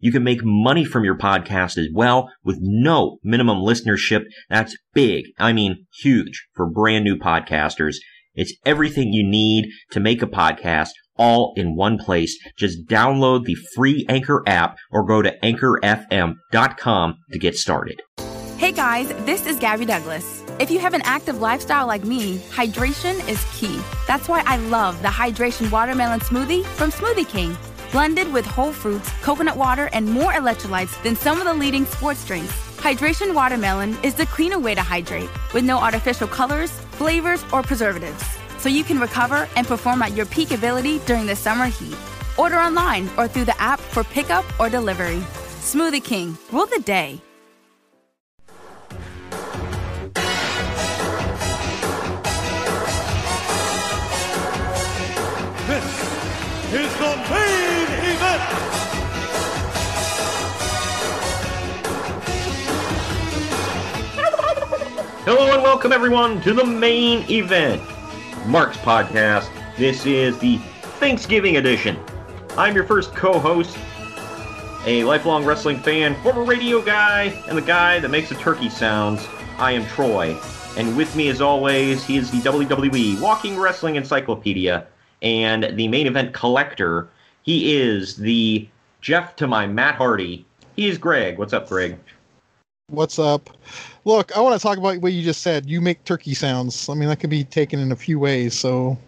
[0.00, 4.22] You can make money from your podcast as well with no minimum listenership.
[4.48, 5.26] That's big.
[5.38, 7.96] I mean, huge for brand new podcasters.
[8.34, 12.38] It's everything you need to make a podcast all in one place.
[12.56, 18.00] Just download the free Anchor app or go to anchorfm.com to get started.
[18.56, 20.42] Hey guys, this is Gabby Douglas.
[20.58, 23.80] If you have an active lifestyle like me, hydration is key.
[24.06, 27.56] That's why I love the Hydration Watermelon Smoothie from Smoothie King
[27.92, 32.24] blended with whole fruits, coconut water, and more electrolytes than some of the leading sports
[32.26, 32.52] drinks.
[32.78, 38.24] Hydration Watermelon is the cleaner way to hydrate, with no artificial colors, flavors, or preservatives.
[38.58, 41.96] So you can recover and perform at your peak ability during the summer heat.
[42.38, 45.18] Order online or through the app for pickup or delivery.
[45.60, 47.20] Smoothie King, rule the day.
[55.66, 55.84] This
[56.72, 57.49] is the main
[65.32, 67.80] Hello and welcome everyone to the main event,
[68.46, 69.48] Mark's podcast.
[69.76, 70.56] This is the
[70.98, 71.96] Thanksgiving edition.
[72.58, 73.78] I'm your first co-host,
[74.86, 79.24] a lifelong wrestling fan, former radio guy, and the guy that makes the turkey sounds.
[79.56, 80.36] I am Troy,
[80.76, 84.84] and with me as always, he is the WWE Walking Wrestling Encyclopedia
[85.22, 87.08] and the main event collector.
[87.42, 88.68] He is the
[89.00, 90.44] Jeff to my Matt Hardy.
[90.74, 91.38] He is Greg.
[91.38, 91.96] What's up, Greg?
[92.90, 93.50] What's up?
[94.04, 95.66] Look, I want to talk about what you just said.
[95.66, 96.88] You make turkey sounds.
[96.88, 98.58] I mean, that could be taken in a few ways.
[98.58, 98.98] So,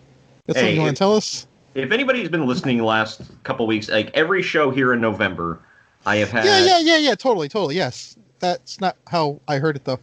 [0.46, 1.46] that's Hey, something you want to tell us?
[1.74, 5.58] If anybody's been listening the last couple weeks, like every show here in November,
[6.06, 6.44] I have had.
[6.44, 7.14] yeah, yeah, yeah, yeah.
[7.16, 7.74] Totally, totally.
[7.74, 9.98] Yes, that's not how I heard it though.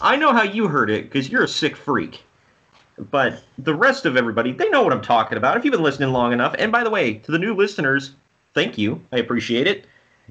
[0.00, 2.24] I know how you heard it because you're a sick freak.
[3.10, 6.10] But the rest of everybody, they know what I'm talking about if you've been listening
[6.10, 6.56] long enough.
[6.58, 8.12] And by the way, to the new listeners,
[8.54, 9.00] thank you.
[9.12, 9.86] I appreciate it.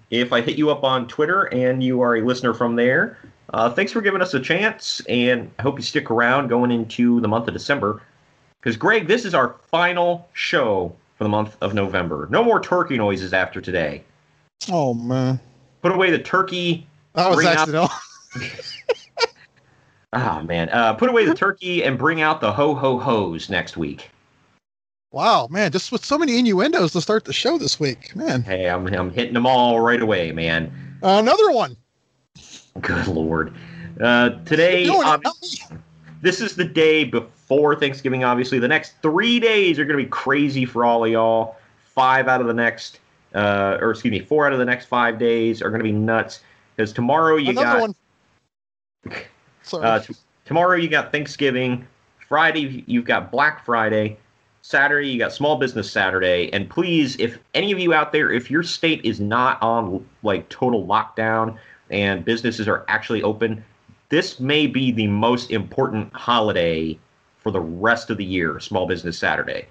[0.10, 3.18] If I hit you up on Twitter and you are a listener from there,
[3.54, 5.02] uh, thanks for giving us a chance.
[5.10, 8.02] And I hope you stick around going into the month of December.
[8.60, 12.28] Because, Greg, this is our final show for the month of November.
[12.30, 14.04] No more turkey noises after today.
[14.72, 15.40] Oh man,
[15.82, 16.88] Put away the turkey.
[17.14, 17.90] that was accidental.
[20.14, 20.70] Ah, man.
[20.70, 24.10] Uh, put away the turkey and bring out the ho ho hos next week.
[25.12, 28.44] Wow, man, just with so many innuendos to start the show this week, man.
[28.44, 30.72] Hey, I'm, I'm hitting them all right away, man.
[31.02, 31.76] another one.
[32.82, 33.56] Good lord.
[34.00, 35.24] Uh, today, ob-
[36.22, 38.60] this is the day before Thanksgiving, obviously.
[38.60, 41.56] The next three days are going to be crazy for all of y'all.
[41.86, 43.00] Five out of the next,
[43.34, 45.92] uh, or excuse me, four out of the next five days are going to be
[45.92, 46.42] nuts.
[46.76, 47.82] Because tomorrow you Another got.
[47.82, 47.96] one.
[49.64, 49.84] Sorry.
[49.84, 50.16] Uh, t-
[50.46, 51.88] tomorrow you got Thanksgiving.
[52.28, 54.18] Friday you've got Black Friday.
[54.68, 56.52] Saturday you got Small Business Saturday.
[56.52, 60.50] And please, if any of you out there, if your state is not on like
[60.50, 61.58] total lockdown
[61.90, 63.64] and businesses are actually open,
[64.10, 67.00] this may be the most important holiday
[67.38, 69.68] for the rest of the year, Small Business Saturday.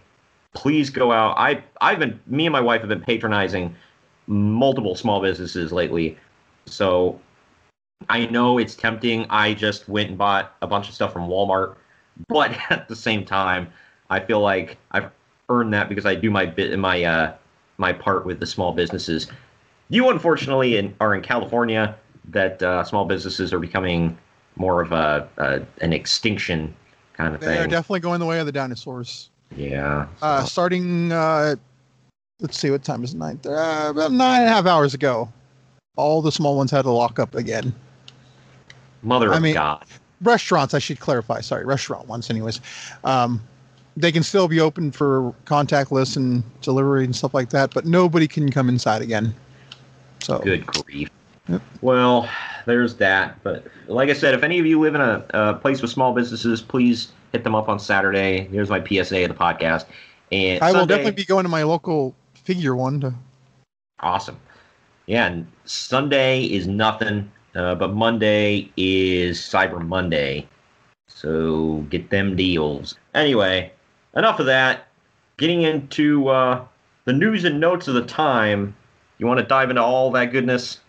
[0.55, 1.37] Please go out.
[1.37, 3.77] I I've been me and my wife have been patronizing
[4.27, 6.17] multiple small businesses lately.
[6.65, 7.21] So
[8.09, 9.27] I know it's tempting.
[9.29, 11.75] I just went and bought a bunch of stuff from Walmart,
[12.29, 13.71] but at the same time,
[14.11, 15.11] I feel like I've
[15.49, 17.35] earned that because I do my bit my uh
[17.79, 19.29] my part with the small businesses.
[19.89, 21.95] You unfortunately in, are in California
[22.31, 24.17] that uh, small businesses are becoming
[24.57, 26.75] more of a, a an extinction
[27.13, 27.51] kind of thing.
[27.51, 29.31] They're definitely going the way of the dinosaurs.
[29.57, 30.07] yeah.
[30.23, 31.55] Uh, starting, uh,
[32.41, 33.19] let's see, what time is it?
[33.19, 33.39] Nine?
[33.47, 35.33] Uh, about nine and a half hours ago,
[35.97, 37.73] all the small ones had to lock up again.
[39.03, 39.85] Mother I of mean- God.
[40.23, 41.41] Restaurants, I should clarify.
[41.43, 42.61] Sorry, restaurant ones, anyways.
[43.05, 43.41] Um,
[43.97, 48.29] they can still be open for contactless and delivery and stuff like that, but nobody
[48.29, 49.35] can come inside again.
[50.21, 51.09] So Good grief.
[51.49, 51.63] Yep.
[51.81, 52.29] Well,
[52.67, 53.43] there's that.
[53.43, 56.13] But like I said, if any of you live in a, a place with small
[56.13, 58.49] businesses, please hit them up on Saturday.
[58.51, 59.87] Here's my PSA of the podcast.
[60.33, 63.15] And I will definitely be going to my local figure one to
[64.01, 64.39] Awesome.
[65.07, 70.47] Yeah, and Sunday is nothing, uh, but Monday is Cyber Monday.
[71.07, 72.97] So get them deals.
[73.15, 73.73] Anyway,
[74.17, 74.89] enough of that.
[75.37, 76.65] Getting into uh,
[77.05, 78.75] the news and notes of the time.
[79.19, 80.81] You want to dive into all that goodness?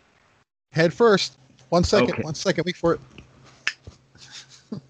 [0.72, 1.38] head first.
[1.70, 2.22] One second, Okay.
[2.24, 3.00] one second, wait for it.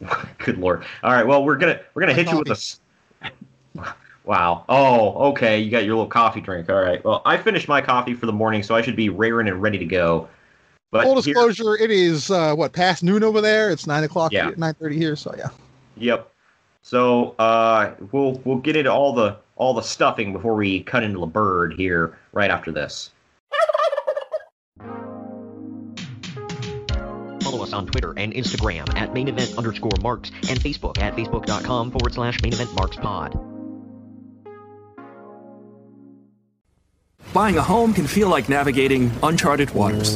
[0.40, 0.84] Good lord.
[1.04, 1.26] All right.
[1.26, 3.84] Well, we're gonna we're gonna hit you with a.
[4.26, 4.66] Wow.
[4.68, 5.58] Oh, okay.
[5.60, 6.70] You got your little coffee drink.
[6.70, 7.02] All right.
[7.06, 9.78] Well, I finished my coffee for the morning, so I should be raring and ready
[9.78, 10.28] to go.
[10.92, 13.70] But Full here- disclosure, it is uh, what past noon over there.
[13.72, 14.52] It's nine o'clock, Yeah.
[14.58, 15.16] nine thirty here.
[15.16, 15.48] So yeah.
[15.96, 16.30] Yep.
[16.88, 21.20] So uh, we'll we'll get into all the all the stuffing before we cut into
[21.20, 23.12] the bird here right after this.
[27.42, 31.92] Follow us on Twitter and Instagram at main event underscore marks and Facebook at facebook.com
[31.92, 33.38] forward slash main event marks pod.
[37.34, 40.16] Buying a home can feel like navigating uncharted waters.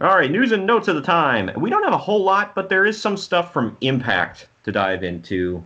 [0.00, 1.50] All right, news and notes of the time.
[1.56, 5.04] We don't have a whole lot, but there is some stuff from Impact to dive
[5.04, 5.62] into.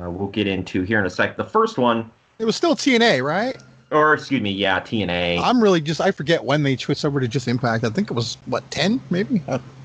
[0.00, 1.36] Uh, we'll get into here in a sec.
[1.36, 3.56] The first one, It was still TNA, right?
[3.90, 5.38] or excuse me, yeah, TNA.
[5.40, 7.84] I'm really just I forget when they switched over to just Impact.
[7.84, 9.42] I think it was what ten maybe.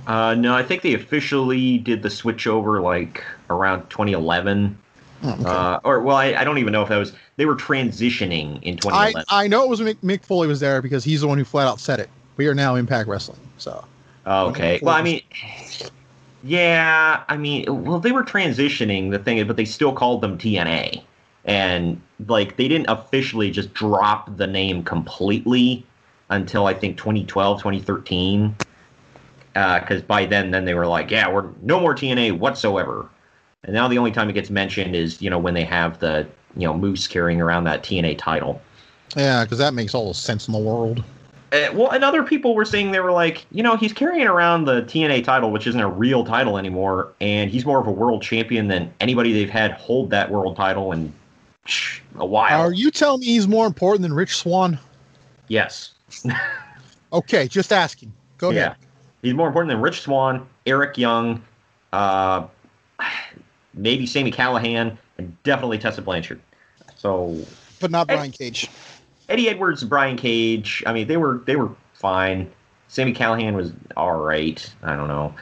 [0.07, 4.77] Uh, no, I think they officially did the switch over like around 2011.
[5.23, 5.43] oh, okay.
[5.43, 8.75] Uh, or well, I, I don't even know if that was they were transitioning in
[8.75, 9.25] I 2011.
[9.29, 11.67] I know it was Mick, Mick Foley was there because he's the one who flat
[11.67, 12.09] out said it.
[12.39, 13.41] We are now Impact Wrestling.
[13.57, 13.83] So
[14.25, 14.79] okay.
[14.81, 15.21] Well, I mean,
[16.41, 21.03] yeah, I mean, well, they were transitioning the thing, but they still called them TNA,
[21.43, 25.85] and like they didn't officially just drop the name completely
[26.29, 28.55] until I think 2012, 2013.
[29.53, 33.09] Because uh, by then, then they were like, yeah, we're no more TNA whatsoever.
[33.65, 36.25] And now the only time it gets mentioned is you know when they have the
[36.55, 38.61] you know Moose carrying around that TNA title.
[39.17, 41.03] yeah, because that makes all the sense in the world.
[41.51, 44.65] Uh, well, and other people were saying they were like, you know, he's carrying around
[44.65, 48.21] the TNA title, which isn't a real title anymore, and he's more of a world
[48.21, 51.11] champion than anybody they've had hold that world title in
[52.17, 52.61] a while.
[52.61, 54.79] Are you telling me he's more important than Rich Swann?
[55.47, 55.93] yes.
[57.11, 58.13] Okay, just asking.
[58.37, 58.59] Go yeah.
[58.59, 58.75] ahead.
[59.21, 61.41] He's more important than Rich Swann, Eric Young,
[61.91, 62.45] uh,
[63.73, 66.39] maybe Sami Callihan, and definitely Tessa Blanchard.
[66.95, 67.35] So
[67.79, 68.69] But not Brian Cage.
[69.29, 70.83] Eddie Edwards, Brian Cage.
[70.85, 72.49] I mean, they were they were fine.
[72.87, 74.67] Sami Callihan was all right.
[74.83, 75.33] I don't know,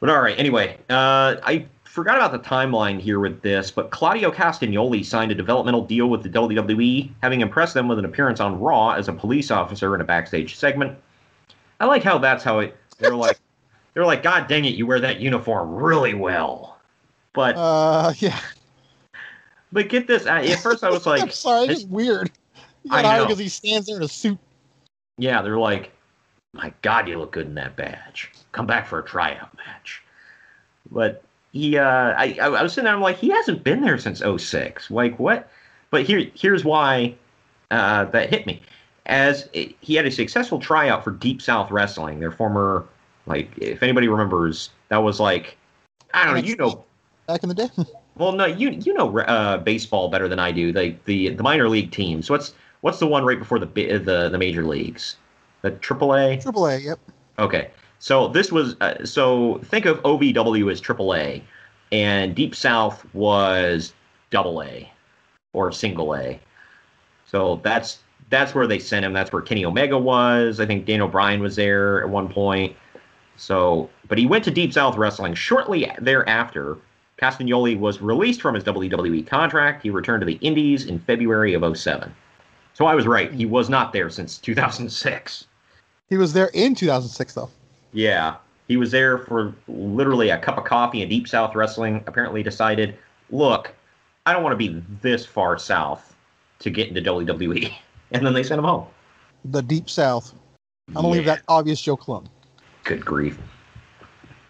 [0.00, 0.38] but all right.
[0.38, 5.34] Anyway, uh, I forgot about the timeline here with this, but Claudio Castagnoli signed a
[5.34, 9.12] developmental deal with the WWE, having impressed them with an appearance on Raw as a
[9.12, 10.96] police officer in a backstage segment.
[11.80, 12.76] I like how that's how it.
[12.98, 13.38] They're like,
[13.94, 16.78] they're like, God dang it, you wear that uniform really well.
[17.34, 18.38] But Uh, yeah.
[19.72, 20.26] but get this.
[20.26, 22.30] I, at first, I was like, I'm sorry, it's weird.
[22.90, 23.26] I got hired know.
[23.26, 24.38] because he stands there in a suit.
[25.18, 25.92] Yeah, they're like,
[26.52, 28.32] my God, you look good in that badge.
[28.52, 30.02] Come back for a tryout match.
[30.90, 31.84] But he, uh,
[32.16, 34.90] I, I, was sitting there, I'm like, he hasn't been there since 06.
[34.90, 35.50] Like, what?
[35.90, 37.14] But here, here's why
[37.70, 38.62] uh, that hit me.
[39.06, 42.86] as he had a successful tryout for Deep South Wrestling, their former
[43.28, 45.56] like if anybody remembers, that was like
[46.14, 46.84] I don't know, you know
[47.26, 47.68] back in the day.
[48.16, 50.72] well, no, you you know uh, baseball better than I do.
[50.72, 52.30] Like the the minor league teams.
[52.30, 55.16] What's what's the one right before the the the major leagues?
[55.62, 56.42] The AAA.
[56.42, 56.84] AAA.
[56.84, 56.98] Yep.
[57.38, 57.70] Okay.
[57.98, 61.42] So this was uh, so think of OVW as AAA,
[61.90, 63.92] and Deep South was
[64.30, 64.90] Double A
[65.52, 66.38] or Single A.
[67.26, 67.98] So that's
[68.30, 69.12] that's where they sent him.
[69.12, 70.60] That's where Kenny Omega was.
[70.60, 72.76] I think Dan O'Brien was there at one point.
[73.36, 76.76] So, but he went to Deep South Wrestling shortly thereafter.
[77.20, 79.82] Castagnoli was released from his WWE contract.
[79.82, 82.14] He returned to the Indies in February of 07.
[82.78, 83.32] So I was right.
[83.32, 85.46] He was not there since 2006.
[86.08, 87.50] He was there in 2006, though.
[87.92, 88.36] Yeah.
[88.68, 92.96] He was there for literally a cup of coffee, and Deep South Wrestling apparently decided,
[93.30, 93.74] look,
[94.26, 96.14] I don't want to be this far south
[96.60, 97.74] to get into WWE.
[98.10, 98.86] And then they sent him home.
[99.44, 100.32] The Deep South.
[100.88, 102.26] I'm going to leave that obvious joke alone.
[102.84, 103.38] Good grief.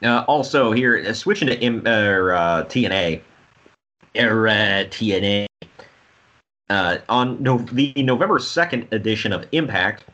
[0.01, 3.21] Uh, also, here, uh, switching to M- uh, TNA.
[4.15, 5.48] Era TNA.
[6.71, 10.05] Uh, on no- the November 2nd edition of Impact,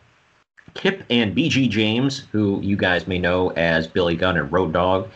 [0.75, 5.08] Kip and BG James, who you guys may know as Billy Gunn and Road Dog,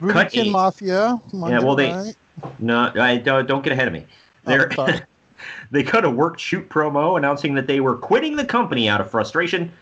[0.00, 1.20] Voodoo Kin Mafia.
[1.32, 1.92] yeah, well, they.
[1.92, 2.16] Right.
[2.58, 4.06] No, I, don't, don't get ahead of me.
[4.44, 4.70] They're.
[4.76, 4.88] Oh,
[5.70, 9.10] they cut a work shoot promo announcing that they were quitting the company out of
[9.10, 9.72] frustration.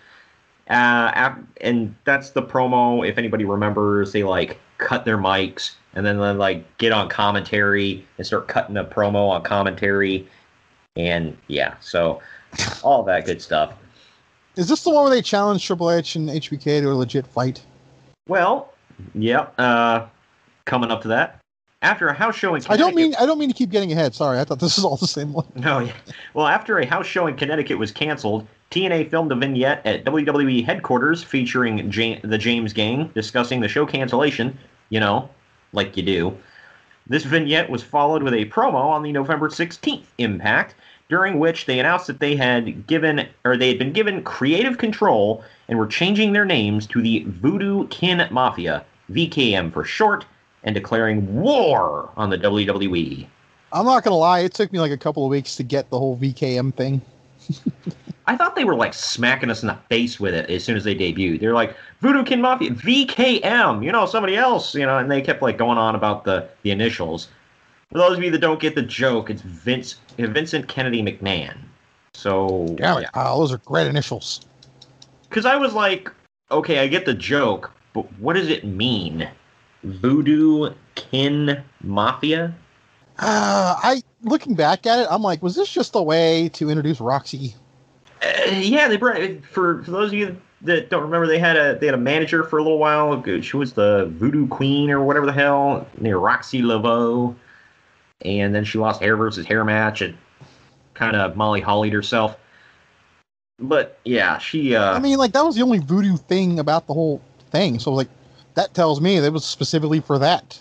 [0.69, 3.07] Uh, and that's the promo.
[3.07, 8.27] If anybody remembers, they like cut their mics and then like get on commentary and
[8.27, 10.29] start cutting a promo on commentary.
[10.97, 12.21] And yeah, so
[12.83, 13.73] all that good stuff.
[14.57, 17.65] Is this the one where they challenged Triple H and HBK to a legit fight?
[18.29, 18.73] Well,
[19.15, 19.55] yep.
[19.59, 20.09] Yeah, uh,
[20.65, 21.43] coming up to that
[21.83, 22.73] after a house show in Connecticut.
[22.73, 24.15] I don't mean I don't mean to keep getting ahead.
[24.15, 25.47] Sorry, I thought this was all the same one.
[25.57, 25.93] No, yeah.
[26.35, 30.65] Well, after a house show in Connecticut was canceled, TNA filmed a vignette at WWE
[30.65, 31.91] headquarters featuring
[32.23, 34.57] the James Gang discussing the show cancellation.
[34.89, 35.29] You know,
[35.73, 36.37] like you do.
[37.07, 40.75] This vignette was followed with a promo on the November 16th Impact,
[41.09, 45.45] during which they announced that they had given or they had been given creative control
[45.69, 50.25] and were changing their names to the Voodoo Kin Mafia, VKM for short,
[50.65, 53.27] and declaring war on the WWE.
[53.73, 55.99] I'm not gonna lie, it took me like a couple of weeks to get the
[55.99, 57.01] whole VKM thing.
[58.27, 60.85] I thought they were like smacking us in the face with it as soon as
[60.85, 61.41] they debuted.
[61.41, 65.43] They're like Voodoo Kin Mafia, VKM, you know, somebody else, you know, and they kept
[65.43, 67.29] like going on about the the initials.
[67.91, 71.57] For those of you that don't get the joke, it's Vince Vincent Kennedy McMahon.
[72.15, 74.41] So Damn yeah, oh, those are great initials.
[75.29, 76.11] Because I was like,
[76.51, 79.29] okay, I get the joke, but what does it mean?
[79.83, 82.55] Voodoo Kin Mafia?
[83.19, 86.99] Uh, I looking back at it, I'm like, was this just a way to introduce
[86.99, 87.55] Roxxi?
[88.23, 91.79] Uh, yeah, they brought for for those of you that don't remember, they had a
[91.79, 93.23] they had a manager for a little while.
[93.41, 97.35] She was the Voodoo Queen or whatever the hell, near Roxxi Laveaux,
[98.23, 100.17] and then she lost hair versus hair match and
[100.95, 102.37] kind of Molly Hollied herself.
[103.59, 104.75] But yeah, she.
[104.75, 107.79] Uh, I mean, like that was the only voodoo thing about the whole thing.
[107.79, 108.09] So like,
[108.55, 110.59] that tells me that was specifically for that.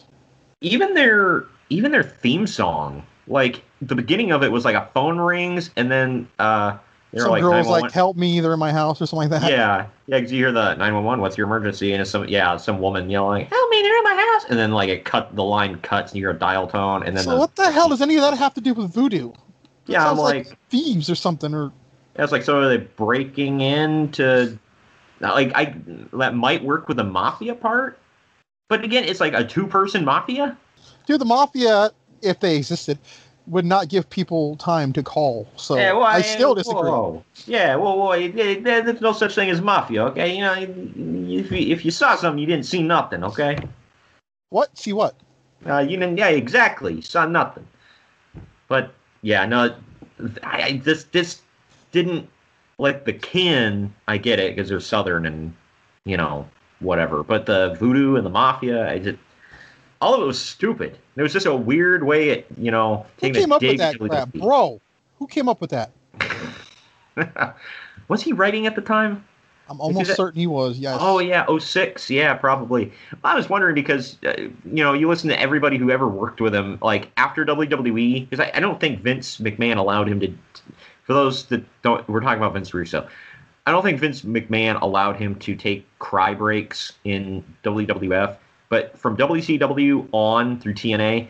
[0.62, 5.18] Even their even their theme song, like the beginning of it was like a phone
[5.18, 6.78] rings and then uh
[7.18, 9.50] some like, girls like help me they're in my house or something like that.
[9.50, 9.88] Yeah.
[10.08, 11.94] Yeah because you hear the 911 what's your emergency?
[11.94, 14.50] And it's some yeah some woman yelling help me they're in my house.
[14.50, 17.16] And then like it cut the line cuts and you hear a dial tone and
[17.16, 19.32] then so the, what the hell does any of that have to do with voodoo?
[19.88, 21.72] Yeah i'm like, like thieves or something or
[22.14, 24.58] that's like so are they breaking into
[25.20, 25.76] like i
[26.14, 27.98] that might work with the mafia part
[28.72, 30.58] but again, it's like a two person mafia.
[31.06, 32.98] Dude, the mafia, if they existed,
[33.48, 35.48] would not give people time to call.
[35.56, 36.90] So yeah, well, I, I, still disagree.
[36.90, 37.24] Whoa.
[37.46, 40.06] Yeah, well, well, there's no such thing as mafia.
[40.06, 43.24] Okay, you know, if you, if you saw something, you didn't see nothing.
[43.24, 43.58] Okay.
[44.50, 44.78] What?
[44.78, 45.16] See what?
[45.66, 46.18] Uh, you didn't.
[46.18, 46.96] Yeah, exactly.
[46.96, 47.68] You saw nothing.
[48.68, 49.76] But yeah, no,
[50.44, 51.42] I, I this this
[51.92, 52.30] didn't
[52.78, 53.94] like the kin.
[54.08, 55.54] I get it because they're southern and
[56.06, 56.48] you know
[56.80, 57.24] whatever.
[57.24, 59.20] But the voodoo and the mafia, I just
[60.02, 60.98] all of it was stupid.
[61.16, 64.00] It was just a weird way, it, you know, taking Who came up with that
[64.00, 64.82] crap, bro?
[65.20, 65.92] Who came up with that?
[68.08, 69.24] was he writing at the time?
[69.70, 70.80] I'm almost certain he was.
[70.80, 70.98] Yes.
[71.00, 72.10] Oh yeah, 06.
[72.10, 72.92] Yeah, probably.
[73.24, 76.54] I was wondering because uh, you know you listen to everybody who ever worked with
[76.54, 80.34] him, like after WWE, because I, I, don't think Vince McMahon allowed him to.
[81.06, 83.08] For those that don't, we're talking about Vince Russo.
[83.66, 88.36] I don't think Vince McMahon allowed him to take cry breaks in WWF,
[88.72, 91.28] but from WCW on through TNA,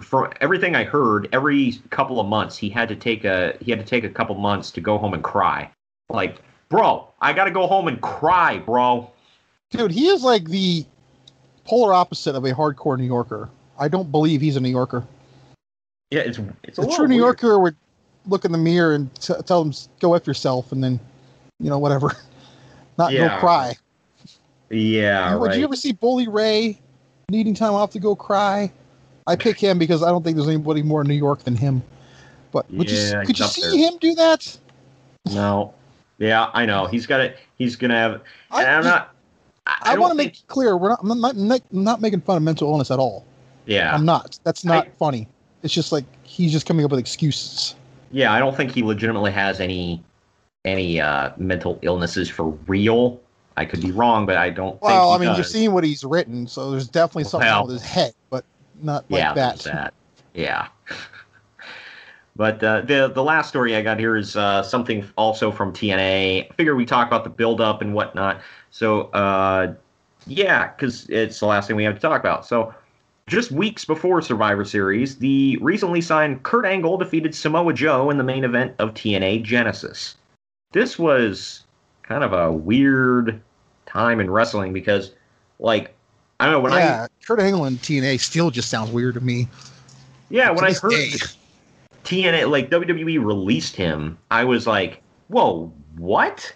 [0.00, 3.78] from everything I heard, every couple of months he had to take a he had
[3.78, 5.70] to take a couple months to go home and cry.
[6.10, 9.10] Like, bro, I got to go home and cry, bro.
[9.70, 10.84] Dude, he is like the
[11.64, 13.48] polar opposite of a hardcore New Yorker.
[13.78, 15.06] I don't believe he's a New Yorker.
[16.10, 17.40] Yeah, it's it's a, a true New weird.
[17.40, 17.76] Yorker would
[18.26, 20.98] look in the mirror and t- tell him go f yourself, and then
[21.60, 22.10] you know whatever,
[22.98, 23.28] not Yeah.
[23.36, 23.76] go cry.
[24.70, 25.58] Yeah, Would right.
[25.58, 26.78] you ever see Bully Ray
[27.28, 28.72] needing time off to go cry?
[29.26, 31.82] I pick him because I don't think there's anybody more in New York than him.
[32.52, 33.90] But would Yeah, you could you see there.
[33.90, 34.56] him do that?
[35.32, 35.74] No.
[36.18, 36.86] Yeah, I know.
[36.86, 37.38] He's got it.
[37.56, 38.20] He's gonna have.
[38.52, 39.14] And I'm not.
[39.66, 42.00] I, I, want to think- make it clear we're not, I'm not, not I'm not
[42.00, 43.24] making fun of mental illness at all.
[43.66, 43.94] Yeah.
[43.94, 44.38] I'm not.
[44.44, 45.28] That's not funny.
[45.62, 47.74] It's just like he's just coming up with excuses.
[48.10, 50.02] Yeah, I don't think he legitimately has any
[50.64, 53.20] any uh, mental illnesses for real.
[53.60, 54.80] I could be wrong, but I don't.
[54.80, 55.52] Well, I mean, does.
[55.52, 57.66] seeing what he's written, so there's definitely something Well.
[57.66, 58.46] with his head, but
[58.82, 59.58] not like yeah, that.
[59.58, 59.94] there's that.
[60.34, 60.68] Yeah.
[62.36, 66.50] But uh, the the last story I got here is uh, something also from TNA.
[66.50, 68.40] I figure we talk about the build up and whatnot.
[68.70, 69.74] So uh,
[70.26, 72.46] yeah, because it's the last thing we have to talk about.
[72.46, 72.72] So
[73.26, 78.24] just weeks before Survivor Series, the recently signed Kurt Angle defeated Samoa Joe in the
[78.24, 80.16] main event of TNA Genesis.
[80.72, 81.64] This was
[82.02, 83.42] kind of a weird
[83.90, 85.12] time in wrestling because,
[85.58, 85.94] like,
[86.38, 89.20] I don't know when I yeah, Kurt Angle and TNA still just sounds weird to
[89.20, 89.48] me.
[90.30, 91.12] Yeah, when I heard day.
[92.04, 96.54] TNA, like WWE released him, I was like, whoa, what?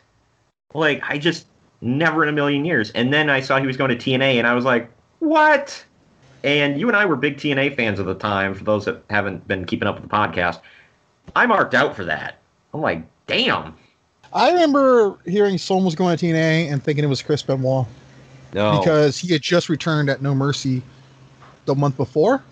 [0.72, 1.46] Like, I just
[1.80, 2.90] never in a million years.
[2.92, 5.84] And then I saw he was going to TNA, and I was like, what?
[6.42, 9.46] And you and I were big TNA fans at the time, for those that haven't
[9.46, 10.60] been keeping up with the podcast.
[11.36, 12.38] I marked out for that.
[12.72, 13.74] I'm like, damn.
[14.34, 17.86] I remember hearing someone was going to TNA and thinking it was Chris Benoit
[18.52, 18.78] No.
[18.80, 20.82] because he had just returned at No Mercy
[21.66, 22.42] the month before.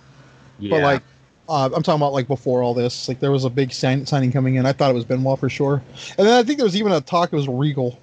[0.58, 0.70] yeah.
[0.70, 1.02] But like,
[1.48, 3.08] uh, I'm talking about like before all this.
[3.08, 4.64] Like there was a big sign- signing coming in.
[4.64, 5.82] I thought it was Benoit for sure.
[6.16, 7.98] And then I think there was even a talk it was Regal.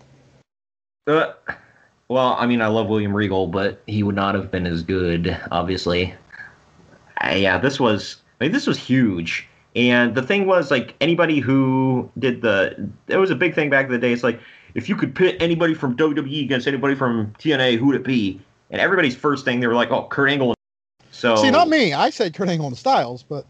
[1.07, 1.31] Uh,
[2.09, 5.35] well, I mean, I love William Regal, but he would not have been as good,
[5.51, 6.13] obviously.
[7.23, 9.47] Uh, yeah, this was I mean, this was huge.
[9.79, 13.85] And the thing was, like, anybody who did the, it was a big thing back
[13.85, 14.11] in the day.
[14.11, 14.41] It's like,
[14.73, 18.41] if you could pit anybody from WWE against anybody from TNA, who would it be?
[18.71, 20.53] And everybody's first thing, they were like, oh, Kurt Angle.
[21.11, 21.93] So See, not me.
[21.93, 23.45] I said Kurt Angle and Styles, but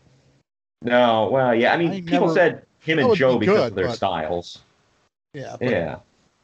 [0.83, 1.73] No, well, yeah.
[1.73, 3.95] I mean, I people never- said him and Joe be because good, of their but-
[3.95, 4.59] styles.
[5.33, 5.55] yeah.
[5.59, 5.95] but- Yeah.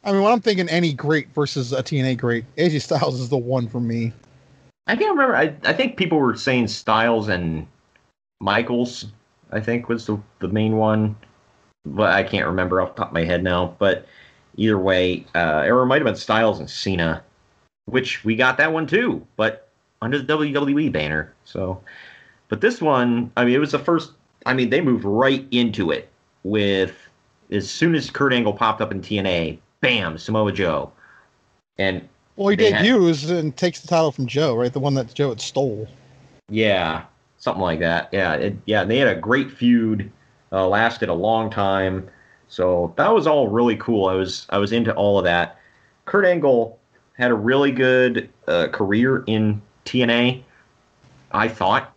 [0.04, 3.38] I mean, when I'm thinking any great versus a TNA great, AJ Styles is the
[3.38, 4.14] one for me.
[4.88, 5.36] I can't remember.
[5.36, 7.68] I, I think people were saying Styles and
[8.42, 9.06] Michaels.
[9.56, 11.16] I think was the the main one,
[11.86, 13.76] but I can't remember off the top of my head now.
[13.80, 14.06] But
[14.58, 17.24] either way, uh, or it might have been Styles and Cena,
[17.86, 19.70] which we got that one too, but
[20.02, 21.34] under the WWE banner.
[21.46, 21.82] So,
[22.50, 24.12] but this one, I mean, it was the first.
[24.46, 26.10] I mean, they moved right into it
[26.44, 26.94] with
[27.50, 30.92] as soon as Kurt Angle popped up in TNA, bam, Samoa Joe,
[31.78, 34.74] and Well, he They had- debuts and takes the title from Joe, right?
[34.74, 35.88] The one that Joe had stole.
[36.50, 37.04] Yeah,
[37.46, 38.10] something like that.
[38.12, 38.84] Yeah, it, yeah.
[38.84, 40.12] They had a great feud,
[40.52, 42.10] uh, lasted a long time,
[42.50, 44.08] so that was all really cool.
[44.08, 45.58] I was I was into all of that.
[46.06, 46.78] Kurt Angle
[47.14, 50.44] had a really good uh, career in TNA,
[51.32, 51.94] I thought,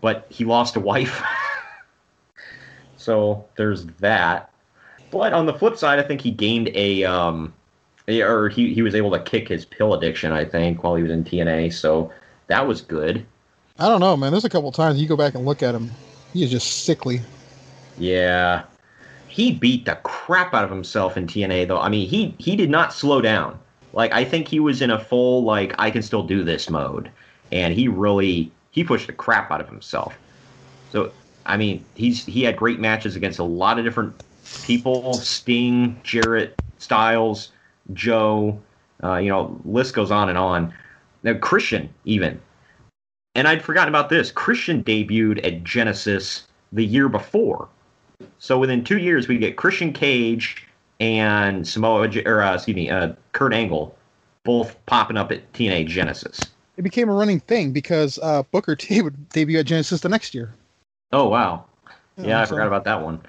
[0.00, 1.22] but he lost a wife,
[2.96, 4.50] so there's that.
[5.12, 7.54] But on the flip side, I think he gained a um,
[8.08, 10.32] or he he was able to kick his pill addiction.
[10.32, 12.10] I think while he was in TNA, so
[12.48, 13.24] that was good.
[13.78, 14.32] I don't know, man.
[14.32, 15.90] There's a couple times you go back and look at him.
[16.32, 17.20] He is just sickly.
[17.98, 18.64] Yeah.
[19.28, 21.80] He beat the crap out of himself in TNA though.
[21.80, 23.58] I mean, he he did not slow down.
[23.92, 27.10] Like I think he was in a full like I can still do this mode.
[27.52, 30.16] And he really he pushed the crap out of himself.
[30.90, 31.12] So
[31.44, 34.14] I mean, he's he had great matches against a lot of different
[34.64, 37.52] people, Sting, Jarrett, Styles,
[37.92, 38.58] Joe,
[39.02, 40.72] uh, you know, list goes on and on.
[41.22, 42.40] Now Christian even.
[43.36, 44.32] And I'd forgotten about this.
[44.32, 47.68] Christian debuted at Genesis the year before.
[48.38, 50.66] So within two years, we get Christian Cage
[51.00, 53.94] and Samoa, or uh, excuse me, uh, Kurt Angle,
[54.44, 56.40] both popping up at TNA Genesis.
[56.78, 60.34] It became a running thing because uh, Booker T would debut at Genesis the next
[60.34, 60.54] year.
[61.12, 61.66] Oh wow,
[62.16, 63.20] yeah, Yeah, I so- forgot about that one.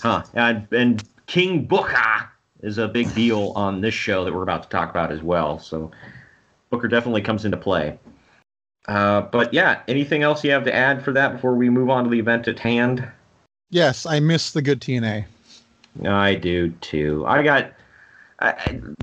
[0.00, 0.22] Huh?
[0.34, 2.30] And, and King Booker
[2.62, 5.58] is a big deal on this show that we're about to talk about as well.
[5.58, 5.90] So
[6.70, 7.98] Booker definitely comes into play.
[8.88, 12.04] Uh, but yeah, anything else you have to add for that before we move on
[12.04, 13.06] to the event at hand?
[13.70, 15.26] Yes, I miss the good TNA.
[16.06, 17.24] I do too.
[17.26, 17.72] I got
[18.40, 18.52] I,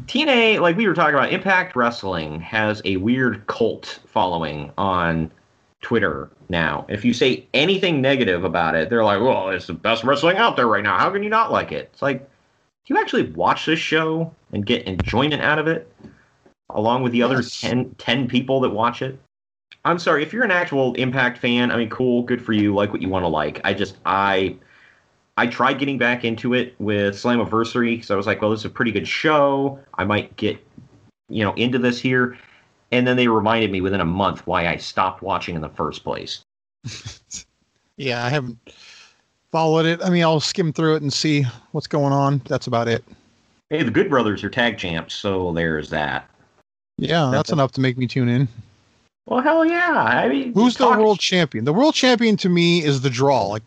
[0.06, 5.30] TNA, like we were talking about, Impact Wrestling has a weird cult following on
[5.82, 6.86] Twitter now.
[6.88, 10.56] If you say anything negative about it, they're like, "Well, it's the best wrestling out
[10.56, 10.98] there right now.
[10.98, 12.28] How can you not like it?" It's like,
[12.88, 15.92] you actually watch this show and get enjoyment out of it,
[16.70, 17.60] along with the other Yes.
[17.60, 19.20] 10, 10 people that watch it?
[19.86, 22.92] I'm sorry, if you're an actual Impact fan, I mean, cool, good for you, like
[22.92, 23.62] what you want to like.
[23.64, 24.58] I just, I.
[25.38, 28.66] I tried getting back into it with Slammiversary because I was like, well, this is
[28.68, 29.78] a pretty good show.
[29.96, 30.58] I might get,
[31.28, 32.38] you know, into this here.
[32.94, 36.06] And then they reminded me within a month why I stopped watching in the first
[36.06, 36.42] place.
[37.98, 38.58] Yeah, I haven't
[39.52, 40.02] followed it.
[40.04, 42.42] I mean, I'll skim through it and see what's going on.
[42.46, 43.04] That's about it.
[43.70, 46.30] Hey, the Good Brothers are tag champs, so there's that.
[46.98, 48.48] Yeah, that's enough to make me tune in.
[49.28, 49.92] Well, hell yeah.
[49.94, 51.66] I mean, Who's the world champion?
[51.66, 53.46] The world champion to me is the draw.
[53.48, 53.64] Like,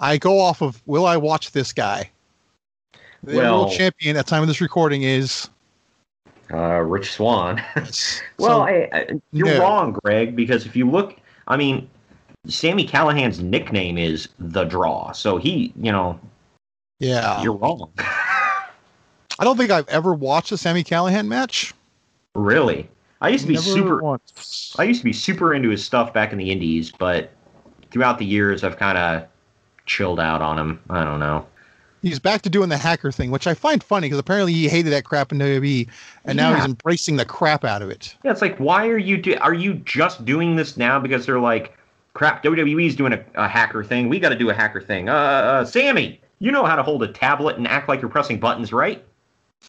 [0.00, 2.10] I go off of will I watch this guy?
[3.22, 5.48] The Well- world champion at time of this recording is
[6.52, 7.62] Uh, Rich Swann.
[7.90, 9.60] so- well, I, I, you're no.
[9.60, 11.16] wrong, Greg, because if you look,
[11.48, 11.88] I mean,
[12.46, 16.18] Sami Callihan's nickname is the Draw, so he, you know,
[17.00, 17.42] yeah.
[17.42, 17.90] you're wrong.
[17.98, 21.74] I don't think I've ever watched a Sami Callihan match.
[22.34, 22.88] really.
[23.20, 24.02] I used to be Never super.
[24.02, 24.74] once.
[24.78, 27.30] I used to be super into his stuff back in the Indies, but
[27.90, 29.26] throughout the years, I've kind of
[29.86, 30.80] chilled out on him.
[30.90, 31.46] I don't know.
[32.02, 34.92] He's back to doing the hacker thing, which I find funny because apparently he hated
[34.92, 35.88] that crap in WWE,
[36.26, 36.56] and now Yeah.
[36.56, 38.14] he's embracing the crap out of it.
[38.22, 39.34] Yeah, it's like, why are you do?
[39.40, 41.76] Are you just doing this now because they're like,
[42.12, 42.44] crap?
[42.44, 44.08] WWE's doing a, a hacker thing.
[44.08, 45.08] We got to do a hacker thing.
[45.08, 48.38] Uh, uh, Sami, you know how to hold a tablet and act like you're pressing
[48.38, 49.02] buttons, right?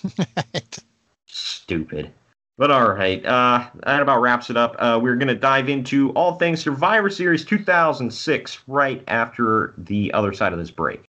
[1.27, 2.11] Stupid.
[2.57, 4.75] But all right, uh, that about wraps it up.
[4.79, 10.33] Uh, we're going to dive into all things Survivor Series 2006 right after the other
[10.33, 11.03] side of this break.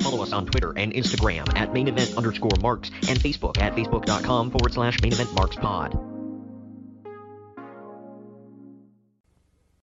[0.00, 4.50] Follow us on Twitter and Instagram at main event underscore marks and Facebook at facebook.com
[4.52, 5.98] forward slash main event marks pod.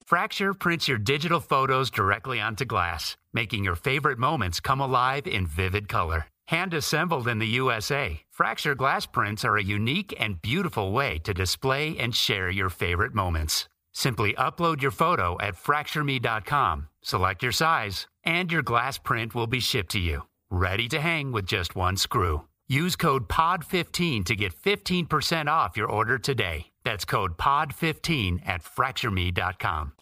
[0.06, 5.46] Fracture prints your digital photos directly onto glass, making your favorite moments come alive in
[5.46, 6.29] vivid color.
[6.50, 11.32] Hand assembled in the USA, Fracture glass prints are a unique and beautiful way to
[11.32, 13.68] display and share your favorite moments.
[13.92, 19.60] Simply upload your photo at fractureme.com, select your size, and your glass print will be
[19.60, 22.48] shipped to you, ready to hang with just one screw.
[22.66, 26.66] Use code POD15 to get 15% off your order today.
[26.82, 29.92] That's code POD15 at fractureme.com.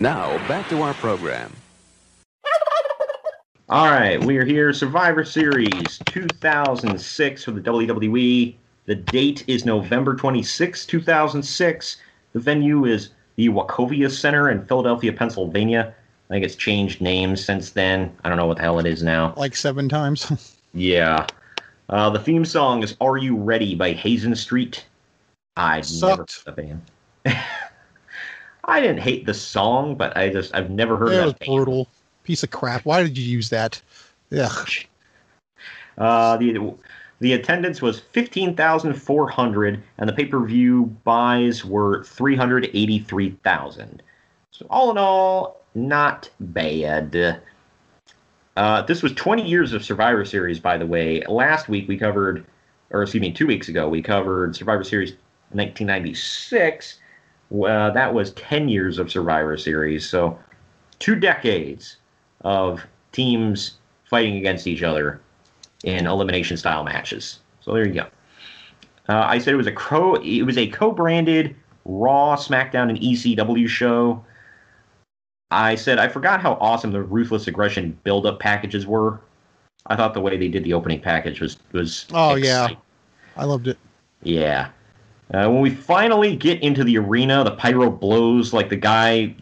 [0.00, 1.52] Now, back to our program.
[3.70, 4.72] All right, we are here.
[4.72, 8.54] Survivor Series 2006 for the WWE.
[8.86, 11.96] The date is November 26, 2006.
[12.32, 15.94] The venue is the Wachovia Center in Philadelphia, Pennsylvania.
[16.30, 18.14] I think it's changed names since then.
[18.24, 19.34] I don't know what the hell it is now.
[19.36, 20.54] Like seven times.
[20.74, 21.26] Yeah.
[21.88, 24.84] Uh, the theme song is Are You Ready by Hazen Street.
[25.56, 26.44] I never Sucked.
[26.44, 26.82] heard the band.
[28.66, 31.38] I didn't hate the song, but I just I've never heard It of was that
[31.40, 31.56] band.
[31.56, 31.88] brutal.
[32.28, 32.84] Piece of crap.
[32.84, 33.80] Why did you use that?
[34.38, 34.68] Ugh.
[35.96, 36.74] Uh, the
[37.20, 42.36] the attendance was fifteen thousand four hundred, and the pay per view buys were three
[42.36, 44.02] hundred eighty three thousand.
[44.50, 47.40] So all in all, not bad.
[48.58, 51.22] Uh, this was twenty years of Survivor Series, by the way.
[51.28, 52.44] Last week we covered,
[52.90, 55.14] or excuse me, two weeks ago we covered Survivor Series
[55.54, 56.98] nineteen ninety six.
[57.50, 60.38] Uh, that was ten years of Survivor Series, so
[60.98, 61.96] two decades
[62.42, 63.74] of teams
[64.04, 65.20] fighting against each other
[65.84, 67.40] in elimination style matches.
[67.60, 68.06] So there you go.
[69.08, 73.66] Uh, I said it was a co it was a co-branded Raw, SmackDown, and ECW
[73.66, 74.24] show.
[75.50, 79.20] I said I forgot how awesome the Ruthless Aggression build-up packages were.
[79.86, 82.68] I thought the way they did the opening package was was Oh yeah.
[83.36, 83.78] I loved it.
[84.22, 84.70] Yeah.
[85.32, 89.34] Uh, when we finally get into the arena, the pyro blows like the guy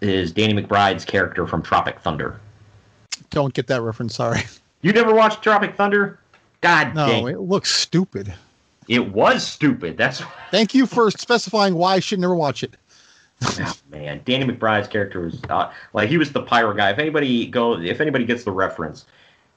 [0.00, 2.40] is Danny McBride's character from Tropic Thunder.
[3.34, 4.14] Don't get that reference.
[4.14, 4.40] Sorry.
[4.82, 6.20] You never watched Tropic Thunder?
[6.60, 7.28] God No, dang.
[7.28, 8.32] it looks stupid.
[8.86, 9.96] It was stupid.
[9.96, 12.76] That's Thank you for specifying why I should never watch it.
[13.42, 14.20] oh, man.
[14.24, 16.90] Danny McBride's character was uh, like he was the pyro guy.
[16.90, 19.06] If anybody go, if anybody gets the reference,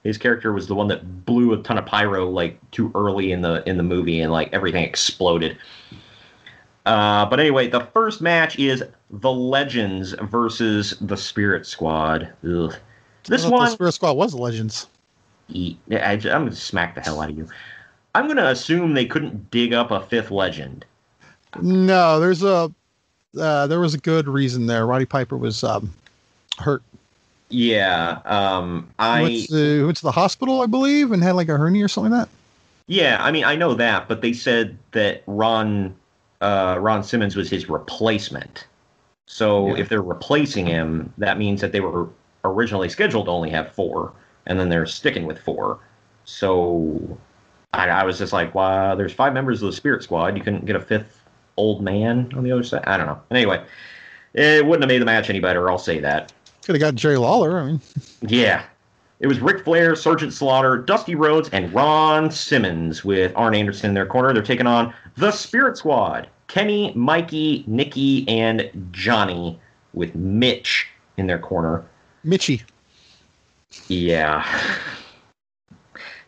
[0.03, 3.41] his character was the one that blew a ton of pyro like too early in
[3.41, 5.57] the in the movie, and like everything exploded.
[6.85, 12.31] Uh, but anyway, the first match is the Legends versus the Spirit Squad.
[12.49, 12.73] Ugh.
[13.27, 14.87] This one, the Spirit Squad was Legends.
[15.53, 17.47] I, am gonna smack the hell out of you.
[18.15, 20.85] I'm gonna assume they couldn't dig up a fifth legend.
[21.61, 22.71] No, there's a
[23.39, 24.85] uh, there was a good reason there.
[24.85, 25.93] Roddy Piper was um,
[26.57, 26.81] hurt.
[27.49, 31.47] Yeah, um, He I went, to, went to the hospital, I believe, and had like
[31.47, 32.29] a hernia or something like that.
[32.87, 35.95] yeah, I mean I know that, but they said that Ron
[36.41, 38.65] uh, Ron Simmons was his replacement.
[39.27, 39.81] So Yeah.
[39.81, 42.07] if they're replacing him, that means that they were
[42.51, 44.13] originally scheduled to only have four,
[44.45, 45.79] and then they're sticking with four.
[46.25, 47.17] So
[47.73, 50.37] I, I was just like, wow, there's five members of the Spirit Squad.
[50.37, 51.23] You couldn't get a fifth
[51.57, 52.83] old man on the other side.
[52.85, 53.21] I don't know.
[53.31, 53.63] Anyway,
[54.33, 55.69] it wouldn't have made the match any better.
[55.69, 56.31] I'll say that.
[56.63, 57.59] Could have got Jerry Lawler.
[57.59, 57.81] I mean,
[58.21, 58.63] Yeah.
[59.19, 63.93] It was Ric Flair, Sergeant Slaughter, Dusty Rhodes, and Ron Simmons with Arn Anderson in
[63.95, 64.31] their corner.
[64.31, 66.27] They're taking on the Spirit Squad.
[66.47, 69.59] Kenny, Mikey, Nikki, and Johnny
[69.93, 71.83] with Mitch in their corner.
[72.23, 72.61] Mitchy.
[73.87, 74.45] Yeah.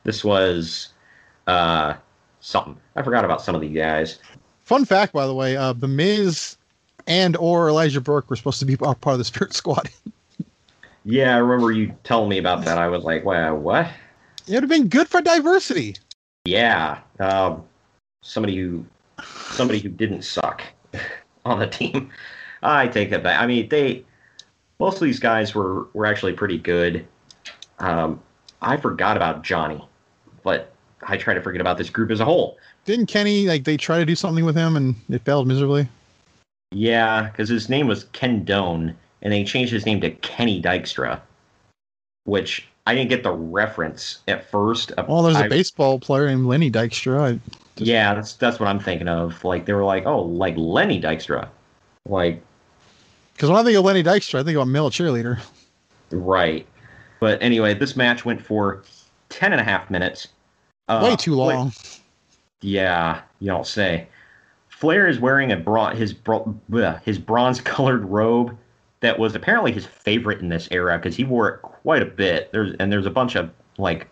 [0.03, 0.89] This was
[1.47, 1.95] uh
[2.39, 2.77] something.
[2.95, 4.19] I forgot about some of these guys.
[4.63, 6.57] Fun fact, by the way, uh, the Miz
[7.07, 9.89] and or Elijah Burke were supposed to be part of the Spirit Squad.
[11.05, 12.77] Yeah, I remember you telling me about that.
[12.77, 13.87] I was like, "Wow, what?"
[14.47, 15.95] it would have been good for diversity.
[16.45, 17.63] Yeah, um,
[18.21, 18.85] somebody who
[19.51, 20.61] somebody who didn't suck
[21.45, 22.09] on the team.
[22.61, 23.41] I take that back.
[23.41, 24.03] I mean, they
[24.79, 27.05] most of these guys were were actually pretty good.
[27.79, 28.19] Um,
[28.61, 29.83] I forgot about Johnny,
[30.43, 30.71] but
[31.07, 32.57] I try to forget about this group as a whole.
[32.85, 35.87] Didn't Kenny like they try to do something with him and it failed miserably?
[36.71, 41.19] Yeah, because his name was Ken Doan, and they changed his name to Kenny Dykstra,
[42.25, 44.91] which I didn't get the reference at first.
[45.07, 47.35] Well, there's a I- baseball player named Lenny Dykstra.
[47.35, 47.39] I,
[47.77, 49.43] Yeah, that's that's what I'm thinking of.
[49.43, 51.47] Like they were like, oh, like Lenny Dykstra,
[52.07, 52.41] like
[53.39, 55.39] Because when I think of Lenny Dykstra, I think of a male cheerleader.
[56.11, 56.67] right.
[57.21, 58.83] But anyway, this match went for
[59.29, 60.27] ten and a half minutes.
[60.89, 61.71] Uh, Way too long.
[62.59, 64.09] yeah, you don't say.
[64.67, 68.57] Flair is wearing a bra- his bro- bleh, his bronze colored robe
[68.99, 72.51] that was apparently his favorite in this era because he wore it quite a bit.
[72.51, 74.09] There's and there's a bunch of like,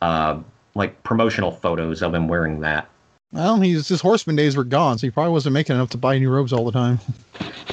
[0.00, 0.40] uh,
[0.74, 2.88] like promotional photos of him wearing that.
[3.30, 6.18] Well, he's his horseman days were gone, so he probably wasn't making enough to buy
[6.18, 6.98] new robes all the time.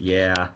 [0.02, 0.52] Yeah.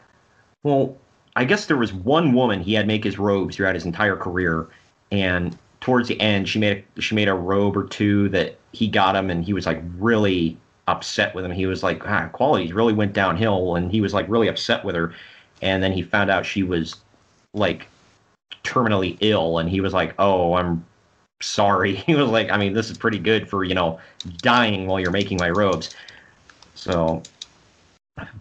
[0.64, 0.98] Well,
[1.36, 4.68] I guess there was one woman he had make his robes throughout his entire career,
[5.12, 8.88] and towards the end, she made a, she made a robe or two that he
[8.88, 11.52] got him, and he was like really upset with him.
[11.52, 14.96] He was like, ah, qualities really went downhill, and he was like really upset with
[14.96, 15.14] her.
[15.62, 16.96] And then he found out she was
[17.54, 17.88] like
[18.64, 20.86] terminally ill, and he was like, oh, I'm
[21.42, 21.96] sorry.
[22.08, 24.00] He was like, I mean, this is pretty good for you know
[24.38, 25.96] dying while you're making my robes.
[26.76, 27.24] So,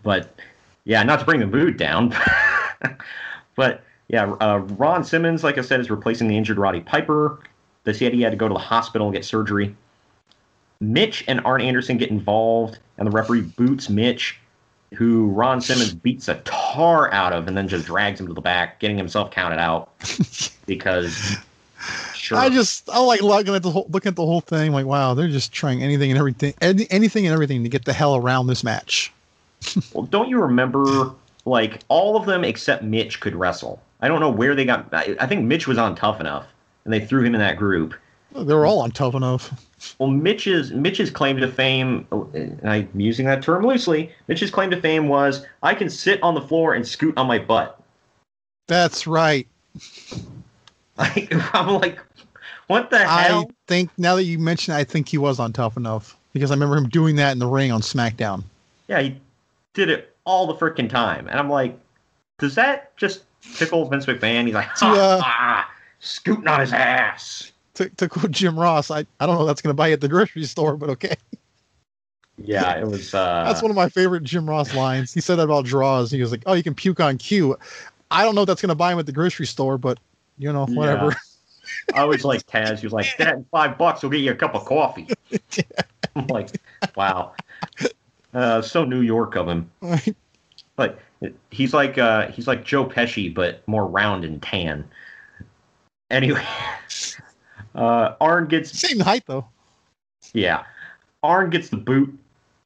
[0.03, 0.35] but
[0.88, 2.14] yeah, not to bring the mood down,
[3.57, 7.40] but yeah, uh, Ron Simmons, like I said, is replacing the injured Roddy Piper.
[7.85, 9.77] They said he had to go to the hospital and get surgery.
[10.81, 14.40] Mitch and Arn Anderson get involved, and the referee boots Mitch,
[14.94, 18.40] who Ron Simmons beats a tar out of, and then just drags him to the
[18.40, 19.92] back, getting himself counted out
[20.66, 21.37] because.
[22.14, 22.38] Sure.
[22.38, 24.72] I just I like looking at the whole looking at the whole thing.
[24.72, 27.92] Like, wow, they're just trying anything and everything, any, anything and everything to get the
[27.92, 29.12] hell around this match.
[29.92, 31.12] Well, don't you remember,
[31.44, 33.81] like, all of them except Mitch could wrestle?
[34.01, 34.88] I don't know where they got.
[34.92, 36.47] I, I think Mitch was on Tough Enough,
[36.85, 37.94] and they threw him in that group.
[38.35, 39.64] They were all on tough enough.
[39.99, 44.12] Well, Mitch's Mitch's claim to fame, oh, and I'm using that term loosely.
[44.27, 47.38] Mitch's claim to fame was, "I can sit on the floor and scoot on my
[47.38, 47.81] butt."
[48.66, 49.47] That's right.
[50.99, 52.01] Like, I'm like,
[52.66, 53.47] what the hell?
[53.49, 56.51] I think now that you mention, it, I think he was on tough enough because
[56.51, 58.42] I remember him doing that in the ring on SmackDown.
[58.88, 59.21] Yeah, he
[59.79, 61.79] did it all the freaking time, and I'm like,
[62.38, 63.23] does that just
[63.55, 64.45] tickle Vince McMahon?
[64.45, 67.53] He's like, uh, ha, scooting on his ass.
[67.75, 70.01] To, to quote Jim Ross, I, I don't know that's going to buy you at
[70.01, 71.14] the grocery store, but okay.
[72.37, 73.14] Yeah, it was.
[73.14, 75.12] Uh, That's one of my favorite Jim Ross lines.
[75.12, 76.12] He said that about Droz.
[76.12, 77.57] He was like, "Oh, you can puke on cue."
[78.12, 79.99] I don't know if that's going to buy him at the grocery store, but
[80.38, 81.17] you know, whatever.
[81.95, 82.79] I always like Taz.
[82.79, 85.09] He was like, "That five bucks will get you a cup of coffee."
[86.14, 86.61] I'm like,
[86.97, 87.35] wow,
[88.35, 89.71] uh, so New York of him.
[90.77, 91.01] But
[91.51, 94.88] he's like uh, he's like Joe Pesci, but more round and tan.
[96.09, 96.47] Anyway,
[97.75, 99.45] uh, Arn gets Same height though.
[100.33, 100.62] yeah,
[101.25, 102.17] Arn gets the boot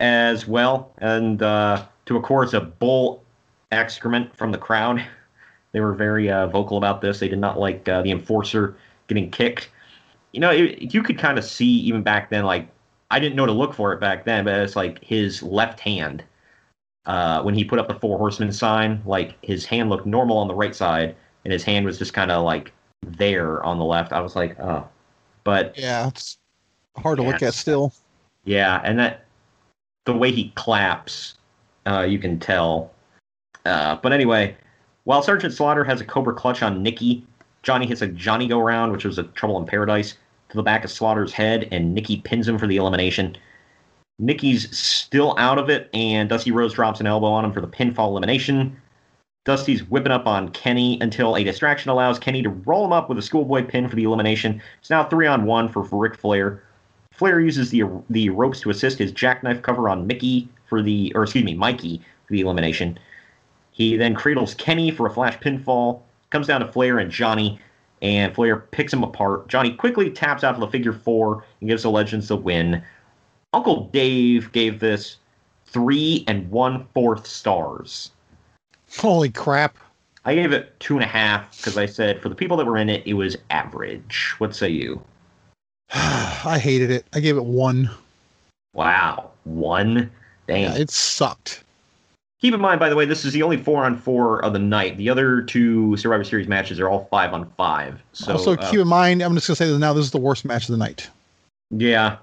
[0.00, 3.22] as well, and uh, to of course a bull
[3.70, 5.02] excrement from the crowd.
[5.72, 7.18] They were very uh, vocal about this.
[7.18, 8.76] They did not like uh, the enforcer
[9.08, 9.70] getting kicked.
[10.32, 12.44] You know, it, you could kind of see even back then.
[12.44, 12.68] Like
[13.12, 16.24] I didn't know to look for it back then, but it's like his left hand
[17.04, 19.02] uh, when he put up the four horsemen sign.
[19.04, 22.30] Like his hand looked normal on the right side, and his hand was just kind
[22.30, 22.72] of like
[23.02, 24.12] there on the left.
[24.12, 24.88] I was like, oh,
[25.44, 26.38] but Yeah, it's
[26.96, 27.92] hard to look at still.
[28.44, 29.26] yeah, and that
[30.06, 31.34] the way he claps,
[31.86, 32.92] uh, you can tell.
[33.66, 34.56] Uh, but anyway,
[35.04, 37.26] while Sergeant Slaughter has a Cobra clutch on Nikki,
[37.62, 40.14] Johnny hits a Johnny go round, which was a Trouble in Paradise,
[40.52, 43.36] to the back of Slaughter's head, and Nikki pins him for the elimination.
[44.18, 47.66] Nikki's still out of it, and Dusty Rhodes drops an elbow on him for the
[47.66, 48.76] pinfall elimination.
[49.44, 53.18] Dusty's whipping up on Kenny until a distraction allows Kenny to roll him up with
[53.18, 54.62] a schoolboy pin for the elimination.
[54.78, 56.62] It's now three on one for, for Ric Flair.
[57.12, 61.24] Flair uses the the ropes to assist his jackknife cover on Mickey for the, or
[61.24, 62.98] excuse me, Mikey for the elimination.
[63.72, 66.02] He then cradles Kenny for a flash pinfall.
[66.30, 67.58] Comes down to Flair and Johnny,
[68.02, 69.48] and Flair picks him apart.
[69.48, 72.82] Johnny quickly taps out to the figure four and gives the Legends the win.
[73.52, 75.16] Uncle Dave gave this
[75.66, 78.10] three and one fourth stars.
[78.98, 79.78] Holy crap!
[80.24, 82.76] I gave it two and a half because I said for the people that were
[82.76, 84.34] in it, it was average.
[84.38, 85.00] What say you?
[85.94, 87.06] I hated it.
[87.12, 87.90] I gave it one.
[88.74, 90.10] Wow, one.
[90.46, 91.62] Dang, yeah, it sucked.
[92.42, 94.58] Keep in mind, by the way, this is the only four on four of the
[94.58, 94.96] night.
[94.96, 98.02] The other two Survivor Series matches are all five on five.
[98.14, 99.92] So also uh, keep in mind, I'm just gonna say this now.
[99.92, 101.08] This is the worst match of the night.
[101.70, 102.16] Yeah,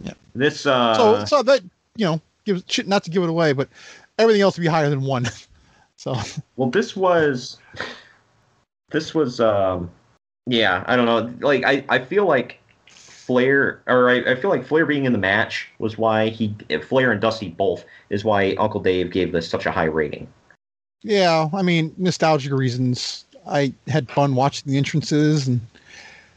[0.00, 0.12] yeah.
[0.36, 1.60] This uh, so so that
[1.96, 3.68] you know gives not to give it away, but
[4.16, 5.26] everything else would be higher than one.
[5.96, 6.16] so
[6.54, 7.58] well, this was
[8.90, 9.90] this was um
[10.46, 12.60] yeah I don't know like I I feel like
[13.24, 17.10] Flair, or I, I, feel like Flair being in the match was why he, Flair
[17.10, 20.28] and Dusty both, is why Uncle Dave gave this such a high rating.
[21.02, 23.24] Yeah, I mean, nostalgic reasons.
[23.46, 25.60] I had fun watching the entrances and.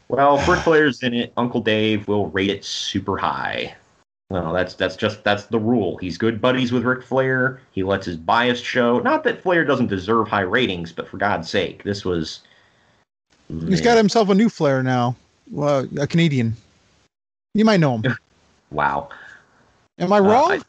[0.08, 3.74] Well, if Ric Flair's in it, Uncle Dave will rate it super high.
[4.30, 5.98] No, that's that's just that's the rule.
[5.98, 7.60] He's good buddies with Ric Flair.
[7.72, 9.00] He lets his bias show.
[9.00, 12.40] Not that Flair doesn't deserve high ratings, but for God's sake, this was.
[13.48, 15.16] He's got himself a new Flair now,
[15.50, 16.56] well, a Canadian.
[17.54, 18.16] You might know him.
[18.70, 19.08] wow.
[19.98, 20.52] Am I wrong?
[20.52, 20.60] Uh,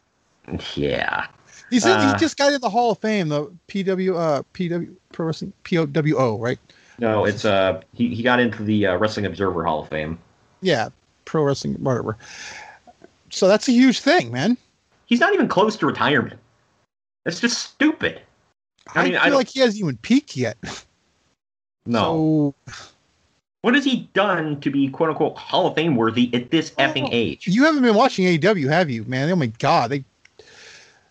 [0.48, 1.28] I, yeah.
[1.70, 4.96] He's in, uh, he just got in the Hall of Fame, the PW uh PW
[5.12, 6.58] Pro Wrestling POWO, right?
[6.98, 10.18] No, it's uh he, he got into the uh, Wrestling Observer Hall of Fame.
[10.62, 10.90] Yeah,
[11.26, 12.18] Pro Wrestling whatever.
[13.30, 14.58] So that's a huge thing, man.
[15.06, 16.40] He's not even close to retirement.
[17.26, 18.22] That's just stupid.
[18.96, 20.58] I, mean I mean, feel I like he hasn't even peaked yet.
[21.86, 22.56] No.
[22.68, 22.74] So,
[23.62, 26.84] what has he done to be quote unquote Hall of Fame worthy at this oh,
[26.84, 27.48] effing age?
[27.48, 29.30] You haven't been watching AEW, have you, man?
[29.30, 30.04] Oh my god, they.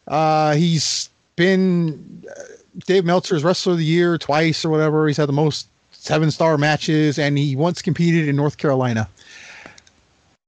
[0.07, 2.43] Uh, he's been uh,
[2.87, 5.07] Dave Meltzer's Wrestler of the Year twice or whatever.
[5.07, 9.09] He's had the most seven star matches, and he once competed in North Carolina.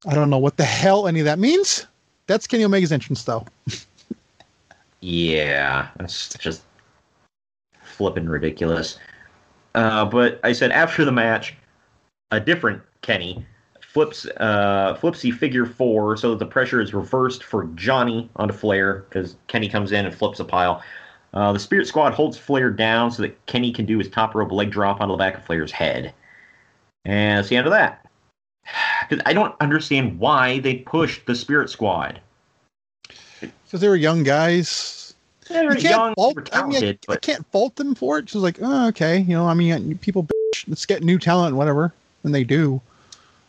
[0.06, 1.86] I don't know what the hell any of that means.
[2.26, 3.44] That's Kenny Omega's entrance, though.
[5.00, 6.62] yeah, that's just
[7.82, 8.98] flipping ridiculous.
[9.74, 11.54] Uh, but I said after the match,
[12.30, 13.44] a different Kenny
[13.92, 18.54] flips uh, flips the figure four so that the pressure is reversed for Johnny onto
[18.54, 20.82] Flair because Kenny comes in and flips a pile.
[21.34, 24.52] Uh, the Spirit Squad holds Flair down so that Kenny can do his top rope
[24.52, 26.12] leg drop onto the back of Flair's head.
[27.04, 28.06] And that's the end of that.
[29.08, 32.20] Because I don't understand why they pushed the Spirit Squad.
[33.40, 35.14] Because they were young guys.
[35.48, 37.16] They were young, fault, talented, I, mean, I, but...
[37.16, 38.24] I can't fault them for it.
[38.24, 41.92] It's like, oh, okay, you know, I mean, people, bitch, let's get new talent, whatever
[42.24, 42.80] and they do.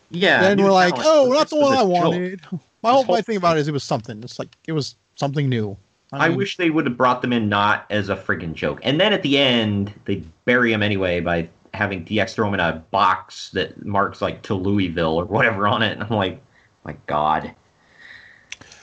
[0.09, 0.41] Yeah.
[0.41, 2.41] Then we're like, oh, not the one I wanted.
[2.83, 4.23] My whole, my thing about it is it was something.
[4.23, 5.77] It's like it was something new.
[6.11, 8.79] I, mean, I wish they would have brought them in not as a friggin' joke.
[8.81, 12.59] And then at the end, they bury him anyway by having DX throw him in
[12.59, 15.91] a box that marks like to Louisville or whatever on it.
[15.91, 16.41] And I'm like,
[16.83, 17.53] my God.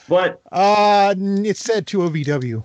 [0.07, 2.63] But uh, it said to OVW.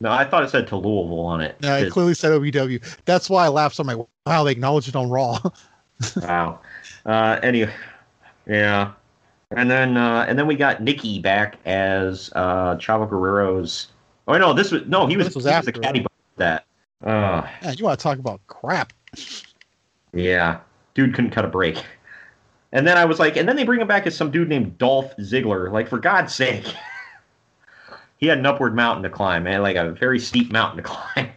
[0.00, 1.56] No, I thought it said to Louisville on it.
[1.62, 2.84] No, it clearly said OVW.
[3.06, 3.76] That's why I laughed.
[3.76, 5.38] So I'm like, wow, they acknowledged it on Raw.
[6.16, 6.60] wow.
[7.04, 7.72] Uh, anyway,
[8.46, 8.92] yeah,
[9.50, 13.88] and then uh, and then we got Nicky back as uh, Chavo Guerrero's.
[14.28, 16.06] Oh no, this was no, he was, after was a caddy
[16.36, 16.64] that.
[17.04, 18.92] Uh, yeah, you want to talk about crap?
[20.12, 20.60] Yeah,
[20.94, 21.82] dude couldn't cut a break.
[22.72, 24.76] And then I was like, and then they bring him back as some dude named
[24.78, 25.70] Dolph Ziggler.
[25.70, 26.66] Like, for God's sake,
[28.18, 31.30] he had an upward mountain to climb, man, like a very steep mountain to climb.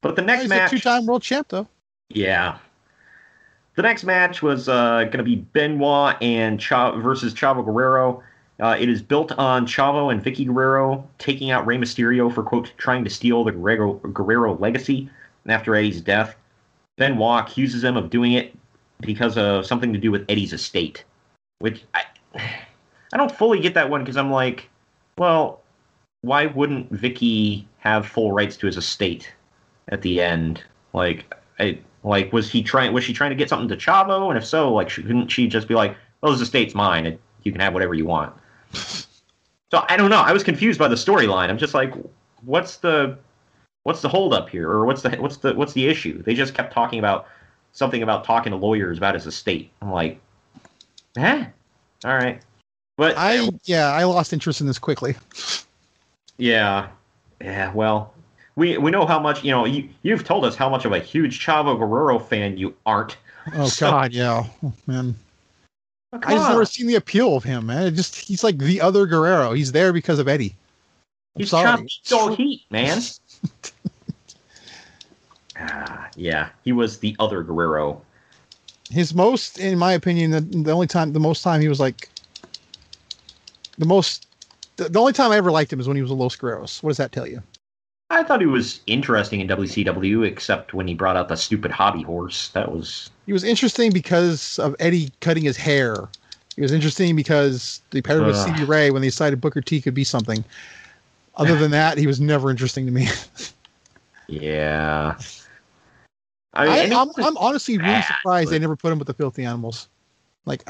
[0.00, 1.66] But the next He's match, a two-time world champ, though.
[2.10, 2.58] Yeah,
[3.78, 8.24] the next match was uh, going to be Benoit and Ch- versus Chavo Guerrero.
[8.58, 12.72] Uh, it is built on Chavo and Vickie Guerrero taking out Rey Mysterio for quote
[12.76, 15.08] trying to steal the Guerrero, Guerrero legacy
[15.46, 16.34] after Eddie's death.
[16.96, 18.52] Benoit accuses him of doing it
[18.98, 21.04] because of something to do with Eddie's estate,
[21.60, 22.02] which I
[22.34, 24.68] I don't fully get that one because I'm like,
[25.18, 25.62] well,
[26.22, 29.32] why wouldn't Vickie have full rights to his estate
[29.86, 30.64] at the end?
[30.92, 32.92] Like, I like, was he trying?
[32.92, 34.28] Was she trying to get something to Chavo?
[34.28, 37.60] And if so, like, shouldn't she just be like, "Well, this estate's mine, you can
[37.60, 38.34] have whatever you want"?
[38.72, 40.20] so I don't know.
[40.20, 41.48] I was confused by the storyline.
[41.48, 41.94] I'm just like,
[42.44, 43.18] what's the
[43.82, 46.22] what's the holdup here, or what's the what's the what's the issue?
[46.22, 47.26] They just kept talking about
[47.72, 49.70] something about talking to lawyers about his estate.
[49.82, 50.20] I'm like,
[51.16, 51.46] eh,
[52.04, 52.40] all right.
[52.96, 55.16] But I yeah, I lost interest in this quickly.
[56.36, 56.88] Yeah,
[57.40, 57.72] yeah.
[57.72, 58.12] Well,
[58.58, 59.64] we we know how much you know.
[59.64, 63.16] You you've told us how much of a huge Chavo Guerrero fan you aren't.
[63.54, 65.14] Oh So- God, yeah, oh, man.
[66.12, 67.86] Oh, I just never seen the appeal of him, man.
[67.86, 69.52] It just he's like the other Guerrero.
[69.52, 70.56] He's there because of Eddie.
[71.36, 71.64] I'm He's sorry.
[71.66, 73.00] chopped so heat, man.
[75.60, 78.02] ah, yeah, he was the other Guerrero.
[78.90, 82.08] His most, in my opinion, the, the only time, the most time he was like,
[83.76, 84.26] the most,
[84.76, 86.82] the, the only time I ever liked him is when he was a Los Guerreros.
[86.82, 87.42] What does that tell you?
[88.10, 92.02] I thought he was interesting in WCW, except when he brought out the stupid hobby
[92.02, 92.48] horse.
[92.50, 96.08] That was He was interesting because of Eddie cutting his hair.
[96.56, 98.48] He was interesting because they paired him with Ugh.
[98.48, 100.44] CD Ray when they decided Booker T could be something.
[101.36, 103.08] Other than that, he was never interesting to me.
[104.26, 105.16] yeah.
[106.54, 109.88] I, I'm honestly really bad, surprised they never put him with the filthy animals.
[110.46, 110.64] Like,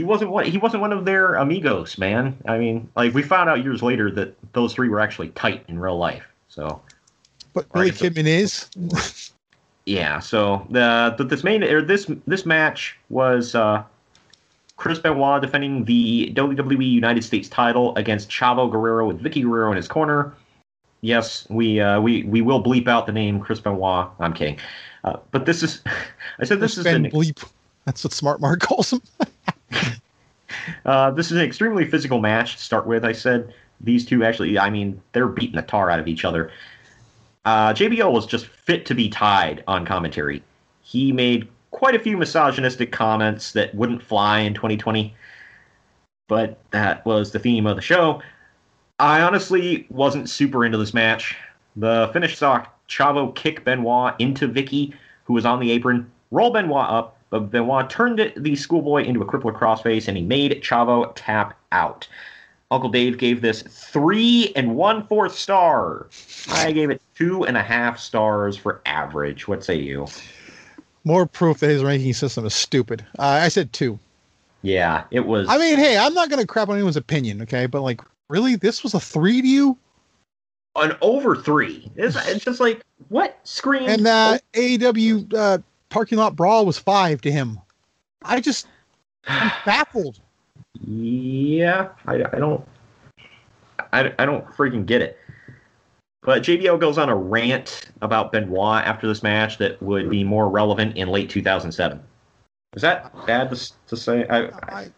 [0.00, 0.46] he wasn't one.
[0.46, 2.34] He wasn't one of their amigos, man.
[2.46, 5.78] I mean, like we found out years later that those three were actually tight in
[5.78, 6.24] real life.
[6.48, 6.80] So
[7.52, 9.30] but Billy Right, so- Kidman is.
[9.84, 10.18] yeah.
[10.18, 13.82] So the, the this main or this this match was uh,
[14.78, 19.76] Chris Benoit defending the WWE United States title against Chavo Guerrero with Vickie Guerrero in
[19.76, 20.32] his corner.
[21.02, 24.08] Yes, we uh, we we will bleep out the name Chris Benoit.
[24.18, 24.56] I'm kidding,
[25.04, 25.82] uh, but this is.
[26.38, 27.46] I said this is Ben an Bleep.
[27.86, 29.00] That's what Smart Mark calls him.
[30.84, 33.04] Uh, this is an extremely physical match to start with.
[33.04, 34.58] I said these two actually.
[34.58, 36.50] I mean, they're beating the tar out of each other.
[37.44, 40.42] Uh, JBL was just fit to be tied on commentary.
[40.82, 45.14] He made quite a few misogynistic comments that wouldn't fly in 2020,
[46.28, 48.20] but that was the theme of the show.
[48.98, 51.36] I honestly wasn't super into this match.
[51.76, 54.92] The finish saw Chavo kick Benoit into Vickie,
[55.24, 59.24] who was on the apron, roll Benoit up, but Benoit turned the schoolboy into a
[59.24, 62.06] crippler crossface, and he made Chavo tap out.
[62.72, 66.08] Uncle Dave gave this three and one fourth star.
[66.50, 69.48] I gave it two and a half stars for average.
[69.48, 70.06] What say you?
[71.04, 73.04] More proof that his ranking system is stupid.
[73.18, 73.98] Uh, I said two.
[74.62, 75.48] Yeah, it was.
[75.48, 77.66] I mean, hey, I'm not going to crap on anyone's opinion, okay?
[77.66, 79.78] But like, really, this was a three to you?
[80.76, 81.90] an over three.
[81.96, 83.88] It's, it's just like what scream?
[83.88, 85.58] And uh, AEW uh,
[85.90, 87.60] parking lot brawl was five to him.
[88.22, 88.66] I just,
[89.26, 90.20] I'm baffled.
[90.86, 92.66] Yeah, I, I don't,
[93.92, 95.18] I, I don't freaking get it.
[96.22, 100.48] But JBL goes on a rant about Benoit after this match that would be more
[100.48, 102.00] relevant in late 2007.
[102.74, 104.26] Is that bad to, to say?
[104.28, 104.90] I, I,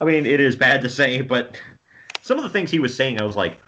[0.00, 1.60] I mean, it is bad to say, but
[2.22, 3.58] some of the things he was saying, I was like,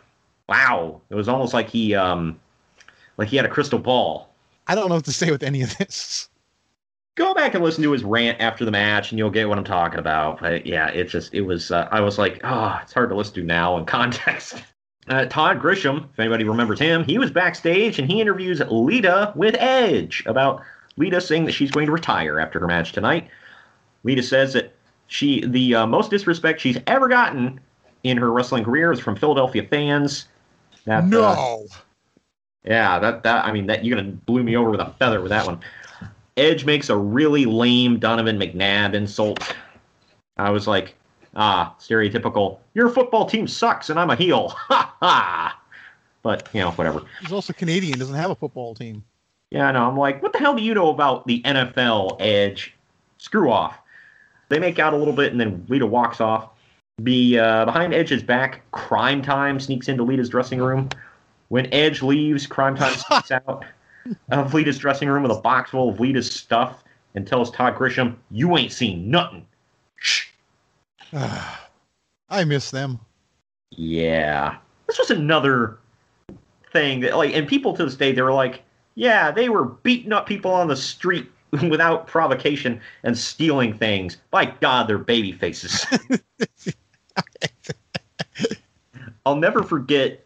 [0.49, 1.01] wow.
[1.11, 2.40] It was almost like he, um,
[3.18, 4.30] like he had a crystal ball.
[4.66, 6.30] I don't know what to say with any of this.
[7.15, 9.65] Go back and listen to his rant after the match and you'll get what I'm
[9.65, 10.41] talking about.
[10.41, 13.35] But yeah, it just it was uh, I was like, oh, it's hard to listen
[13.35, 14.63] to now in context.
[15.09, 19.57] Uh, Todd Grisham, if anybody remembers him, he was backstage and he interviews Lita with
[19.59, 20.63] Edge about
[20.97, 23.29] Lita saying that she's going to retire after her match tonight.
[24.05, 24.75] Lita says that
[25.09, 27.61] she the uh, most disrespect she's ever gotten
[28.05, 30.27] in her wrestling career is from Philadelphia fans.
[30.85, 31.67] That, uh, No.
[32.65, 35.31] yeah, that that I mean that you're gonna blew me over with a feather with
[35.31, 35.61] that one.
[36.37, 39.55] Edge makes a really lame Donovan McNabb insult.
[40.37, 40.95] I was like,
[41.37, 42.59] ah, stereotypical.
[42.74, 44.55] Your football team sucks, and I'm a heel.
[44.68, 45.59] Ha ha.
[46.22, 47.03] But you know, whatever.
[47.20, 49.03] He's also Canadian, doesn't have a football team.
[49.51, 49.87] Yeah, I know.
[49.87, 52.74] I'm like, what the hell do you know about the NFL, Edge?
[53.18, 53.78] Screw off.
[54.49, 56.51] They make out a little bit, and then Lita walks off.
[57.03, 60.89] Be uh, behind Edge's back, Cryme Tyme sneaks into Lita's dressing room.
[61.49, 63.64] When Edge leaves, Cryme Tyme sneaks out
[64.07, 66.82] Uh, of Lita's dressing room with a box full of Lita's stuff
[67.14, 69.46] and tells Todd Grisham, "You ain't seen nothing."
[69.96, 70.26] Shh.
[71.12, 73.00] I miss them.
[73.70, 75.78] Yeah, this was another
[76.72, 78.62] thing that, like, and people to this day they were like,
[78.94, 81.30] "Yeah, they were beating up people on the street
[81.68, 85.86] without provocation and stealing things." By God, they're baby faces.
[89.26, 90.24] I'll never forget.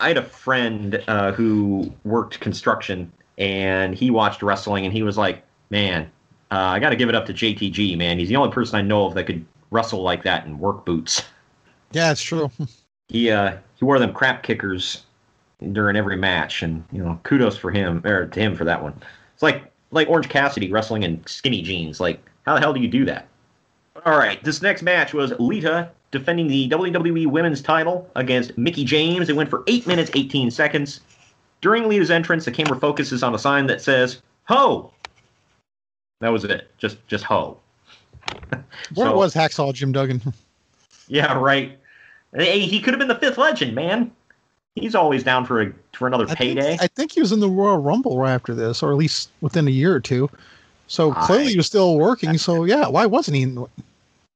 [0.00, 5.16] I had a friend uh, who worked construction, and he watched wrestling, and he was
[5.16, 6.10] like, "Man,
[6.50, 8.18] uh, I got to give it up to JTG, man.
[8.18, 11.22] He's the only person I know of that could wrestle like that in work boots."
[11.92, 12.50] Yeah, it's true.
[13.10, 15.04] he uh he wore them crap kickers
[15.72, 18.94] during every match and you know kudos for him or to him for that one
[19.34, 22.88] it's like like orange cassidy wrestling in skinny jeans like how the hell do you
[22.88, 23.28] do that
[24.06, 29.28] all right this next match was lita defending the wwe women's title against mickie james
[29.28, 31.00] it went for 8 minutes 18 seconds
[31.60, 34.90] during lita's entrance the camera focuses on a sign that says ho
[36.20, 37.56] that was it just just ho
[38.94, 40.20] Where So- was Hacksaw Jim Duggan?
[41.08, 41.76] Yeah, right.
[42.32, 44.12] Hey, he could have been the fifth legend, man.
[44.76, 46.76] He's always down for a for another I payday.
[46.76, 49.30] think, I think he was in the Royal Rumble right after this, or at least
[49.40, 50.30] within a year or two.
[50.86, 52.38] So clearly I- he was still working.
[52.38, 53.46] So yeah, why wasn't he?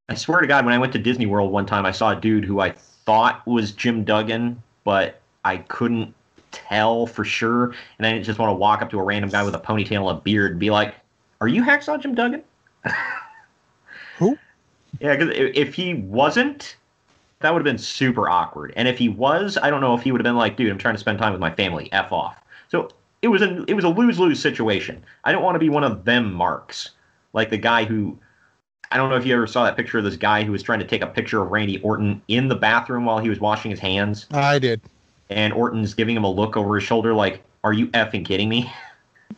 [0.09, 2.16] I swear to God, when I went to Disney World one time, I saw a
[2.16, 6.14] dude who I thought was Jim Duggan, but I couldn't
[6.52, 7.74] tell for sure.
[7.98, 10.09] And I didn't just want to walk up to a random guy with a ponytail
[10.09, 10.94] and a beard and be like,
[11.40, 12.42] "Are you Hacksaw Jim Duggan?"
[14.18, 14.38] Who?
[15.00, 16.76] Yeah, because if he wasn't,
[17.40, 18.72] that would have been super awkward.
[18.76, 20.78] And if he was, I don't know if he would have been like, "Dude, I'm
[20.78, 21.90] trying to spend time with my family.
[21.92, 22.90] F off." So
[23.22, 25.02] it was a it was a lose lose situation.
[25.24, 26.90] I don't want to be one of them marks,
[27.32, 28.18] like the guy who
[28.95, 30.78] I don't know if you ever saw that picture of this guy who was trying
[30.78, 33.80] to take a picture of Randy Orton in the bathroom while he was washing his
[33.80, 34.80] hands, I did.
[35.30, 38.72] and Orton's giving him a look over his shoulder like, "Are you effing kidding me?"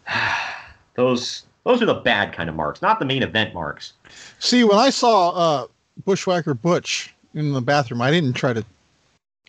[0.94, 3.94] those those are the bad kind of marks, not the main event marks.
[4.40, 5.66] See, when I saw uh,
[6.04, 8.62] Bushwhacker Butch in the bathroom, I didn't try to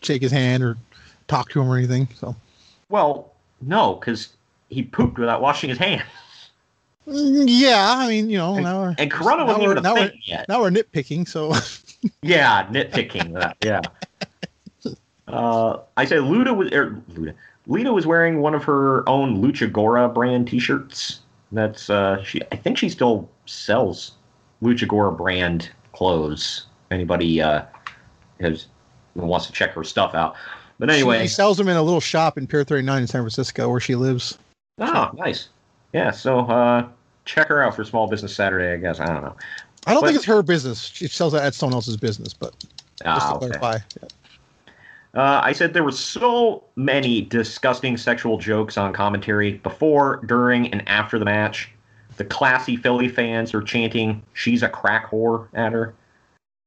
[0.01, 0.77] shake his hand or
[1.27, 2.07] talk to him or anything.
[2.15, 2.33] So
[2.87, 4.29] Well, no, because
[4.69, 6.03] he pooped without washing his hands.
[7.07, 9.95] Mm, yeah, I mean, you know, now we're And Corona now wasn't even a now,
[9.95, 10.47] thing yet.
[10.49, 11.27] now we're nitpicking.
[11.27, 11.53] So
[12.21, 13.57] Yeah, nitpicking that.
[13.63, 13.81] Yeah.
[15.27, 17.33] Uh, I say Luda was er, Luda.
[17.67, 21.19] Lita was wearing one of her own Lucha Gora brand T-shirts.
[21.51, 22.41] That's uh, she.
[22.49, 24.13] I think she still sells
[24.63, 26.67] Lucha Gora brand clothes.
[26.91, 27.63] Anybody uh,
[28.39, 28.67] has
[29.15, 30.35] wants to check her stuff out.
[30.79, 33.69] But anyway, she sells them in a little shop in Pier 39 in San Francisco
[33.69, 34.37] where she lives.
[34.79, 35.49] oh, nice.
[35.91, 36.87] Yeah, so uh,
[37.27, 38.73] check her out for Small Business Saturday.
[38.73, 39.35] I guess I don't know.
[39.85, 40.91] I don't But- think it's her business.
[40.93, 42.71] She sells that at someone else's business, but just
[43.05, 43.57] Ah, to okay.
[43.59, 43.77] clarify.
[45.15, 50.87] Uh, I said there were so many disgusting sexual jokes on commentary before, during, and
[50.87, 51.71] after the match.
[52.17, 55.93] The classy Philly fans are chanting "She's a crack whore" at her,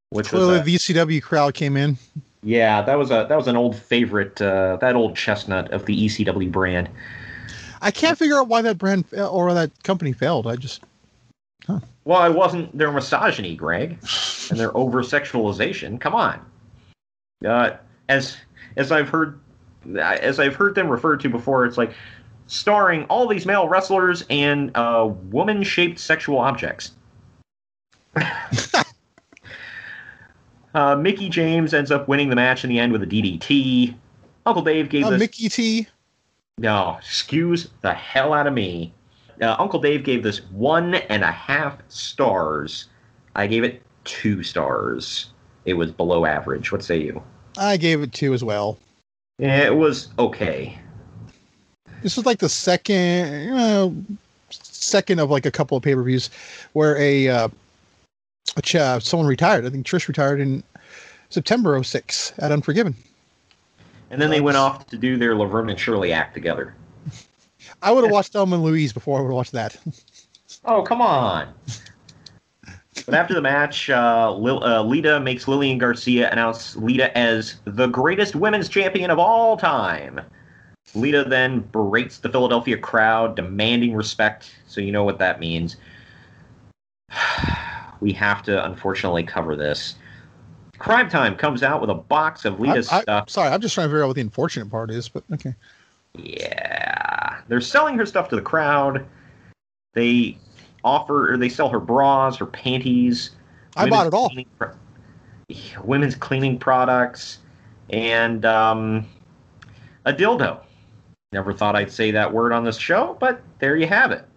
[0.09, 1.97] which was Clearly, a, the ECW crowd came in.
[2.41, 6.05] yeah, that was a that was an old favorite, uh, that old chestnut of the
[6.05, 6.89] ECW brand.
[7.81, 10.47] I can't figure out why that brand or that company failed.
[10.47, 10.83] I just
[11.67, 13.97] Well, it wasn't their misogyny, Greg,
[14.49, 15.99] and their over sexualization.
[15.99, 16.39] Come on.
[17.45, 17.71] Uh,
[18.07, 18.37] as
[18.77, 19.39] as I've heard
[19.97, 21.93] as I've heard them referred to before, it's like
[22.47, 26.91] starring all these male wrestlers and uh, woman-shaped sexual objects.
[30.75, 33.95] uh, Mickie James ends up winning the match in the end with a DDT.
[34.45, 35.19] Uncle Dave gave uh, this.
[35.19, 35.87] Mickey T.
[36.57, 38.93] No, excuse the hell out of me.
[39.41, 42.87] Uh, Uncle Dave gave this one and a half stars.
[43.35, 45.31] I gave it two stars.
[45.65, 46.71] It was below average.
[46.71, 47.23] What say you?
[47.57, 48.77] I gave it two as well.
[49.39, 50.77] Yeah, It was okay.
[52.03, 54.15] This was like the second,
[54.49, 56.29] second of like a couple of pay per views
[56.73, 57.47] where a, uh,
[58.75, 59.65] uh, someone retired.
[59.65, 60.63] I think Trish retired in
[61.29, 62.95] September 06 at Unforgiven.
[64.11, 66.75] And then they went off to do their Laverne and Shirley act together.
[67.81, 69.77] I would have watched Thelma and Louise before I would have watched that.
[70.65, 71.51] Oh, come on.
[73.05, 77.87] But after the match, uh, Lil, uh, Lita makes Lillian Garcia announce Lita as the
[77.87, 80.21] greatest women's champion of all time.
[80.93, 85.77] Lita then berates the Philadelphia crowd, demanding respect, so you know what that means.
[88.01, 89.95] we have to, unfortunately, cover this.
[90.81, 93.29] Cryme Tyme comes out with a box of Lita's I, I, stuff.
[93.29, 95.53] sorry, I'm just trying to figure out what the unfortunate part is, but okay.
[96.17, 99.05] Yeah, they're selling her stuff to the crowd.
[99.93, 100.37] They
[100.83, 103.31] offer or they sell her bras, her panties.
[103.75, 104.29] I bought it all.
[104.29, 104.73] cleaning pro-
[105.83, 107.37] women's cleaning products,
[107.91, 109.07] and um,
[110.05, 110.61] a dildo.
[111.31, 114.27] Never thought I'd say that word on this show, but there you have it.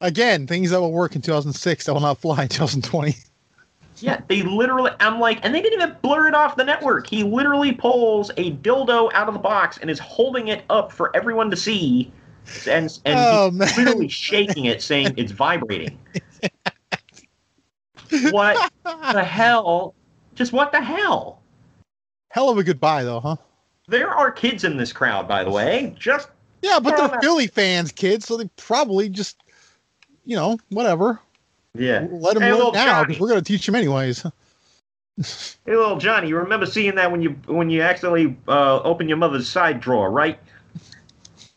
[0.00, 3.14] Again, things that will work in 2006 that will not fly in 2020.
[4.02, 4.90] Yeah, they literally.
[5.00, 7.06] I'm like, and they didn't even blur it off the network.
[7.06, 11.14] He literally pulls a dildo out of the box and is holding it up for
[11.14, 12.10] everyone to see,
[12.66, 13.68] and and Oh, he's man.
[13.74, 15.98] clearly shaking it, saying it's vibrating.
[18.30, 18.58] what
[19.12, 19.94] the hell?
[20.34, 21.40] Just what the hell?
[22.30, 23.36] Hell of a goodbye, though, huh?
[23.88, 25.94] There are kids in this crowd, by the way.
[25.98, 26.28] Just
[26.62, 29.36] Yeah, but they're Philly fans, kids, so they probably just,
[30.24, 31.20] you know, whatever.
[31.74, 32.06] Yeah.
[32.10, 34.24] Let him Hey, learn now because we're going to teach him anyways.
[35.66, 39.18] Hey, little Johnny, you remember seeing that when you when you accidentally uh, opened your
[39.18, 40.38] mother's side drawer, right?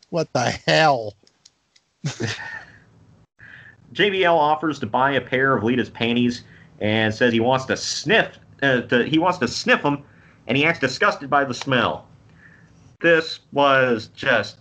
[0.09, 1.13] What the hell?
[3.93, 6.43] JBL offers to buy a pair of Lita's panties
[6.81, 8.37] and says he wants to sniff.
[8.61, 10.03] Uh, to, he wants to sniff them,
[10.47, 12.07] and he acts disgusted by the smell.
[12.99, 14.57] This was just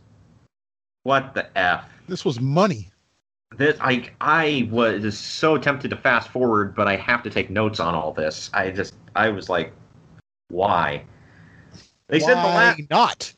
[1.02, 1.84] what the f.
[2.06, 2.92] This was money.
[3.56, 7.78] This I I was so tempted to fast forward, but I have to take notes
[7.80, 8.50] on all this.
[8.52, 9.72] I just I was like,
[10.48, 11.04] why?
[12.08, 13.34] They said the Why last not?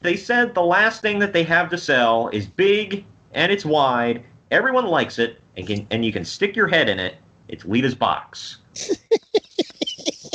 [0.00, 4.24] they said the last thing that they have to sell is big and it's wide.
[4.50, 7.16] Everyone likes it, and can and you can stick your head in it.
[7.48, 8.58] It's Lita's box.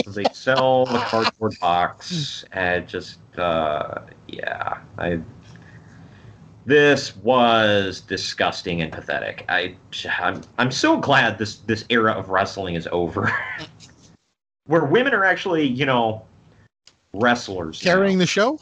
[0.07, 5.20] they sell the cardboard box, and just uh, yeah, I.
[6.68, 9.45] This was disgusting and pathetic.
[9.47, 9.78] I,
[10.20, 13.32] I'm, I'm so glad this this era of wrestling is over,
[14.65, 16.26] where women are actually, you know,
[17.13, 17.82] wrestlers.
[17.86, 17.93] now.
[17.93, 18.59] Carrying the show?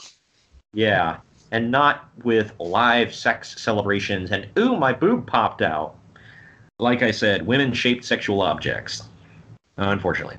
[0.72, 1.18] Yeah,
[1.50, 5.96] and not with live sex celebrations and ooh, my boob popped out.
[6.78, 9.10] Like I said, women shaped sexual objects.
[9.78, 10.38] Unfortunately.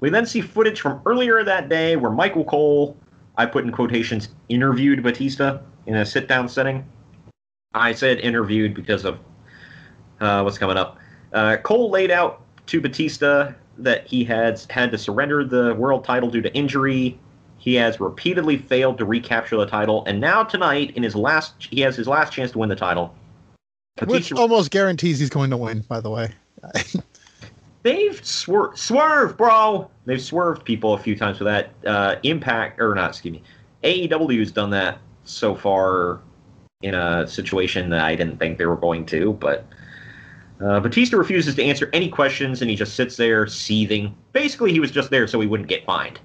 [0.00, 2.96] We then see footage from earlier that day where Michael Cole,
[3.36, 6.82] I put in quotations, interviewed Batista in a sit down setting.
[7.74, 9.18] I said interviewed because of
[10.20, 10.98] uh, what's coming up.
[11.32, 16.30] Uh, Cole laid out to Batista that he had had to surrender the world title
[16.30, 17.18] due to injury.
[17.58, 21.80] He has repeatedly failed to recapture the title, and now tonight, in his last, he
[21.80, 23.14] has his last chance to win the title.
[24.06, 26.30] Which almost guarantees he's going to win, by the way.
[27.82, 29.90] They've swerved, swerve, bro.
[30.04, 31.70] They've swerved people a few times for that.
[31.86, 33.42] Uh, Impact, or not, excuse me,
[33.82, 36.20] AEW has done that so far
[36.84, 39.66] in a situation that I didn't think they were going to, but
[40.60, 44.14] uh, Batista refuses to answer any questions and he just sits there seething.
[44.32, 46.20] Basically, he was just there so he wouldn't get fined.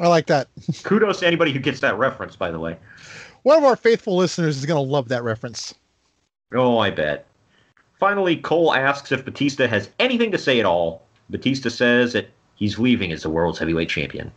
[0.00, 0.48] I like that.
[0.82, 2.76] Kudos to anybody who gets that reference, by the way.
[3.42, 5.74] One of our faithful listeners is going to love that reference.
[6.54, 7.26] Oh, I bet.
[8.00, 11.06] Finally, Cole asks if Batista has anything to say at all.
[11.30, 14.32] Batista says that he's leaving as the world's heavyweight champion.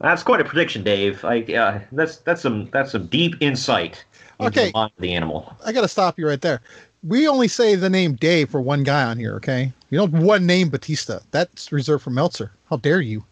[0.00, 1.24] That's quite a prediction, Dave.
[1.24, 4.04] I, uh, that's that's some that's some deep insight
[4.38, 4.66] into Okay.
[4.66, 5.56] the mind of the animal.
[5.64, 6.60] I got to stop you right there.
[7.02, 9.72] We only say the name Dave for one guy on here, okay?
[9.90, 11.20] You don't one name Batista.
[11.30, 12.52] That's reserved for Meltzer.
[12.70, 13.24] How dare you?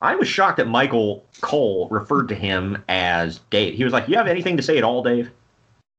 [0.00, 3.74] I was shocked that Michael Cole referred to him as Dave.
[3.74, 5.30] He was like, "You have anything to say at all, Dave?"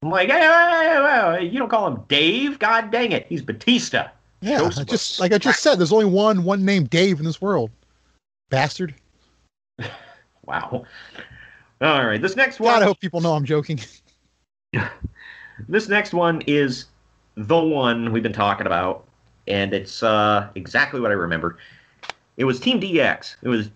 [0.04, 2.60] I'm like, "Hey, hey, hey, you don't call him Dave?
[2.60, 4.10] God dang it, he's Batista."
[4.42, 7.20] Yeah, Show I some just like I just said, there's only one one named Dave
[7.20, 7.72] in this world.
[8.50, 8.94] Bastard.
[10.46, 10.86] Wow.
[11.82, 12.76] All right, this next one.
[12.76, 12.84] God.
[12.84, 13.80] I hope people know I'm joking.
[15.68, 16.86] This next one is
[17.36, 19.06] the one we've been talking about,
[19.48, 21.58] and it's uh, exactly what I remember.
[22.38, 23.38] It was Team DX.
[23.42, 23.70] It was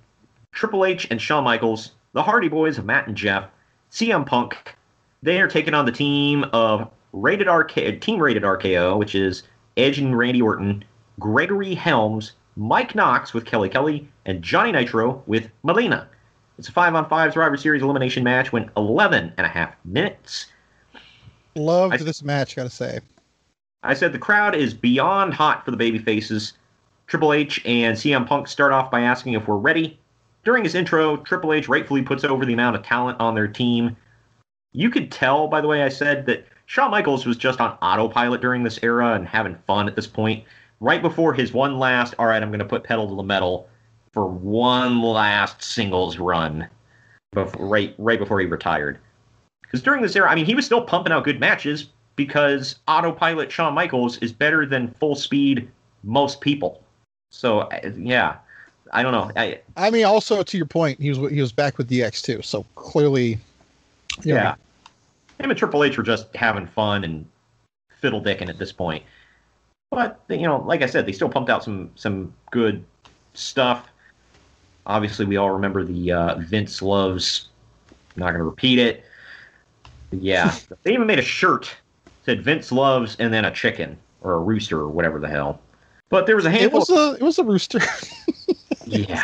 [0.52, 3.46] Triple H and Shawn Michaels, the Hardy Boys of Matt and Jeff,
[3.92, 4.76] CM Punk.
[5.24, 9.44] They are taking on the team of Rated RK, Team Rated RKO, which is
[9.78, 10.84] Edge and Randy Orton,
[11.20, 16.08] Gregory Helms, Mike Knox with Kelly Kelly, and Johnny Nitro with Melina.
[16.58, 18.52] It's a five on five Survivor Series elimination match.
[18.52, 20.48] Went 11 and a half minutes.
[21.56, 23.00] Loved this match, gotta say.
[23.82, 26.54] I said the crowd is beyond hot for the baby faces.
[27.08, 29.98] Triple H and CM Punk start off by asking if we're ready.
[30.44, 33.96] During his intro, Triple H rightfully puts over the amount of talent on their team.
[34.74, 38.42] You could tell, by the way, I said that Shawn Michaels was just on autopilot
[38.42, 40.44] during this era and having fun at this point.
[40.80, 43.68] Right before his one last, all right, I'm going to put pedal to the metal
[44.14, 46.68] for one last singles run,
[47.34, 49.00] before, right right before he retired.
[49.62, 53.52] Because during this era, I mean, he was still pumping out good matches because autopilot
[53.52, 55.70] Shawn Michaels is better than full speed
[56.04, 56.82] most people.
[57.32, 58.38] So yeah,
[58.92, 59.32] I don't know.
[59.36, 62.42] I, I mean, also to your point, he was he was back with DX too,
[62.42, 63.38] so clearly,
[64.26, 64.56] know, yeah,
[65.40, 67.26] him and Triple H were just having fun and
[68.00, 69.04] fiddle dicking at this point.
[69.92, 72.84] But you know, like I said, they still pumped out some some good
[73.34, 73.90] stuff.
[74.86, 77.48] Obviously, we all remember the uh, Vince loves.
[78.16, 79.04] I'm not going to repeat it.
[80.12, 81.74] Yeah, they even made a shirt
[82.26, 85.60] said Vince loves and then a chicken or a rooster or whatever the hell.
[86.10, 86.82] But there was a handful.
[86.82, 87.80] it was a it was a rooster.
[88.86, 89.24] Yeah.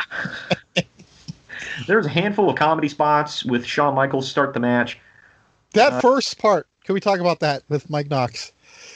[1.88, 5.00] there was a handful of comedy spots with Shawn Michaels start the match.
[5.74, 8.52] that Uh, first part, can we talk about that with Mike Knox?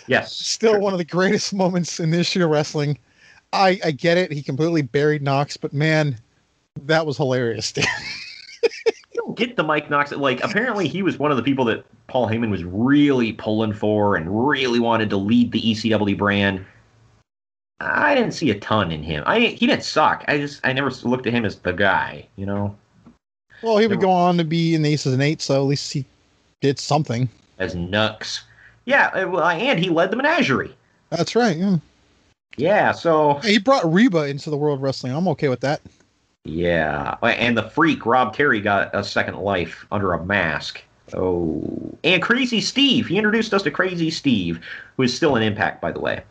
[0.10, 0.36] Yes.
[0.36, 2.98] Still one of the greatest moments in this year of wrestling.
[3.54, 6.20] I I get it, he completely buried Knox, but man,
[6.84, 7.74] that was hilarious.
[9.14, 10.12] You don't get the Mike Knox.
[10.12, 14.16] Like, apparently, he was one of the people that Paul Heyman was really pulling for
[14.18, 16.66] and really wanted to lead the ECW brand.
[17.80, 19.24] I didn't see a ton in him.
[19.26, 20.26] I he didn't suck.
[20.28, 22.28] I just I never looked at him as the guy.
[22.36, 22.76] You know,
[23.64, 25.94] well, he would go on to be in the Aces and Eight, so at least
[25.94, 26.06] he
[26.62, 27.30] did something.
[27.58, 28.42] as Nux.
[28.86, 30.76] Yeah, uh, well, and he led the menagerie.
[31.10, 31.58] That's right.
[31.58, 31.78] Yeah.
[32.58, 35.14] Yeah, so He brought Reba into the world of wrestling.
[35.14, 35.82] I'm okay with that.
[36.46, 40.82] Yeah, and the freak Rob Terry got a second life under a mask.
[41.14, 41.64] Oh,
[42.04, 43.08] and Crazy Steve.
[43.08, 44.60] He introduced us to Crazy Steve,
[44.98, 46.24] who is still an impact, by the way.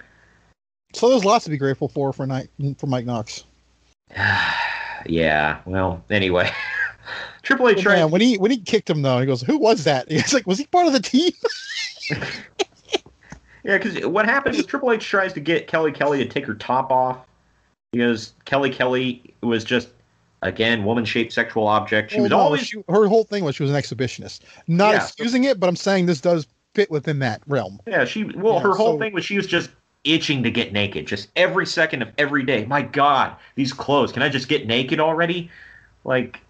[0.93, 3.45] So there's lots to be grateful for for night for Mike Knox.
[5.07, 5.61] Yeah.
[5.65, 6.51] Well, anyway,
[7.43, 9.85] Triple H Oh, man, when he when he kicked him though, he goes, "Who was
[9.85, 11.31] that?" He's like, "Was he part of the team?"
[13.65, 16.55] Yeah, because what happens is Triple H tries to get Kelly Kelly to take her
[16.55, 17.19] top off
[17.93, 19.89] because Kelly Kelly was just
[20.43, 22.13] again woman-shaped sexual object.
[22.13, 24.41] She Well, was no, always she- her whole thing was she was an exhibitionist.
[24.69, 25.03] Not Yeah.
[25.03, 27.81] excusing it, but I'm saying this does fit within that realm.
[27.87, 28.05] yeah.
[28.05, 29.71] She well, Yeah, her whole so- thing was she was just
[30.05, 32.65] itching to get naked, just every second of every day.
[32.67, 34.13] My God, these clothes!
[34.13, 35.51] Can I just get naked already?
[36.05, 36.41] Like,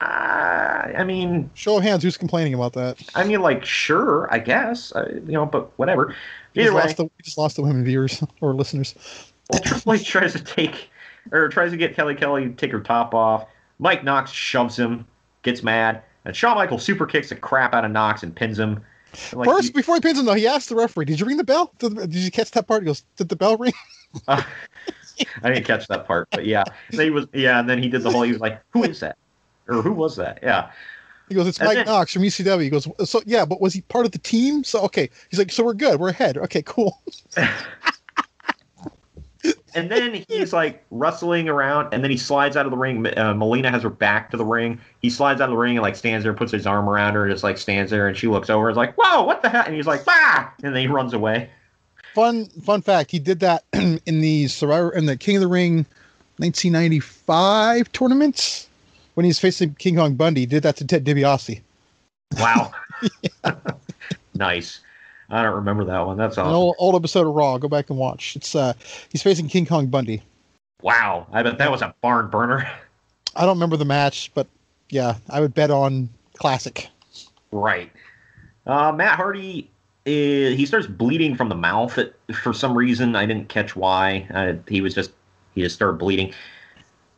[0.00, 3.02] uh, I mean, Show of hands, who's complaining about that?
[3.14, 6.14] I mean, like, sure, I guess, uh, you know, but whatever.
[6.54, 8.94] We Either just, way, lost the, we just lost the women viewers or listeners.
[9.50, 10.90] Well, Triple H tries to take,
[11.32, 13.48] or tries to get Kelly Kelly to take her top off.
[13.78, 15.06] Mike Knox shoves him,
[15.42, 18.84] gets mad, and Shawn Michaels super kicks the crap out of Knox and pins him.
[19.32, 21.38] And, like, First, before he pins him though, he asked the referee, "Did you ring
[21.38, 21.72] the bell?
[21.78, 23.72] Did, did you catch that part?" He goes, "Did the bell ring?"
[24.28, 24.44] I
[25.42, 28.22] didn't catch that part, but yeah, he was yeah, and then he did the whole.
[28.22, 29.16] He was like, "Who is that?"
[29.68, 30.38] Or who was that?
[30.42, 30.70] Yeah,
[31.28, 33.82] He goes, "It's Mike then- Knox from ECW." He goes, "So yeah, but was he
[33.82, 37.00] part of the team?" So okay, he's like, "So we're good, we're ahead." Okay, cool.
[39.74, 43.06] and then he's like rustling around, and then he slides out of the ring.
[43.16, 44.80] Uh, Melina has her back to the ring.
[45.00, 47.24] He slides out of the ring and like stands there, puts his arm around her,
[47.24, 49.48] and just like stands there, and she looks over, and is like, "Whoa, what the
[49.50, 51.50] hell?" And he's like, "Ah!" And then he runs away.
[52.14, 55.84] Fun fun fact: he did that in the Survivor in the King of the Ring
[56.38, 58.67] 1995 tournaments
[59.18, 60.42] when he's facing King Kong Bundy.
[60.42, 61.60] He did that to Ted DiBiase.
[62.38, 62.70] Wow.
[64.36, 64.78] nice.
[65.28, 66.16] I don't remember that one.
[66.16, 67.58] That's An old, old episode of Raw.
[67.58, 68.36] Go back and watch.
[68.36, 68.74] It's uh
[69.08, 70.22] he's facing King Kong Bundy.
[70.82, 71.26] Wow.
[71.32, 72.70] I bet that was a barn burner.
[73.34, 74.46] I don't remember the match, but
[74.88, 76.88] yeah, I would bet on classic.
[77.50, 77.90] Right.
[78.68, 79.68] Uh, Matt Hardy,
[80.04, 83.16] is, he starts bleeding from the mouth at, for some reason.
[83.16, 84.28] I didn't catch why.
[84.32, 85.10] Uh, he was just,
[85.56, 86.32] he just started bleeding.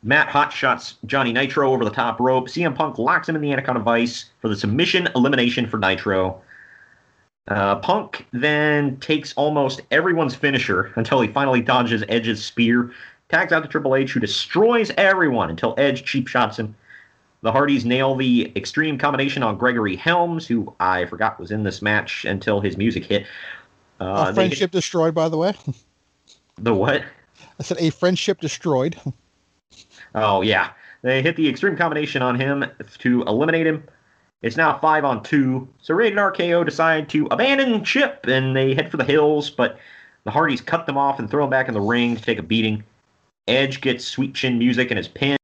[0.02, 2.48] Matt hot shots Johnny Nitro over the top rope.
[2.48, 6.40] CM Punk locks him in the Anaconda Vice for the submission elimination for Nitro.
[7.48, 12.92] Uh, Punk then takes almost everyone's finisher until he finally dodges Edge's spear,
[13.28, 16.74] tags out to Triple H, who destroys everyone until Edge cheap shots him.
[17.42, 21.80] The Hardys nail the extreme combination on Gregory Helms, who I forgot was in this
[21.82, 23.26] match until his music hit.
[23.98, 25.54] Uh, a friendship destroyed, by the way.
[26.58, 27.02] the what?
[27.58, 28.96] I said a friendship destroyed.
[30.14, 30.70] Oh yeah,
[31.02, 32.64] they hit the extreme combination on him
[32.98, 33.84] to eliminate him.
[34.42, 35.68] It's now five on two.
[35.80, 39.78] So Rated RKO decide to abandon Chip and they head for the hills, but
[40.24, 42.42] the Hardys cut them off and throw them back in the ring to take a
[42.42, 42.82] beating.
[43.48, 45.38] Edge gets sweet chin music and is pinned.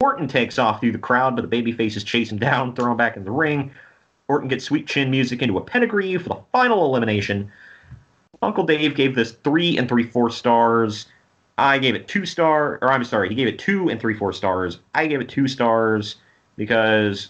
[0.00, 3.16] Orton takes off through the crowd, but the babyfaces chase him down, throw him back
[3.16, 3.70] in the ring.
[4.28, 7.50] Orton gets sweet chin music into a pedigree for the final elimination.
[8.40, 11.06] Uncle Dave gave this three and three four stars.
[11.58, 14.32] I gave it two star, or I'm sorry, he gave it two and three four
[14.32, 14.78] stars.
[14.94, 16.16] I gave it two stars
[16.56, 17.28] because,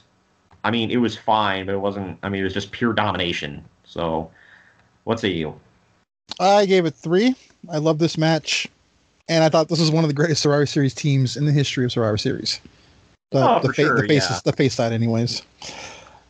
[0.64, 2.18] I mean, it was fine, but it wasn't.
[2.22, 3.64] I mean, it was just pure domination.
[3.84, 4.30] So,
[5.04, 5.58] what say you?
[6.38, 7.34] I gave it three.
[7.70, 8.68] I love this match,
[9.28, 11.84] and I thought this was one of the greatest Survivor Series teams in the history
[11.84, 12.60] of Survivor Series.
[13.32, 14.40] The, Oh, the, for sure, the faces, yeah.
[14.44, 15.42] the face side, anyways.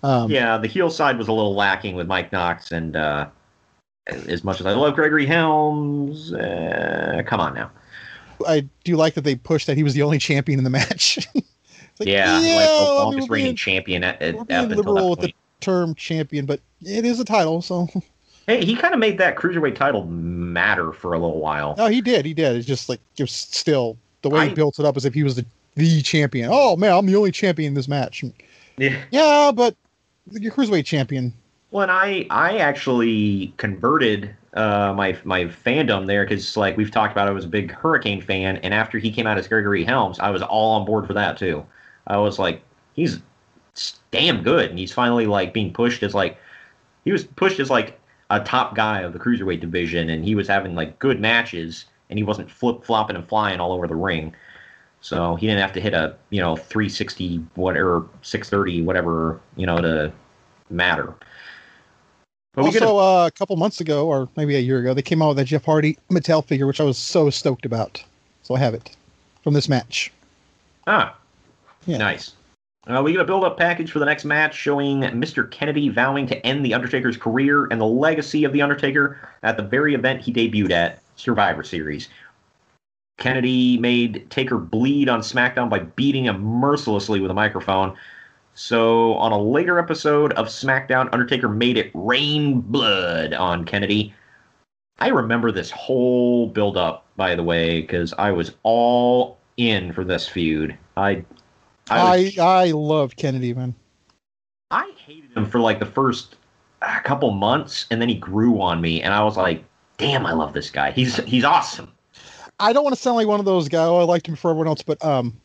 [0.02, 3.26] Um, yeah, the heel side was a little lacking with Mike Knox, and uh,
[4.06, 7.70] as much as I love Gregory Helms, uh, come on now.
[8.46, 11.26] I do like that they pushed that he was the only champion in the match.
[11.94, 14.48] It's like, yeah, like the I mean, longest reigning being- champion at, at, we're up
[14.48, 15.34] being until liberal that with point.
[15.60, 17.86] the term champion, but it is a title, so
[18.46, 21.74] Hey, he kind of made that cruiserweight title matter for a little while.
[21.76, 22.56] no, he did, he did.
[22.56, 25.12] It's just like it was still the way I- he built it up as if
[25.12, 26.48] he was the the champion.
[26.50, 28.24] Oh man, I'm the only champion in this match.
[28.78, 28.96] Yeah.
[29.10, 29.76] Yeah, but
[30.30, 31.34] you're cruiserweight champion.
[31.72, 37.12] Well, and I I actually converted uh, my my fandom there because like we've talked
[37.12, 40.20] about, I was a big Hurricane fan, and after he came out as Gregory Helms,
[40.20, 41.64] I was all on board for that too.
[42.06, 42.62] I was like,
[42.92, 43.20] he's
[44.10, 46.36] damn good, and he's finally like being pushed as like
[47.06, 47.98] he was pushed as like
[48.28, 52.18] a top guy of the cruiserweight division, and he was having like good matches, and
[52.18, 54.34] he wasn't flip flopping and flying all over the ring.
[55.00, 59.80] So he didn't have to hit a you know 360 whatever 630 whatever you know
[59.80, 60.12] to
[60.68, 61.14] matter.
[62.54, 65.02] But we also, gotta- uh, a couple months ago, or maybe a year ago, they
[65.02, 68.02] came out with that Jeff Hardy Mattel figure, which I was so stoked about.
[68.42, 68.94] So I have it
[69.42, 70.12] from this match.
[70.86, 71.14] Ah,
[71.86, 71.96] Yeah.
[71.98, 72.32] nice.
[72.88, 75.48] Uh, we get a build-up package for the next match showing Mr.
[75.48, 79.62] Kennedy vowing to end the Undertaker's career and the legacy of the Undertaker at the
[79.62, 82.08] very event he debuted at, Survivor Series.
[83.18, 87.94] Kennedy made Taker bleed on SmackDown by beating him mercilessly with a microphone.
[88.54, 94.14] So, on a later episode of SmackDown, Undertaker made it rain blood on Kennedy.
[94.98, 100.28] I remember this whole build-up, by the way, because I was all in for this
[100.28, 100.76] feud.
[100.96, 101.24] I
[101.90, 103.74] I I, love Kennedy, man.
[104.70, 106.36] I hated him for like the first
[106.82, 109.64] uh, couple months, and then he grew on me, and I was like,
[109.98, 110.92] "Damn, I love this guy.
[110.92, 111.90] He's he's awesome."
[112.60, 113.88] I don't want to sound like one of those guys.
[113.88, 115.40] Oh, I liked him for everyone else, but um,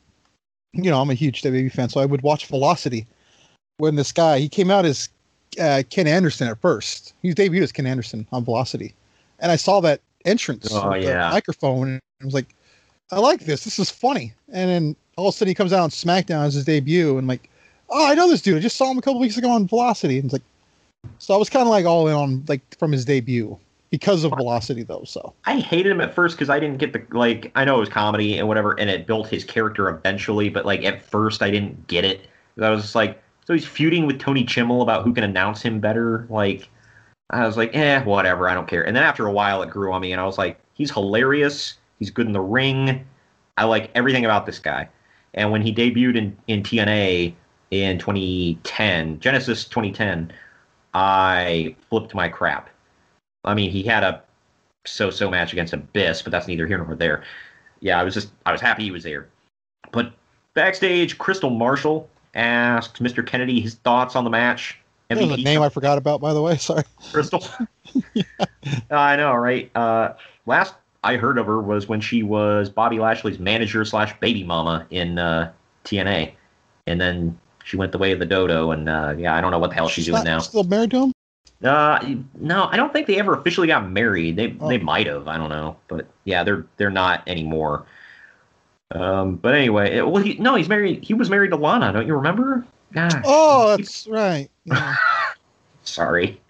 [0.78, 3.06] you know, I'm a huge WWE fan, so I would watch Velocity
[3.78, 5.10] when this guy he came out as
[5.60, 7.14] uh, Ken Anderson at first.
[7.22, 8.94] He debuted as Ken Anderson on Velocity,
[9.40, 11.30] and I saw that entrance oh, yeah.
[11.32, 12.54] microphone, and I was like,
[13.12, 13.64] I like this.
[13.64, 14.34] This is funny.
[14.52, 17.20] And then all of a sudden he comes out on SmackDown as his debut, and
[17.20, 17.50] I'm like,
[17.90, 18.58] oh, I know this dude.
[18.58, 20.44] I just saw him a couple weeks ago on Velocity, and it's like,
[21.20, 23.58] so I was kind of like all in on like from his debut
[23.90, 25.04] because of Velocity though.
[25.06, 27.80] So I hated him at first because I didn't get the like I know it
[27.80, 31.52] was comedy and whatever, and it built his character eventually, but like at first I
[31.52, 32.28] didn't get it.
[32.62, 35.80] I was just like, so he's feuding with Tony Chimel about who can announce him
[35.80, 36.26] better.
[36.30, 36.70] Like
[37.30, 38.86] I was like, eh, whatever, I don't care.
[38.86, 41.76] And then after a while, it grew on me, and I was like, he's hilarious.
[42.00, 43.06] He's good in the ring.
[43.58, 44.88] I like everything about this guy.
[45.34, 47.34] And when he debuted in, in TNA
[47.72, 50.32] in 2010, Genesis 2010,
[50.94, 52.70] I flipped my crap.
[53.48, 54.22] I mean, he had a
[54.86, 57.24] so-so match against Abyss, but that's neither here nor there.
[57.80, 59.28] Yeah, I was just I was happy he was there.
[59.92, 60.14] But
[60.54, 63.26] backstage, Kristal Marshall asked Mr.
[63.26, 64.80] Kennedy his thoughts on the match.
[65.10, 66.58] That was a name I forgot about, by the way.
[66.58, 66.84] Sorry.
[67.12, 67.68] Kristal.
[68.14, 68.24] yeah.
[68.92, 69.72] I know, right?
[69.76, 70.14] Uh,
[70.46, 74.86] last I heard of her was when she was Bobby Lashley's manager slash baby mama
[74.90, 75.52] in uh,
[75.86, 76.34] TNA,
[76.88, 78.72] and then she went the way of the dodo.
[78.72, 80.40] And uh, yeah, I don't know what the hell she's, she's doing now.
[80.40, 81.14] Still married to him?
[81.64, 84.36] Uh, no, I don't think they ever officially got married.
[84.36, 84.70] They oh.
[84.70, 85.28] they might have.
[85.28, 87.86] I don't know, but yeah, they're they're not anymore.
[88.92, 91.04] Um, but anyway, it, well, he, no, he's married.
[91.04, 91.92] He was married to Lana.
[91.92, 92.66] Don't you remember?
[92.94, 93.22] Gosh.
[93.26, 94.50] Oh, that's right.
[94.66, 94.96] Yeah.
[95.84, 96.40] sorry.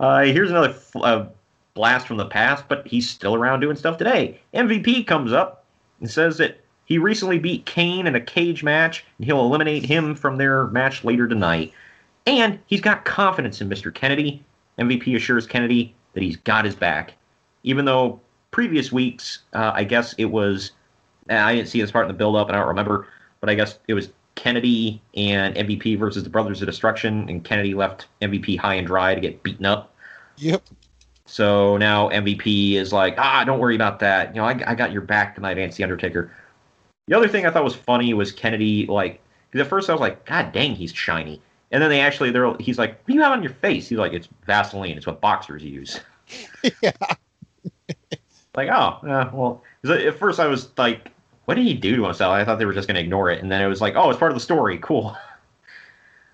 [0.00, 1.26] uh, here's another uh,
[1.74, 4.40] blast from the past, but he's still around doing stuff today.
[4.52, 5.64] MVP comes up
[6.00, 10.14] and says that he recently beat Kane in a cage match, and he'll eliminate him
[10.14, 11.72] from their match later tonight.
[12.26, 13.92] And he's got confidence in Mr.
[13.92, 14.42] Kennedy.
[14.78, 17.14] MVP assures Kennedy that he's got his back.
[17.62, 18.20] Even though
[18.50, 20.72] previous weeks, uh, I guess it was,
[21.28, 23.08] I didn't see this part in the build up, and I don't remember,
[23.40, 27.74] but I guess it was Kennedy and MVP versus the Brothers of Destruction, and Kennedy
[27.74, 29.94] left MVP high and dry to get beaten up.
[30.38, 30.62] Yep.
[31.26, 34.34] So now MVP is like, ah, don't worry about that.
[34.34, 36.30] You know, I, I got your back tonight, Vance the Undertaker.
[37.06, 39.20] The other thing I thought was funny was Kennedy, like,
[39.50, 41.40] because at first I was like, God dang, he's shiny.
[41.74, 43.88] And then they actually, they're, he's like, what do you have on your face?
[43.88, 44.96] He's like, it's Vaseline.
[44.96, 46.00] It's what boxers use.
[46.82, 46.92] yeah.
[48.56, 51.10] like, oh, uh, well, at first I was like,
[51.44, 52.32] what did he do to himself?
[52.32, 53.42] I thought they were just going to ignore it.
[53.42, 54.78] And then it was like, oh, it's part of the story.
[54.78, 55.16] Cool.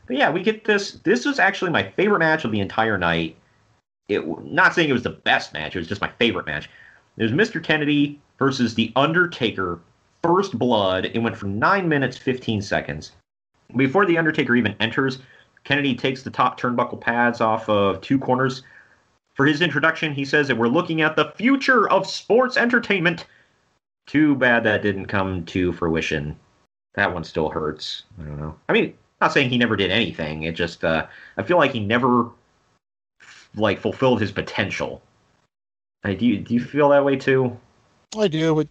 [0.06, 0.94] But yeah, we get this.
[1.04, 3.36] This was actually my favorite match of the entire night
[4.10, 6.68] it not saying it was the best match, it was just my favorite match.
[7.16, 7.62] It was Mr.
[7.62, 9.78] Kennedy versus The Undertaker,
[10.22, 11.06] First Blood.
[11.06, 13.12] It went for 9 minutes, 15 seconds.
[13.76, 15.18] Before The Undertaker even enters,
[15.64, 18.62] Kennedy takes the top turnbuckle pads off of two corners.
[19.34, 23.26] For his introduction, he says that we're looking at the future of sports entertainment.
[24.06, 26.36] Too bad that didn't come to fruition.
[26.94, 28.04] That one still hurts.
[28.20, 28.56] I don't know.
[28.68, 30.42] I mean, not saying he never did anything.
[30.42, 31.06] It just, uh,
[31.36, 32.30] I feel like he never
[33.54, 35.02] like fulfilled his potential.
[36.04, 37.56] do you do you feel that way too?
[38.18, 38.68] I do, but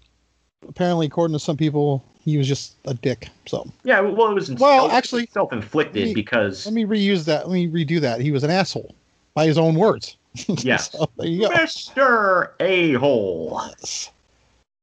[0.68, 3.30] apparently, according to some people, he was just a dick.
[3.46, 7.48] So yeah, well, it was well self, actually self inflicted because let me reuse that.
[7.48, 8.22] Let me redo that.
[8.22, 8.96] He was an asshole
[9.34, 10.16] by his own words.
[10.60, 13.60] Yes, so, there you go, Mister A Hole.
[13.80, 14.12] Yes.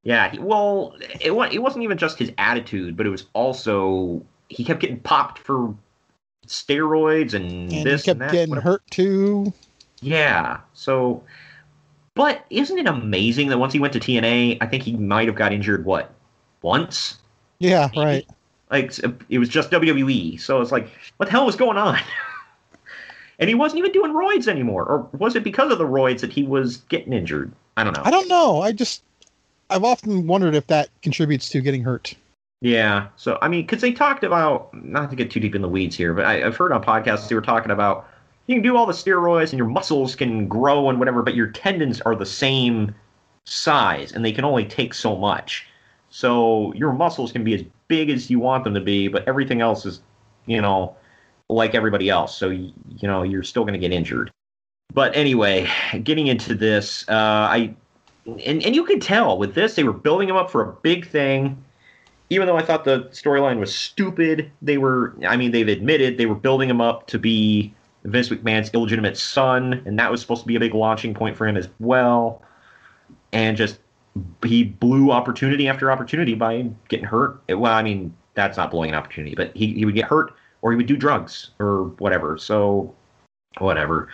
[0.03, 4.81] Yeah, well, it it wasn't even just his attitude, but it was also he kept
[4.81, 5.75] getting popped for
[6.47, 8.71] steroids and, and this he kept and that, getting whatever.
[8.71, 9.53] hurt too.
[10.01, 10.61] Yeah.
[10.75, 11.23] So,
[12.15, 15.37] but isn't it amazing that once he went to TNA, I think he might have
[15.37, 16.13] got injured what
[16.63, 17.19] once?
[17.59, 18.27] Yeah, right.
[18.71, 18.93] Like
[19.29, 20.41] it was just WWE.
[20.41, 22.01] So it's like, what the hell was going on?
[23.39, 26.33] and he wasn't even doing roids anymore, or was it because of the roids that
[26.33, 27.53] he was getting injured?
[27.77, 28.03] I don't know.
[28.05, 28.63] I don't know.
[28.63, 29.03] I just
[29.71, 32.15] I've often wondered if that contributes to getting hurt.
[32.61, 33.09] Yeah.
[33.17, 35.97] So I mean, because they talked about not to get too deep in the weeds
[35.97, 38.09] here, but I, have heard on podcasts they were talking about
[38.47, 41.49] you can do all the steroids and your muscles can grow and whatever, but your
[41.49, 42.95] tendons are the same
[43.45, 45.67] size and they can only take so much.
[46.17, 49.61] So your muscles can be as big as you want them to be, but everything
[49.61, 50.01] else is,
[50.47, 50.97] you know,
[51.51, 52.35] like everybody else.
[52.35, 54.33] So you know you're still going to get injured.
[54.95, 55.69] But anyway,
[56.05, 57.75] getting into this, uh, I
[58.27, 61.07] and and you could tell with this they were building him up for a big
[61.07, 61.63] thing.
[62.31, 65.15] Even though I thought the storyline was stupid, they were.
[65.29, 69.83] I mean, they've admitted they were building him up to be Vince McMahon's illegitimate son,
[69.85, 72.41] and that was supposed to be a big launching point for him as well.
[73.35, 73.81] And just
[74.45, 77.41] he blew opportunity after opportunity by getting hurt.
[77.49, 80.73] Well, I mean, that's not blowing an opportunity, but he, he would get hurt or
[80.73, 82.39] he would do drugs or whatever.
[82.39, 82.95] So,
[83.59, 84.09] whatever.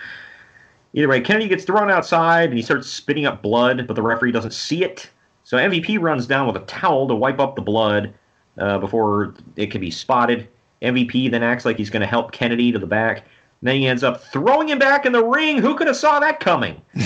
[0.94, 4.32] Either way, Kennedy gets thrown outside and he starts spitting up blood, but the referee
[4.32, 5.10] doesn't see it.
[5.44, 8.12] So MVP runs down with a towel to wipe up the blood
[8.58, 10.48] uh, before it can be spotted.
[10.82, 13.18] MVP then acts like he's going to help Kennedy to the back.
[13.18, 15.58] And then he ends up throwing him back in the ring.
[15.58, 16.80] Who could have saw that coming?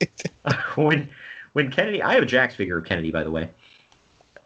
[0.76, 1.08] when
[1.52, 3.48] when Kennedy, I have a Jakks figure of Kennedy, by the way.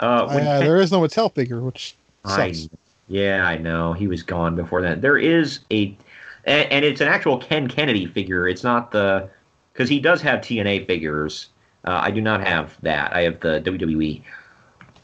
[0.01, 1.95] Uh, uh, Ken- there is no Mattel figure, which
[2.27, 2.65] sucks.
[2.65, 2.69] I,
[3.09, 5.03] yeah, I know he was gone before that.
[5.03, 5.97] There is a,
[6.45, 8.49] and, and it's an actual Ken Kennedy figure.
[8.49, 9.29] It's not the
[9.73, 11.49] because he does have TNA figures.
[11.85, 13.15] Uh, I do not have that.
[13.15, 14.23] I have the WWE.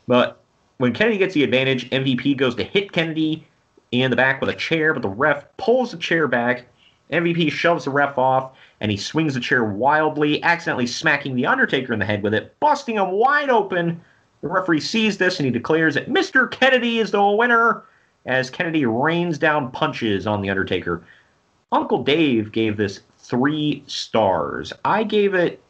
[0.07, 0.41] But
[0.79, 3.47] when Kennedy gets the advantage, MVP goes to hit Kennedy
[3.91, 6.67] in the back with a chair, but the ref pulls the chair back.
[7.11, 11.93] MVP shoves the ref off, and he swings the chair wildly, accidentally smacking The Undertaker
[11.93, 14.01] in the head with it, busting him wide open.
[14.41, 16.51] The referee sees this and he declares that Mr.
[16.51, 17.83] Kennedy is the winner
[18.27, 21.03] as Kennedy rains down punches on The Undertaker.
[21.73, 24.73] Uncle Dave gave this three stars.
[24.85, 25.61] I gave it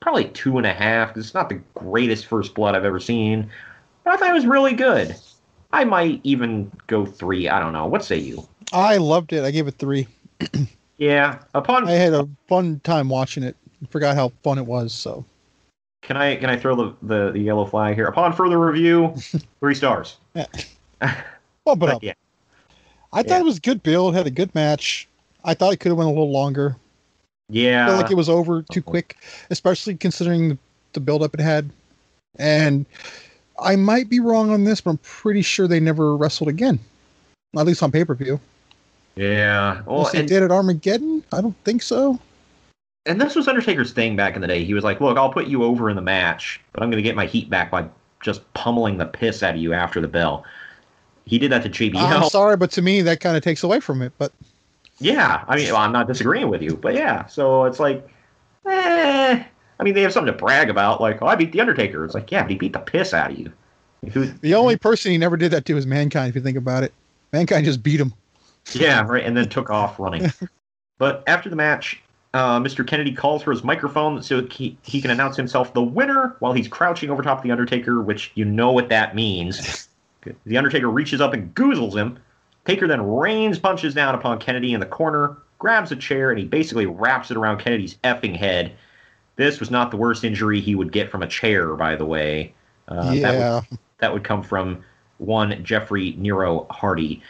[0.00, 3.50] probably two and a half because it's not the greatest First Blood I've ever seen,
[4.04, 5.16] but I thought it was really good.
[5.72, 7.48] I might even go three.
[7.48, 7.86] I don't know.
[7.86, 8.46] What say you?
[8.72, 9.44] I loved it.
[9.44, 10.06] I gave it three.
[10.98, 11.38] yeah.
[11.54, 13.56] Upon I had a fun time watching it.
[13.90, 14.92] Forgot how fun it was.
[14.92, 15.24] So.
[16.02, 18.06] Can I can I throw the, the, the yellow flag here?
[18.06, 19.14] Upon further review,
[19.60, 20.18] three stars.
[20.34, 20.46] Yeah.
[21.64, 22.02] Bump it up.
[22.02, 22.12] Yeah.
[23.12, 23.40] I thought yeah.
[23.40, 24.14] it was a good build.
[24.14, 25.08] Had a good match.
[25.44, 26.76] I thought it could have went a little longer.
[27.48, 27.84] Yeah.
[27.84, 29.16] I feel like it was over too quick,
[29.50, 30.58] especially considering the,
[30.92, 31.70] the build up it had.
[32.38, 32.84] And
[33.60, 36.78] I might be wrong on this, but I'm pretty sure they never wrestled again.
[37.56, 38.40] At least on pay per view.
[39.16, 39.82] Yeah.
[39.86, 41.24] Well, they did at Armageddon?
[41.32, 42.18] I don't think so.
[43.06, 44.64] And this was Undertaker's thing back in the day.
[44.64, 47.06] He was like, "Look, I'll put you over in the match, but I'm going to
[47.06, 47.86] get my heat back by
[48.22, 50.44] just pummeling the piss out of you after the bell."
[51.26, 51.96] He did that to JBL.
[51.96, 54.12] I'm sorry, but to me that kind of takes away from it.
[54.18, 54.32] But
[54.98, 57.26] yeah, I mean, well, I'm not disagreeing with you, but yeah.
[57.26, 58.06] So it's like,
[58.66, 59.44] eh.
[59.80, 61.00] I mean, they have something to brag about.
[61.00, 62.04] Like, oh, I beat the Undertaker.
[62.04, 63.52] It's like, yeah, but he beat the piss out of you.
[64.12, 66.28] Who, the only person he never did that to is Mankind.
[66.28, 66.92] If you think about it,
[67.32, 68.12] Mankind just beat him.
[68.72, 70.32] Yeah, right, and then took off running.
[70.98, 72.02] but after the match,
[72.34, 72.86] uh, Mr.
[72.86, 76.66] Kennedy calls for his microphone so he, he can announce himself the winner while he's
[76.66, 79.88] crouching over top of the Undertaker, which you know what that means.
[80.44, 82.18] the Undertaker reaches up and goozles him.
[82.64, 86.44] Taker then rains punches down upon Kennedy in the corner, grabs a chair, and he
[86.44, 88.72] basically wraps it around Kennedy's effing head.
[89.36, 92.54] This was not the worst injury he would get from a chair, by the way.
[92.88, 93.30] Uh, yeah.
[93.30, 94.82] That would, that would, come from
[95.18, 97.22] one Jeffrey Nero Hardy.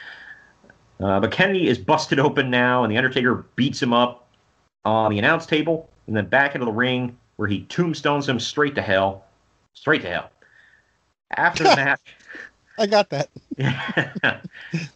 [1.00, 4.28] Uh, but Kennedy is busted open now, and the Undertaker beats him up
[4.84, 8.74] on the announce table, and then back into the ring where he tombstones him straight
[8.74, 9.24] to hell.
[9.72, 10.30] Straight to hell.
[11.36, 12.00] After the match.
[12.78, 13.30] I got that.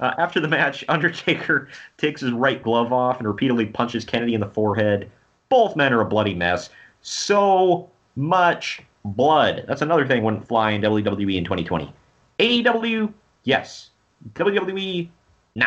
[0.01, 4.41] uh, after the match, Undertaker takes his right glove off and repeatedly punches Kennedy in
[4.41, 5.11] the forehead.
[5.49, 6.71] Both men are a bloody mess.
[7.03, 9.65] So much blood.
[9.69, 11.93] That's another thing wouldn't fly in WWE in 2020.
[12.41, 13.13] AEW,
[13.45, 13.91] yes.
[14.35, 15.09] WWE,
[15.55, 15.67] nah.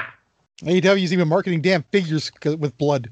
[0.63, 3.09] AEW's even marketing damn figures with blood.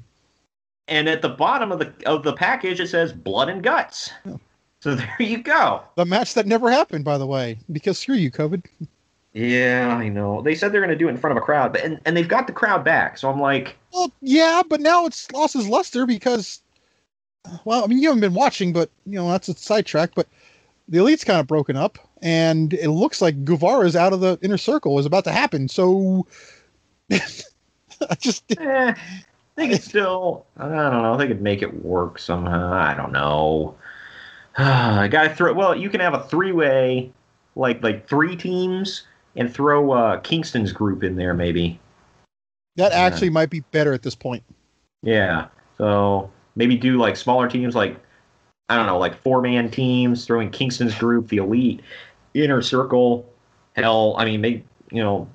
[0.88, 4.10] And at the bottom of the of the package, it says blood and guts.
[4.26, 4.40] Oh.
[4.80, 5.82] So there you go.
[5.96, 8.64] The match that never happened, by the way, because screw you, COVID.
[9.32, 10.42] Yeah, I know.
[10.42, 12.16] They said they're going to do it in front of a crowd, but and, and
[12.16, 13.16] they've got the crowd back.
[13.16, 16.60] So I'm like, well, yeah, but now it's lost its luster because,
[17.64, 20.16] well, I mean, you haven't been watching, but you know that's a sidetrack.
[20.16, 20.26] But
[20.88, 24.58] the elite's kind of broken up, and it looks like Guevara's out of the inner
[24.58, 25.68] circle is about to happen.
[25.68, 26.26] So
[28.10, 28.94] I just, eh,
[29.56, 30.46] think it's still.
[30.56, 31.16] I don't know.
[31.16, 32.72] They could make it work somehow.
[32.72, 33.74] I don't know.
[34.58, 35.52] I gotta throw.
[35.52, 37.12] Well, you can have a three-way,
[37.56, 39.04] like like three teams,
[39.36, 41.78] and throw uh, Kingston's group in there, maybe.
[42.76, 43.32] That actually yeah.
[43.34, 44.42] might be better at this point.
[45.02, 45.48] Yeah.
[45.78, 47.96] So maybe do like smaller teams, like
[48.68, 51.80] I don't know, like four-man teams, throwing Kingston's group, the Elite,
[52.34, 53.26] Inner Circle,
[53.76, 54.14] Hell.
[54.18, 55.28] I mean, they you know,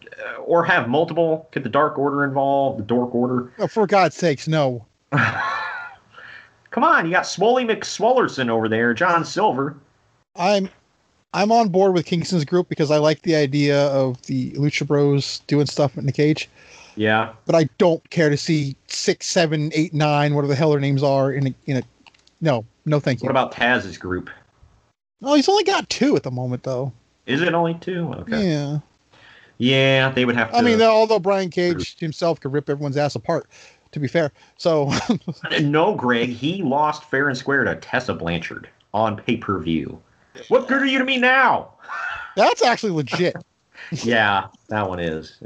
[0.44, 1.48] or have multiple.
[1.52, 3.52] Get the Dark Order involved, the Dork Order.
[3.60, 4.86] Oh, for God's sakes, no.
[5.12, 9.78] Come on, you got Swoley McSwollerson over there, John Silver.
[10.36, 10.70] I'm
[11.34, 15.40] I'm on board with Kingston's group because I like the idea of the Lucha Bros
[15.48, 16.50] doing stuff in the cage.
[16.96, 17.34] Yeah.
[17.46, 21.04] But I don't care to see six, seven, eight, nine, whatever the hell their names
[21.04, 21.84] are in a in a
[22.42, 23.28] no, no thank you.
[23.28, 24.30] What about Taz's group?
[25.22, 26.92] Oh, he's only got two at the moment though.
[27.26, 28.14] Is it only two?
[28.20, 28.50] Okay.
[28.50, 28.80] Yeah.
[29.58, 30.58] Yeah, they would have to.
[30.58, 33.50] I mean, although Brian Cage himself could rip everyone's ass apart,
[33.92, 34.32] to be fair.
[34.58, 34.92] So
[35.62, 40.02] no, Greg, he lost fair and square to Tessa Blanchard on pay per view.
[40.50, 41.74] What good are you to me now?
[42.36, 43.36] That's actually legit.
[44.04, 45.42] yeah, that one is.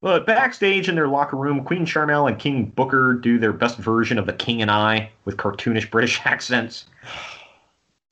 [0.00, 4.18] But backstage in their locker room, Queen Sharmell and King Booker do their best version
[4.18, 6.86] of the King and I with cartoonish British accents.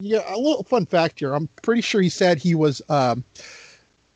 [0.00, 1.32] Yeah, a little fun fact here.
[1.32, 3.24] I'm pretty sure he said he was um,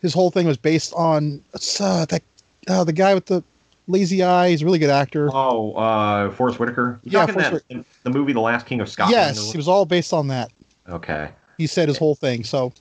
[0.02, 1.42] his whole thing was based on
[1.80, 2.22] uh, that
[2.68, 3.42] uh, the guy with the
[3.86, 4.50] lazy eye.
[4.50, 5.28] He's a really good actor.
[5.32, 7.00] Oh, uh, Forest Whitaker.
[7.04, 9.16] Yeah, Forest that the movie The Last King of Scotland?
[9.16, 10.50] yes, it was all based on that.
[10.88, 12.44] Okay, He said his whole thing.
[12.44, 12.72] So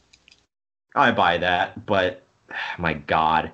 [0.96, 2.24] I buy that, but
[2.78, 3.52] my God.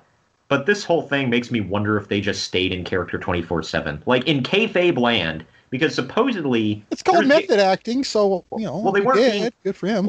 [0.48, 4.02] But this whole thing makes me wonder if they just stayed in character 24 7.
[4.06, 6.84] Like in kayfabe land, because supposedly.
[6.92, 8.04] it's called method acting.
[8.04, 10.08] So you know, Well, they weren't being- good for him.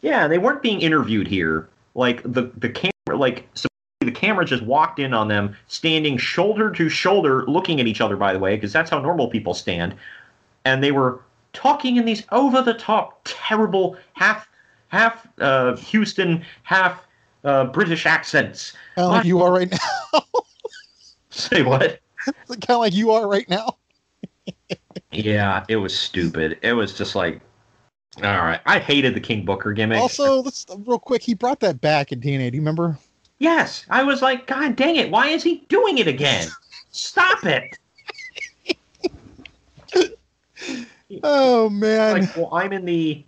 [0.00, 1.68] Yeah, they weren't being interviewed here.
[1.94, 6.70] Like the the camera, like supposedly the camera just walked in on them, standing shoulder
[6.70, 8.16] to shoulder, looking at each other.
[8.16, 9.94] By the way, because that's how normal people stand,
[10.64, 11.20] and they were
[11.52, 14.48] talking in these over the top, terrible half
[14.88, 17.02] half uh, Houston, half
[17.44, 18.72] uh, British accents.
[18.94, 20.22] Kind of like you are right now.
[21.30, 22.00] Say what?
[22.48, 23.76] kind of like you are right now.
[25.12, 26.58] Yeah, it was stupid.
[26.62, 27.40] It was just like,
[28.22, 28.60] all right.
[28.66, 29.98] I hated the King Booker gimmick.
[29.98, 31.22] Also, let's real quick.
[31.22, 32.50] He brought that back in TNA.
[32.50, 32.98] Do you remember?
[33.38, 35.10] Yes, I was like, God dang it!
[35.10, 36.48] Why is he doing it again?
[36.90, 37.78] Stop it!
[41.22, 42.20] Oh man.
[42.20, 43.22] Like, well, I'm in the,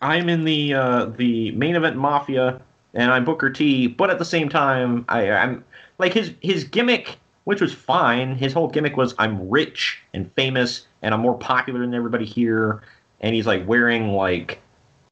[0.00, 2.60] I'm in the uh, the main event mafia,
[2.94, 3.86] and I'm Booker T.
[3.86, 5.64] But at the same time, I, I'm
[5.98, 8.36] like his his gimmick, which was fine.
[8.36, 12.82] His whole gimmick was I'm rich and famous, and I'm more popular than everybody here.
[13.26, 14.60] And he's like wearing like,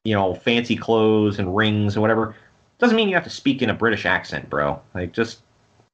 [0.05, 2.33] you know, fancy clothes and rings and whatever.
[2.79, 4.81] Doesn't mean you have to speak in a British accent, bro.
[4.93, 5.41] Like, just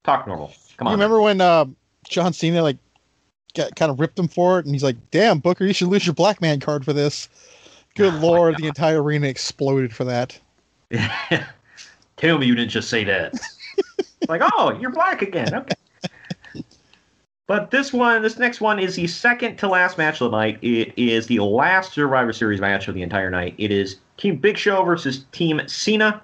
[0.03, 0.53] talk normal.
[0.77, 0.99] Come you on.
[0.99, 1.65] remember when uh,
[2.07, 2.77] John Cena like
[3.55, 6.05] got, kind of ripped him for it, and he's like, "Damn, Booker, you should lose
[6.05, 7.27] your black man card for this."
[7.95, 10.39] Good lord, the entire arena exploded for that.
[12.17, 13.33] Tell me you didn't just say that.
[14.27, 15.55] like, oh, you're black again.
[15.55, 15.73] Okay.
[17.51, 20.57] But this one, this next one is the second to last match of the night.
[20.61, 23.55] It is the last Survivor Series match of the entire night.
[23.57, 26.21] It is Team Big Show versus Team Cena.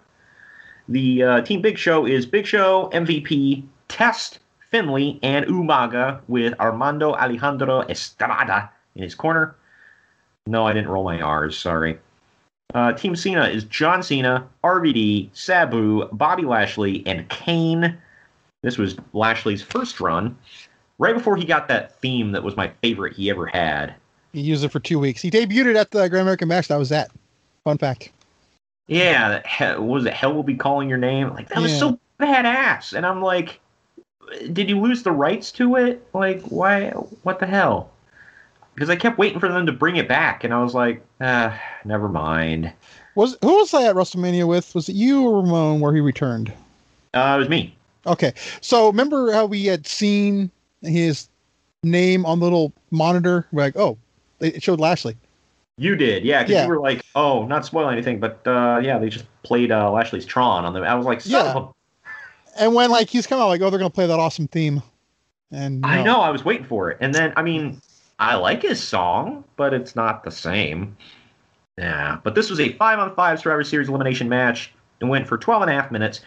[0.87, 4.39] The uh, Team Big Show is Big Show, MVP, Test,
[4.71, 9.53] Finlay, and Umaga with Armando Alejandro Estrada in his corner.
[10.45, 11.57] No, I didn't roll my R's.
[11.57, 11.99] Sorry.
[12.73, 17.97] Uh, Team Cena is John Cena, RVD, Sabu, Bobby Lashley, and Kane.
[18.63, 20.37] This was Lashley's first run,
[20.99, 23.95] right before he got that theme that was my favorite he ever had.
[24.33, 25.21] He used it for two weeks.
[25.21, 26.67] He debuted it at the Grand American Bash.
[26.67, 27.11] That was that.
[27.63, 28.11] Fun fact.
[28.87, 30.13] Yeah, that was it?
[30.13, 31.29] Hell will be calling your name.
[31.29, 33.59] Like that was so badass, and I'm like,
[34.53, 36.07] did you lose the rights to it?
[36.13, 36.91] Like, why?
[37.23, 37.91] What the hell?
[38.73, 41.59] Because I kept waiting for them to bring it back, and I was like, ah,
[41.83, 42.71] never mind.
[43.15, 44.73] Was who was I at WrestleMania with?
[44.75, 46.53] Was it you or Ramon where he returned?
[47.13, 47.75] Uh, it was me.
[48.05, 50.49] Okay, so remember how we had seen
[50.81, 51.29] his
[51.83, 53.47] name on the little monitor?
[53.51, 53.97] We're like, oh,
[54.39, 55.15] it showed Lashley.
[55.77, 56.41] You did, yeah.
[56.43, 56.63] Because Yeah.
[56.63, 60.25] you were like, "Oh, not spoiling anything," but uh, yeah, they just played uh, Lashley's
[60.25, 60.83] Tron on them.
[60.83, 61.67] I was like, "Son Yeah.
[62.59, 64.81] And when like he's coming out, like, oh, they're gonna play that awesome theme.
[65.51, 66.19] And I know.
[66.21, 67.79] I was waiting for it, and then I mean,
[68.17, 70.97] I like his song, but it's not the same.
[71.77, 74.73] Yeah, but this was a five on five Survivor Series elimination match.
[74.99, 76.21] It went for 12 and a half minutes.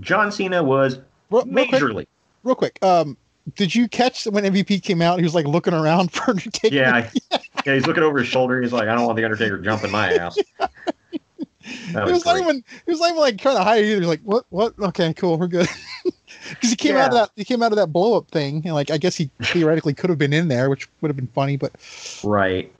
[0.00, 0.98] John Cena was
[1.30, 2.06] Real- real quick- majorly.
[2.42, 3.16] Real quick, um,
[3.56, 5.18] did you catch when MVP came out?
[5.18, 6.74] He was like looking around for Undertaker.
[6.74, 7.74] Yeah, I- yeah.
[7.74, 8.60] He's looking over his shoulder.
[8.60, 12.38] He's like, "I don't want the Undertaker jumping my ass." That he was was not
[12.40, 14.00] even he was not even like trying to hide either.
[14.00, 14.74] He's like, what what?
[14.78, 15.68] Okay, cool, we're good.
[16.48, 18.74] Because he came out of that he came out of that blow up thing, and
[18.74, 21.56] like I guess he theoretically could have been in there, which would have been funny,
[21.56, 21.72] but
[22.24, 22.72] Right.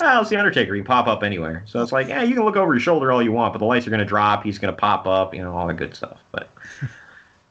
[0.00, 0.74] Well, it's the Undertaker.
[0.74, 1.62] He can pop up anywhere.
[1.66, 3.66] So it's like, yeah, you can look over your shoulder all you want, but the
[3.66, 4.42] lights are going to drop.
[4.42, 6.18] He's going to pop up, you know, all that good stuff.
[6.32, 6.48] But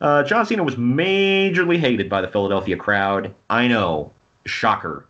[0.01, 3.33] uh, John Cena was majorly hated by the Philadelphia crowd.
[3.49, 4.11] I know.
[4.45, 5.05] Shocker.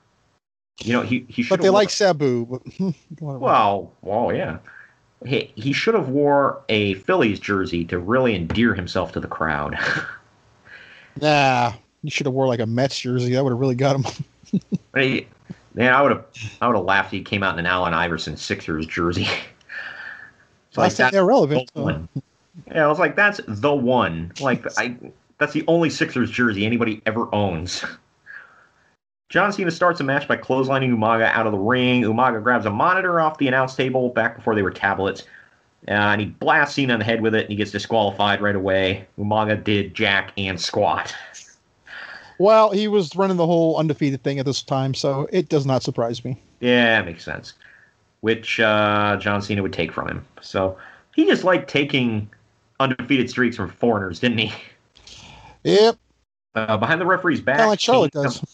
[0.81, 2.61] You know, he, he should but they like Sabu.
[3.19, 4.59] Well, well, yeah.
[5.25, 9.77] He, he should have wore a Phillies jersey to really endear himself to the crowd.
[11.21, 13.33] nah, you should have wore like a Mets jersey.
[13.33, 14.05] That would have really got him.
[14.91, 15.27] But he-
[15.75, 16.25] Man, I would have
[16.61, 19.27] I would have laughed if he came out in an Allen Iverson Sixers jersey.
[20.75, 21.69] Last time that's they're relevant.
[21.73, 22.09] one.
[22.67, 24.31] Yeah, I was like, that's the one.
[24.39, 24.95] Like, I
[25.37, 27.83] that's the only Sixers jersey anybody ever owns.
[29.29, 32.01] John Cena starts a match by clotheslining Umaga out of the ring.
[32.01, 35.21] Umaga grabs a monitor off the announce table back before they were tablets,
[35.87, 38.55] uh, and he blasts Cena on the head with it, and he gets disqualified right
[38.55, 39.07] away.
[39.19, 41.13] Umaga did jack and squat.
[42.39, 45.83] Well, he was running the whole undefeated thing at this time, so it does not
[45.83, 46.41] surprise me.
[46.59, 47.53] Yeah, makes sense.
[48.21, 50.25] which uh, John Cena would take from him.
[50.41, 50.77] So
[51.15, 52.29] he just liked taking
[52.79, 54.53] undefeated streaks from foreigners, didn't he?
[55.63, 55.97] Yep.
[56.55, 57.57] Uh, behind the referee's back.
[57.57, 58.39] Kind like Charlotte Kane does.
[58.39, 58.47] com-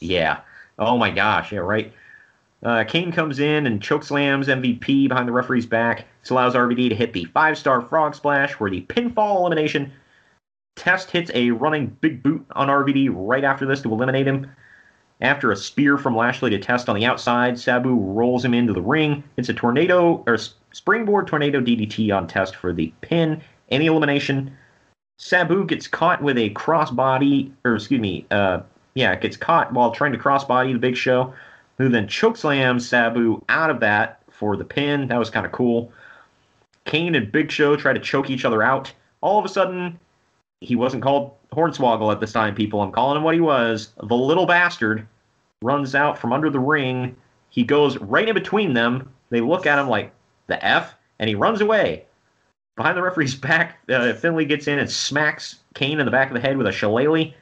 [0.00, 0.40] yeah.
[0.78, 1.52] Oh my gosh.
[1.52, 1.60] Yeah.
[1.60, 1.92] Right.
[2.62, 6.04] Uh, Kane comes in and chokeslams MVP behind the referee's back.
[6.20, 9.92] This allows RVD to hit the five-star frog splash, where the pinfall elimination.
[10.76, 14.50] Test hits a running big boot on RVD right after this to eliminate him.
[15.20, 18.80] After a spear from Lashley to Test on the outside, Sabu rolls him into the
[18.80, 19.22] ring.
[19.36, 20.38] It's a tornado or
[20.72, 23.40] springboard tornado DDT on Test for the pin
[23.78, 24.56] the elimination.
[25.18, 28.60] Sabu gets caught with a crossbody, or excuse me, uh,
[28.94, 31.32] yeah, gets caught while trying to crossbody the Big Show,
[31.78, 35.08] who then chokeslams Sabu out of that for the pin.
[35.08, 35.92] That was kind of cool.
[36.84, 38.92] Kane and Big Show try to choke each other out.
[39.20, 39.98] All of a sudden,
[40.60, 42.80] he wasn't called Hornswoggle at this time, people.
[42.80, 43.92] I'm calling him what he was.
[44.02, 45.06] The little bastard
[45.62, 47.14] runs out from under the ring.
[47.50, 49.12] He goes right in between them.
[49.28, 50.12] They look at him like,
[50.50, 50.94] the F?
[51.18, 52.04] And he runs away.
[52.76, 56.34] Behind the referee's back, uh, Finlay gets in and smacks Kane in the back of
[56.34, 57.32] the head with a shillelagh.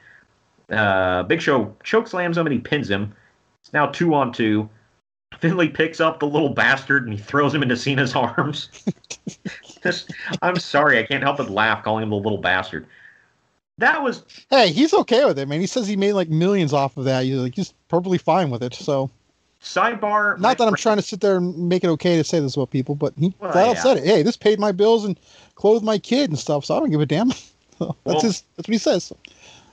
[0.69, 3.13] Uh, Big Show chokeslams him and he pins him.
[3.61, 4.69] It's now two on two.
[5.39, 8.69] Finlay picks up the little bastard and he throws him into Cena's arms.
[9.81, 12.87] Just, I'm sorry, I can't help but laugh calling him the little bastard.
[13.77, 15.61] That was Hey, he's okay with it, man.
[15.61, 17.23] He says he made like millions off of that.
[17.23, 18.73] He's like he's perfectly fine with it.
[18.73, 19.09] So
[19.61, 20.37] sidebar.
[20.39, 22.71] not that I'm trying to sit there and make it okay to say this about
[22.71, 23.81] people, but he Well, flat out yeah.
[23.83, 24.05] said it.
[24.05, 25.19] Hey, this paid my bills and
[25.55, 27.27] clothed my kid and stuff, so I don't give a damn.
[27.79, 28.43] that's Well- his.
[28.57, 29.11] That's what he says.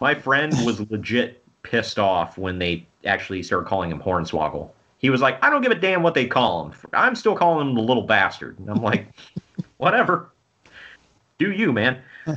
[0.00, 4.68] My friend was legit pissed off when they actually started calling him Hornswoggle.
[4.98, 6.72] He was like, I don't give a damn what they call him.
[6.92, 8.58] I'm still calling him the little bastard.
[8.58, 9.06] And I'm like,
[9.78, 10.30] whatever.
[11.38, 11.98] Do you, man.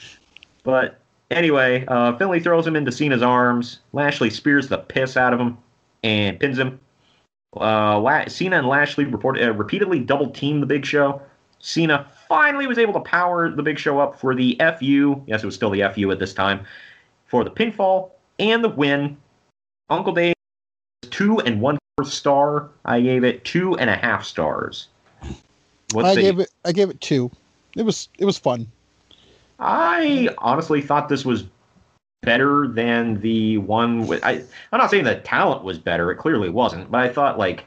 [0.64, 1.00] But
[1.32, 3.80] anyway, uh, Finlay throws him into Cena's arms.
[3.94, 5.58] Lashley spears the piss out of him
[6.04, 6.80] and pins him.
[7.56, 11.22] Uh, La- Cena and Lashley uh, repeatedly double team the Big Show.
[11.60, 15.22] Cena finally was able to power the Big Show up for the FU.
[15.26, 16.66] Yes, it was still the FU at this time.
[17.26, 19.18] For the pinfall and the win.
[19.90, 20.36] Uncle Dave,
[21.10, 22.70] two and one fourth star.
[22.86, 24.88] I gave it two and a half stars.
[25.94, 26.52] What I gave it.
[26.66, 27.32] I gave it two.
[27.76, 28.10] It was.
[28.20, 28.68] It was fun.
[29.60, 31.46] I honestly thought this was
[32.22, 34.24] better than the one with.
[34.24, 36.12] I, I'm not saying the talent was better.
[36.12, 36.92] It clearly wasn't.
[36.92, 37.66] But I thought like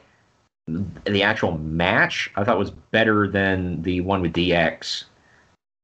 [0.67, 5.05] the actual match, I thought was better than the one with DX.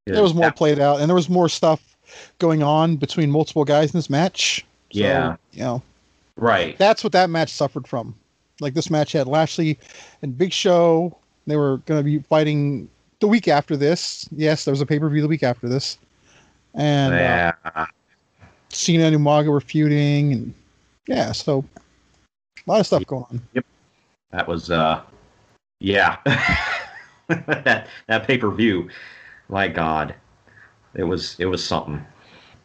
[0.06, 1.96] It was more played out, and there was more stuff
[2.38, 4.64] going on between multiple guys in this match.
[4.92, 5.36] So, Yeah.
[5.52, 5.82] you know,
[6.36, 6.78] Right.
[6.78, 8.14] that's what that match suffered from.
[8.60, 9.78] Like this match had Lashley
[10.22, 11.14] and Big Show.
[11.46, 12.88] They were going to be fighting
[13.20, 14.26] the week after this.
[14.34, 15.98] Yes, there was a pay per view the week after this,
[16.74, 17.86] and uh, yeah.
[18.70, 20.54] Cena and Umaga were feuding, and
[21.06, 21.64] yeah, so
[22.66, 23.42] a lot of stuff going on.
[23.54, 23.64] Yep.
[24.30, 25.02] That was uh
[25.80, 26.16] yeah.
[27.28, 28.88] that that pay-per-view.
[29.48, 30.14] My god.
[30.94, 32.04] It was it was something.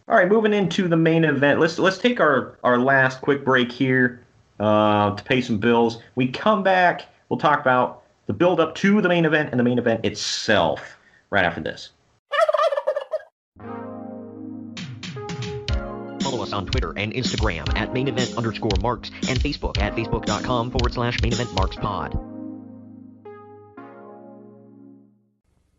[0.07, 1.59] All right, moving into the main event.
[1.59, 4.23] Let's let's take our our last quick break here
[4.59, 5.99] uh, to pay some bills.
[6.15, 9.63] We come back, we'll talk about the build up to the main event and the
[9.63, 10.97] main event itself
[11.29, 11.89] right after this.
[16.53, 21.21] On Twitter and Instagram at main event underscore marks and Facebook at facebook.com forward slash
[21.21, 22.17] main event marks pod.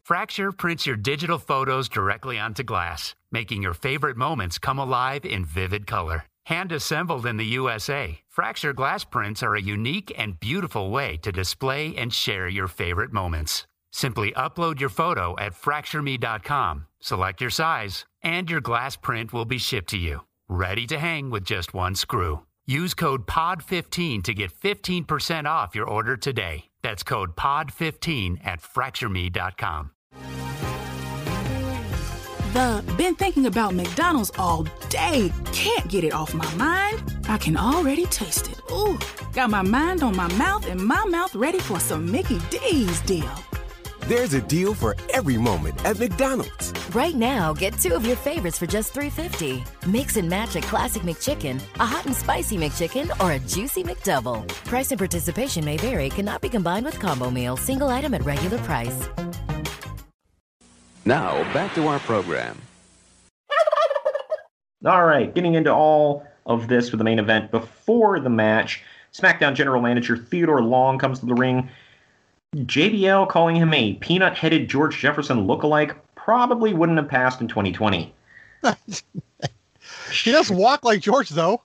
[0.04, 5.46] Fracture prints your digital photos directly onto glass, making your favorite moments come alive in
[5.46, 6.24] vivid color.
[6.44, 11.30] Hand assembled in the USA, Fracture glass prints are a unique and beautiful way to
[11.30, 13.64] display and share your favorite moments.
[13.92, 19.58] Simply upload your photo at fractureme.com, select your size, and your glass print will be
[19.58, 22.40] shipped to you, ready to hang with just one screw.
[22.66, 26.64] Use code POD15 to get 15% off your order today.
[26.82, 29.90] That's code POD15 at fractureme.com.
[32.54, 35.32] The been thinking about McDonald's all day.
[35.52, 37.02] Can't get it off my mind.
[37.28, 38.60] I can already taste it.
[38.70, 38.96] Ooh,
[39.32, 43.28] got my mind on my mouth and my mouth ready for some Mickey D's deal.
[44.06, 46.74] There's a deal for every moment at McDonald's.
[46.94, 49.64] Right now, get two of your favorites for just $3.50.
[49.88, 54.46] Mix and match a classic McChicken, a hot and spicy McChicken, or a juicy McDouble.
[54.66, 58.58] Price and participation may vary, cannot be combined with combo meal, single item at regular
[58.58, 59.08] price.
[61.06, 62.58] Now, back to our program.
[64.84, 67.50] All right, getting into all of this for the main event.
[67.50, 68.82] Before the match,
[69.14, 71.70] SmackDown General Manager Theodore Long comes to the ring.
[72.54, 78.12] JBL calling him a peanut headed George Jefferson lookalike probably wouldn't have passed in 2020.
[80.12, 81.62] He does walk like George, though.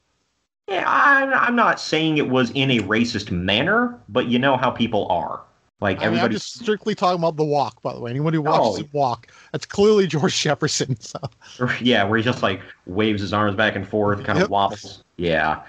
[0.67, 4.69] Yeah, I'm, I'm not saying it was in a racist manner, but you know how
[4.71, 5.41] people are.
[5.81, 6.33] Like I mean, I'm everybody.
[6.35, 8.09] just strictly talking about the walk, by the way.
[8.11, 8.79] Anyone who watches Oh.
[8.81, 10.99] it walk, that's clearly George Jefferson.
[10.99, 11.19] So
[11.81, 14.49] Yeah, where he just like waves his arms back and forth, kind of Yep.
[14.49, 15.03] wobbles.
[15.17, 15.61] Yeah.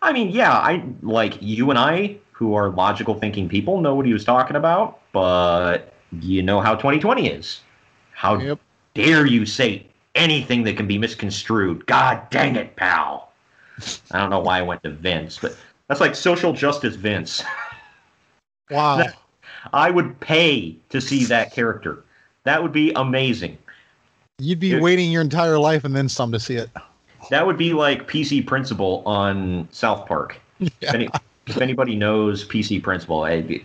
[0.00, 4.06] I mean, yeah, I like you and I, who are logical thinking people, know what
[4.06, 7.62] he was talking about, but you know how 2020 is.
[8.12, 8.56] How
[8.94, 9.84] dare you say
[10.14, 11.84] anything that can be misconstrued?
[11.86, 13.32] God dang it, pal.
[14.12, 15.56] I don't know why I went to Vince, but
[15.88, 17.42] that's like social justice Vince.
[18.70, 19.04] wow.
[19.72, 22.04] I would pay to see that character.
[22.44, 23.58] That would be amazing.
[24.38, 26.70] You'd be waiting your entire life and then some to see it.
[27.30, 30.38] That would be like PC Principal on South Park.
[30.60, 31.08] If, any,
[31.48, 33.62] if anybody knows PC Principal, I,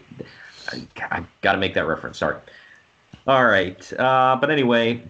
[0.71, 2.17] I, I got to make that reference.
[2.17, 2.37] Sorry.
[3.27, 3.93] All right.
[3.99, 5.01] Uh, but anyway,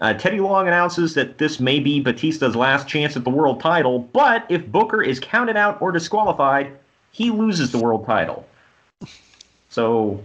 [0.00, 4.00] uh, Teddy Long announces that this may be Batista's last chance at the world title,
[4.00, 6.76] but if Booker is counted out or disqualified,
[7.10, 8.46] he loses the world title.
[9.70, 10.22] So,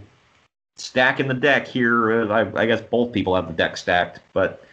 [0.76, 2.22] stacking the deck here.
[2.22, 4.64] Uh, I, I guess both people have the deck stacked, but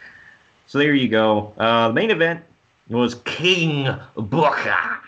[0.66, 1.52] so there you go.
[1.58, 2.42] Uh, the main event
[2.88, 5.01] was King Booker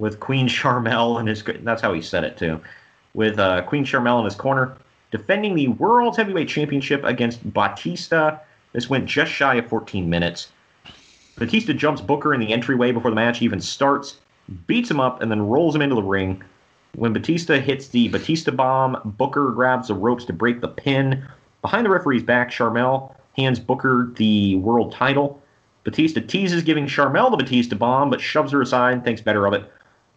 [0.00, 1.44] with Queen Sharmell and his.
[1.62, 2.60] That's how he said it too.
[3.12, 4.76] With uh, Queen Sharmell in his corner,
[5.10, 8.38] defending the World Heavyweight Championship against Batista.
[8.72, 10.48] This went just shy of 14 minutes.
[11.36, 14.18] Batista jumps Booker in the entryway before the match even starts,
[14.66, 16.42] beats him up, and then rolls him into the ring.
[16.94, 21.24] When Batista hits the Batista bomb, Booker grabs the ropes to break the pin.
[21.62, 25.42] Behind the referee's back, Sharmell hands Booker the world title.
[25.82, 29.52] Batista teases giving Sharmell the Batista bomb, but shoves her aside and thinks better of
[29.52, 29.70] it.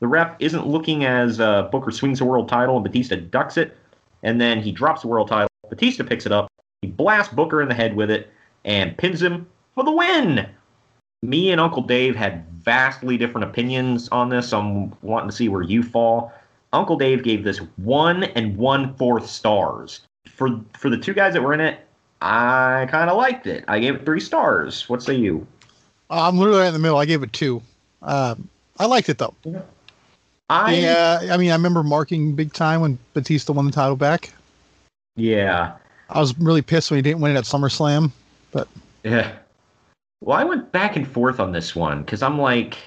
[0.04, 3.78] The ref isn't looking as uh, Booker swings the world title and Batista ducks it,
[4.22, 5.48] and then he drops the world title.
[5.70, 6.52] Batista picks it up.
[6.82, 8.30] He blasts Booker in the head with it
[8.66, 10.46] and pins him for the win.
[11.22, 14.50] Me and Uncle Dave had vastly different opinions on this.
[14.50, 16.34] So I'm wanting to see where you fall.
[16.74, 20.02] Uncle Dave gave this one and one fourth stars.
[20.28, 21.80] For for the two guys that were in it,
[22.22, 23.64] I kind of liked it.
[23.70, 24.90] I gave it three stars.
[24.90, 25.48] What say you?
[26.10, 26.98] I'm literally right in the middle.
[26.98, 27.62] I gave it two.
[28.02, 29.34] Um, I liked it though.
[30.50, 34.34] I yeah, I mean, I remember marking big time when Batista won the title back.
[35.16, 35.74] Yeah.
[36.10, 38.12] I was really pissed when he didn't win it at SummerSlam,
[38.52, 38.68] but
[39.04, 39.32] Yeah.
[40.22, 42.78] Well, I went back and forth on this one because I'm like,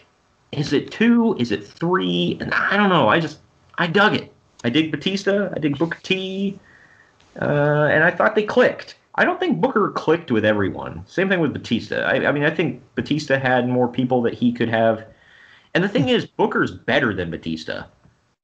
[0.52, 1.36] is it two?
[1.38, 2.38] Is it three?
[2.40, 3.08] And I don't know.
[3.08, 3.38] I just
[3.78, 4.32] I dug it.
[4.64, 5.50] I dig Batista.
[5.54, 6.58] I dig Booker T.
[7.40, 8.96] Uh, and I thought they clicked.
[9.16, 11.04] I don't think Booker clicked with everyone.
[11.06, 12.02] Same thing with Batista.
[12.02, 15.04] I, I mean, I think Batista had more people that he could have.
[15.76, 17.84] And the thing is, Booker's better than Batista,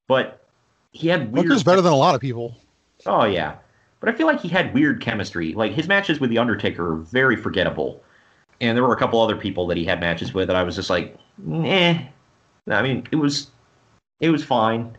[0.07, 0.45] but
[0.91, 1.47] he had weird.
[1.47, 2.55] Booker's better than a lot of people.
[3.07, 3.55] Oh yeah,
[3.99, 5.51] but I feel like he had weird chemistry.
[5.55, 8.03] Like his matches with the Undertaker are very forgettable,
[8.61, 10.75] and there were a couple other people that he had matches with that I was
[10.75, 11.17] just like,
[11.51, 12.05] eh.
[12.67, 13.49] I mean, it was,
[14.19, 14.95] it was fine,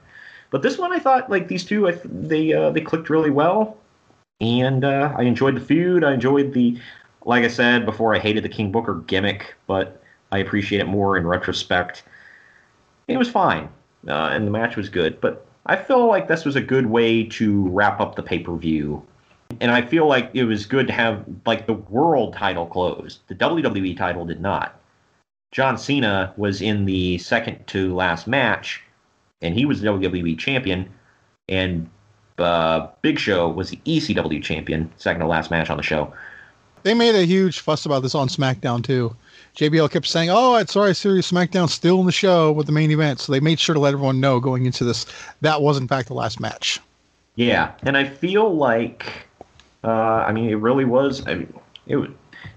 [0.50, 3.30] but this one I thought like these two, I th- they uh, they clicked really
[3.30, 3.76] well,
[4.40, 6.02] and uh, I enjoyed the feud.
[6.02, 6.80] I enjoyed the,
[7.26, 10.02] like I said before, I hated the King Booker gimmick, but
[10.32, 12.02] I appreciate it more in retrospect.
[13.08, 13.68] It was fine,
[14.08, 17.24] uh, and the match was good, but I feel like this was a good way
[17.24, 19.02] to wrap up the pay per view.
[19.60, 23.20] And I feel like it was good to have like the world title closed.
[23.28, 24.78] The WWE title did not.
[25.52, 28.82] John Cena was in the second to last match,
[29.40, 30.88] and he was the WWE champion.
[31.48, 31.88] And
[32.38, 36.12] uh, Big Show was the ECW champion, second to last match on the show.
[36.82, 39.14] They made a huge fuss about this on SmackDown too.
[39.56, 42.90] JBL kept saying, "Oh, it's sorry, Sirius SmackDown still in the show with the main
[42.90, 45.06] event." So they made sure to let everyone know going into this
[45.42, 46.80] that was in fact the last match.
[47.36, 49.28] Yeah, and I feel like,
[49.82, 51.26] uh, I mean, it really was.
[51.26, 51.54] I mean,
[51.86, 52.10] it was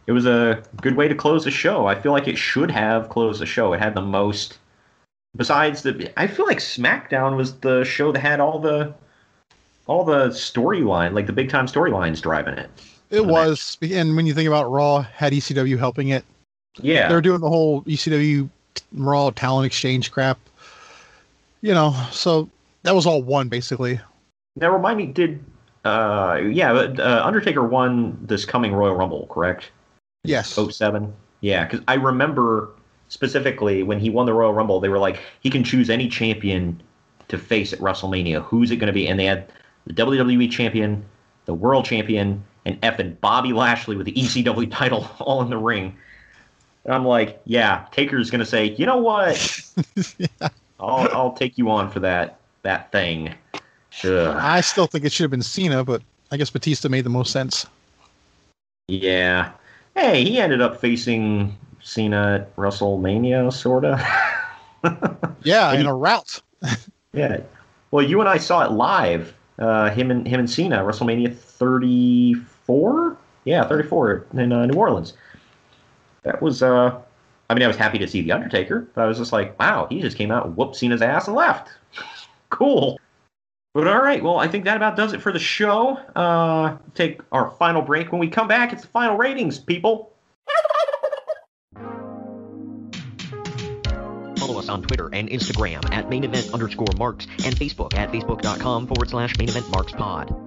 [0.08, 1.86] it was a good way to close the show.
[1.86, 3.74] I feel like it should have closed the show.
[3.74, 4.58] It had the most.
[5.36, 8.94] Besides the, I feel like SmackDown was the show that had all the,
[9.86, 12.70] all the storyline, like the big time storylines driving it.
[13.12, 16.26] It was, and when you think about Raw, had ECW helping it.
[16.82, 18.50] Yeah, they're doing the whole ECW
[18.94, 20.40] Raw talent exchange crap.
[21.62, 22.50] You know, so
[22.84, 24.00] that was all one basically.
[24.56, 25.44] Now remind me, did
[25.86, 29.72] uh yeah, uh, Undertaker won this coming Royal Rumble, correct?
[30.24, 30.54] Yes.
[30.54, 31.14] 07?
[31.42, 32.70] Yeah, because I remember
[33.10, 36.82] specifically when he won the Royal Rumble, they were like, he can choose any champion
[37.30, 38.44] to face at WrestleMania.
[38.44, 39.08] Who's it going to be?
[39.08, 39.52] And they had
[39.86, 41.04] the WWE champion,
[41.46, 45.96] the world champion, and effing Bobby Lashley with the ECW title all in the ring.
[46.88, 49.62] And I'm like, yeah, Taker's going to say, you know what?
[50.80, 53.34] I'll, I'll take you on for that that thing.
[54.04, 54.38] Ugh.
[54.40, 56.02] I still think it should have been Cena, but
[56.32, 57.66] I guess Batista made the most sense.
[58.88, 59.52] Yeah.
[59.96, 64.04] Hey, he ended up facing Cena at WrestleMania, sorta.
[65.44, 66.42] Yeah, in a route.
[67.14, 67.42] yeah.
[67.92, 73.18] Well, you and I saw it live Uh, him and him and Cena, WrestleMania 34.
[73.44, 75.14] Yeah, 34 in uh, New Orleans.
[76.28, 76.62] That was.
[76.62, 77.00] Uh,
[77.50, 79.88] I mean, I was happy to see the Undertaker, but I was just like, wow,
[79.90, 81.70] he just came out, whooped Cena's ass, and left.
[82.50, 83.00] cool.
[83.74, 85.98] But all right, well, I think that about does it for the show.
[86.16, 88.12] Uh, take our final break.
[88.12, 90.12] When we come back, it's the final ratings, people.
[94.38, 98.88] Follow us on Twitter and Instagram at main event underscore marks and Facebook at facebook.com
[98.88, 100.47] forward slash main event marks pod.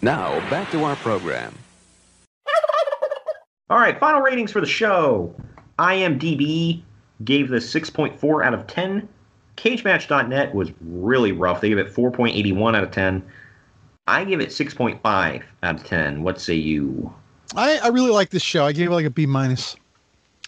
[0.00, 1.54] Now, back to our program.
[3.70, 5.34] All right, final ratings for the show.
[5.78, 6.82] IMDb
[7.24, 9.08] gave this 6.4 out of 10.
[9.56, 11.60] CageMatch.net was really rough.
[11.60, 13.22] They gave it 4.81 out of 10.
[14.06, 16.22] I give it 6.5 out of 10.
[16.22, 17.12] What say you?
[17.56, 18.64] I, I really like this show.
[18.64, 19.76] I gave it like a B minus.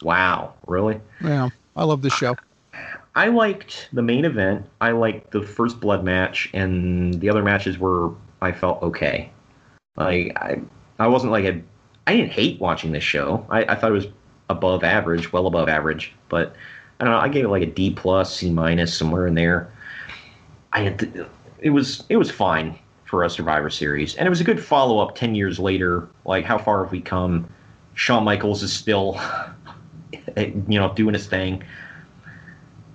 [0.02, 1.00] Wow, really?
[1.22, 2.36] Yeah, I love this show.
[3.14, 4.64] I liked the main event.
[4.80, 9.30] I liked the first blood match, and the other matches were I felt okay.
[10.04, 10.60] Like I,
[10.98, 11.60] I wasn't like a,
[12.06, 13.46] I didn't hate watching this show.
[13.50, 14.06] I, I thought it was
[14.48, 16.12] above average, well above average.
[16.28, 16.54] But
[16.98, 17.20] I don't know.
[17.20, 19.72] I gave it like a D plus, C minus, somewhere in there.
[20.72, 21.26] I had,
[21.60, 24.98] it was it was fine for a Survivor Series, and it was a good follow
[24.98, 26.08] up ten years later.
[26.24, 27.48] Like how far have we come?
[27.94, 29.20] Shawn Michaels is still,
[30.36, 31.62] you know, doing his thing.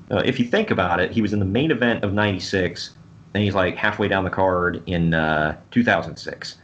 [0.09, 2.91] Uh, if you think about it, he was in the main event of '96,
[3.33, 6.57] and he's like halfway down the card in uh, 2006.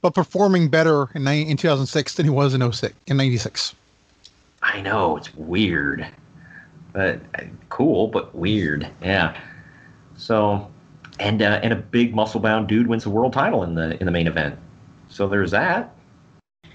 [0.00, 3.74] But performing better in, in 2006 than he was in 06 in '96.
[4.62, 6.06] I know it's weird,
[6.92, 8.88] but uh, cool, but weird.
[9.02, 9.38] Yeah.
[10.16, 10.68] So,
[11.18, 14.06] and uh, and a big muscle bound dude wins the world title in the in
[14.06, 14.58] the main event.
[15.08, 15.94] So there's that.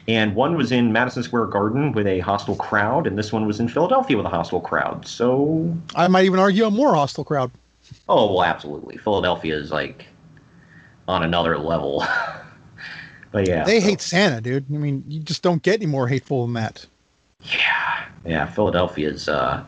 [0.07, 3.61] And one was in Madison Square Garden with a hostile crowd, and this one was
[3.61, 5.07] in Philadelphia with a hostile crowd.
[5.07, 7.51] So I might even argue a more hostile crowd.
[8.09, 8.97] Oh well, absolutely.
[8.97, 10.07] Philadelphia is like
[11.07, 12.05] on another level.
[13.33, 13.87] but yeah, they so.
[13.87, 14.65] hate Santa, dude.
[14.69, 16.85] I mean, you just don't get any more hateful than that.
[17.41, 18.45] Yeah, yeah.
[18.45, 19.63] Philadelphia's uh,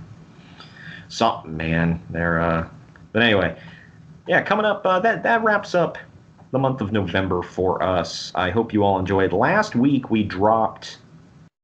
[1.09, 2.01] something, man.
[2.11, 2.69] They're uh,
[3.11, 3.59] but anyway,
[4.27, 4.43] yeah.
[4.43, 5.97] Coming up, uh, that that wraps up
[6.51, 8.31] the month of November for us.
[8.35, 9.33] I hope you all enjoyed.
[9.33, 10.99] Last week we dropped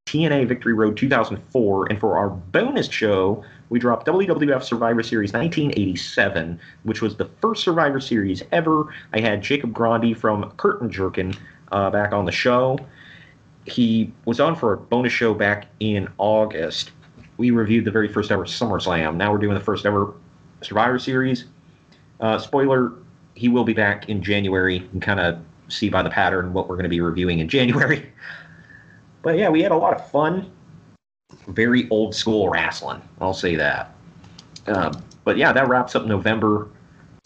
[0.07, 6.59] TNA Victory Road 2004, and for our bonus show, we dropped WWF Survivor Series 1987,
[6.83, 8.91] which was the first Survivor Series ever.
[9.13, 11.37] I had Jacob Grandi from Curtain Jerkin
[11.71, 12.77] uh, back on the show.
[13.65, 16.91] He was on for a bonus show back in August.
[17.37, 19.15] We reviewed the very first ever SummerSlam.
[19.15, 20.13] Now we're doing the first ever
[20.61, 21.45] Survivor Series.
[22.19, 22.93] Uh, spoiler,
[23.35, 24.77] he will be back in January.
[24.91, 25.39] and kind of
[25.69, 28.11] see by the pattern what we're going to be reviewing in January.
[29.23, 30.51] But yeah, we had a lot of fun.
[31.47, 33.01] Very old school wrestling.
[33.19, 33.93] I'll say that.
[34.65, 36.67] Uh, but yeah, that wraps up November.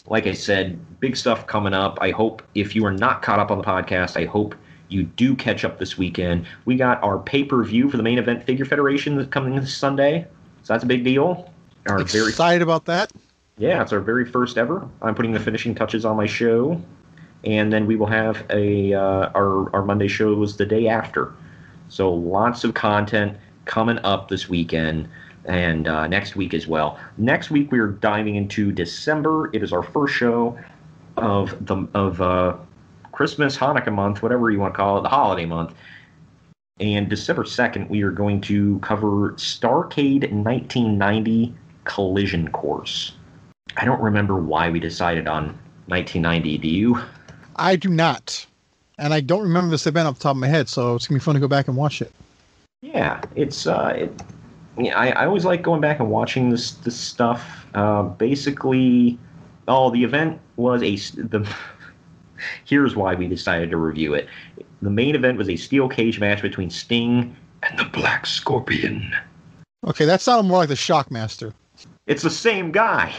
[0.07, 1.98] Like I said, big stuff coming up.
[2.02, 4.56] I hope if you are not caught up on the podcast, I hope
[4.90, 6.45] you do catch up this weekend.
[6.65, 9.76] We got our pay per view for the main event Figure Federation that's coming this
[9.76, 10.27] Sunday.
[10.64, 11.52] So that's a big deal.
[11.88, 13.11] Our Excited very, about that.
[13.57, 14.88] Yeah, it's our very first ever.
[15.02, 16.82] I'm putting the finishing touches on my show.
[17.44, 21.34] And then we will have a uh, our, our Monday show was the day after.
[21.90, 25.07] So lots of content coming up this weekend
[25.45, 26.99] and uh, next week as well.
[27.17, 29.49] Next week we are diving into December.
[29.53, 30.57] It is our first show
[31.17, 32.55] of the of uh,
[33.11, 35.73] Christmas, Hanukkah month, whatever you want to call it, the holiday month.
[36.80, 41.53] And December second, we are going to cover Starcade 1990
[41.85, 43.13] Collision Course.
[43.77, 45.57] I don't remember why we decided on
[45.88, 46.57] 1990.
[46.57, 46.99] Do you?
[47.55, 48.45] I do not
[48.97, 51.19] and I don't remember this event off the top of my head, so it's gonna
[51.19, 52.11] be fun to go back and watch it.
[52.81, 54.22] Yeah, it's uh, it,
[54.77, 57.65] yeah, I, I always like going back and watching this this stuff.
[57.73, 59.18] Uh, basically,
[59.68, 61.47] oh, the event was a the.
[62.65, 64.27] Here's why we decided to review it.
[64.81, 69.15] The main event was a steel cage match between Sting and the Black Scorpion.
[69.88, 71.53] Okay, that sounded more like the Shockmaster.
[72.07, 73.15] It's the same guy.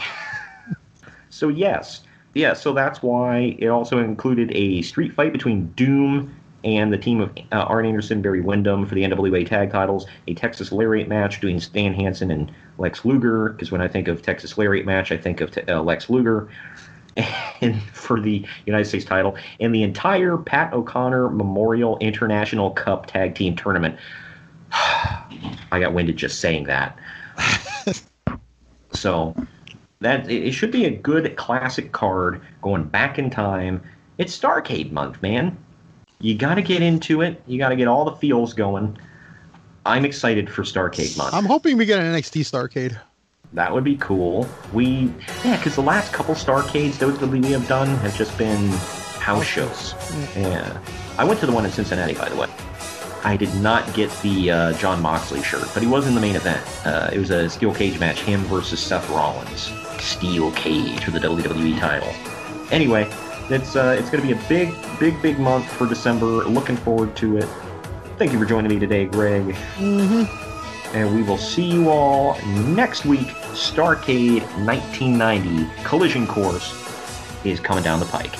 [1.29, 2.01] so yes,
[2.35, 2.53] yeah.
[2.53, 6.33] So that's why it also included a street fight between Doom
[6.75, 10.33] and the team of uh, Arn Anderson, Barry Windham for the NWA tag titles, a
[10.33, 14.57] Texas Lariat match doing Stan Hansen and Lex Luger, because when I think of Texas
[14.57, 16.49] Lariat match, I think of uh, Lex Luger,
[17.61, 23.33] and for the United States title, and the entire Pat O'Connor Memorial International Cup Tag
[23.33, 23.97] Team Tournament.
[24.71, 26.97] I got winded just saying that.
[28.91, 29.33] so
[30.01, 33.81] that it should be a good classic card going back in time.
[34.17, 35.57] It's Starcade month, man
[36.19, 37.41] you got to get into it.
[37.47, 38.97] You got to get all the feels going.
[39.85, 41.33] I'm excited for Starcade month.
[41.33, 42.99] I'm hoping we get an NXT Starcade.
[43.53, 44.47] That would be cool.
[44.73, 45.13] We
[45.45, 48.67] yeah, because the last couple Starcades that we have done have just been
[49.19, 49.93] house shows.
[50.35, 50.81] Yeah,
[51.17, 52.47] I went to the one in Cincinnati, by the way.
[53.23, 56.35] I did not get the uh, Jon Moxley shirt, but he was in the main
[56.35, 56.63] event.
[56.85, 59.71] Uh, it was a steel cage match, him versus Seth Rollins.
[59.99, 62.13] Steel cage for the WWE title.
[62.71, 63.09] Anyway,
[63.49, 66.25] it's uh, it's going to be a big, big, big month for December.
[66.25, 67.47] Looking forward to it.
[68.17, 69.55] Thank you for joining me today, Greg.
[69.75, 70.95] Mm-hmm.
[70.95, 73.27] And we will see you all next week.
[73.53, 76.73] Starcade 1990 Collision Course
[77.43, 78.33] is coming down the pike.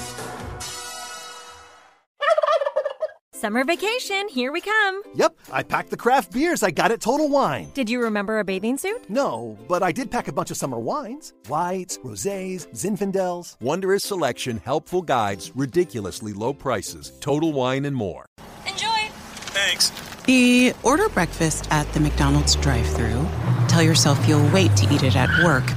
[3.39, 5.03] Summer vacation, here we come.
[5.13, 7.69] Yep, I packed the craft beers I got at Total Wine.
[7.75, 9.07] Did you remember a bathing suit?
[9.11, 13.55] No, but I did pack a bunch of summer wines whites, rosés, Zinfandels.
[13.61, 18.25] Wondrous selection, helpful guides, ridiculously low prices, Total Wine, and more.
[18.65, 19.07] Enjoy.
[19.53, 19.91] Thanks.
[20.25, 23.23] The order breakfast at the McDonald's drive thru
[23.67, 25.71] Tell yourself you'll wait to eat it at work,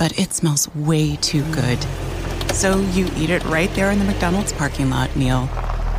[0.00, 1.80] but it smells way too good.
[2.54, 5.48] So you eat it right there in the McDonald's parking lot meal.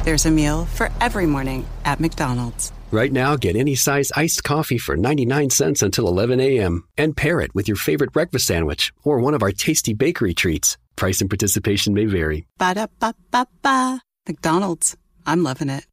[0.06, 2.72] There's a meal for every morning at McDonald's.
[2.92, 6.88] Right now, get any size iced coffee for 99 cents until 11 a.m.
[6.96, 10.78] and pair it with your favorite breakfast sandwich or one of our tasty bakery treats.
[10.96, 12.46] Price and participation may vary.
[12.60, 14.00] Ba da ba ba ba.
[14.28, 14.96] McDonald's.
[15.26, 15.88] I'm loving it.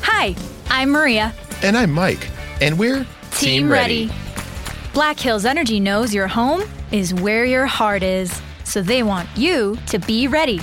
[0.00, 0.34] Hi,
[0.70, 1.34] I'm Maria.
[1.62, 2.26] And I'm Mike.
[2.62, 4.06] And we're Team, Team Ready.
[4.06, 4.18] Ready.
[4.94, 9.76] Black Hills Energy knows your home is where your heart is, so they want you
[9.88, 10.62] to be ready.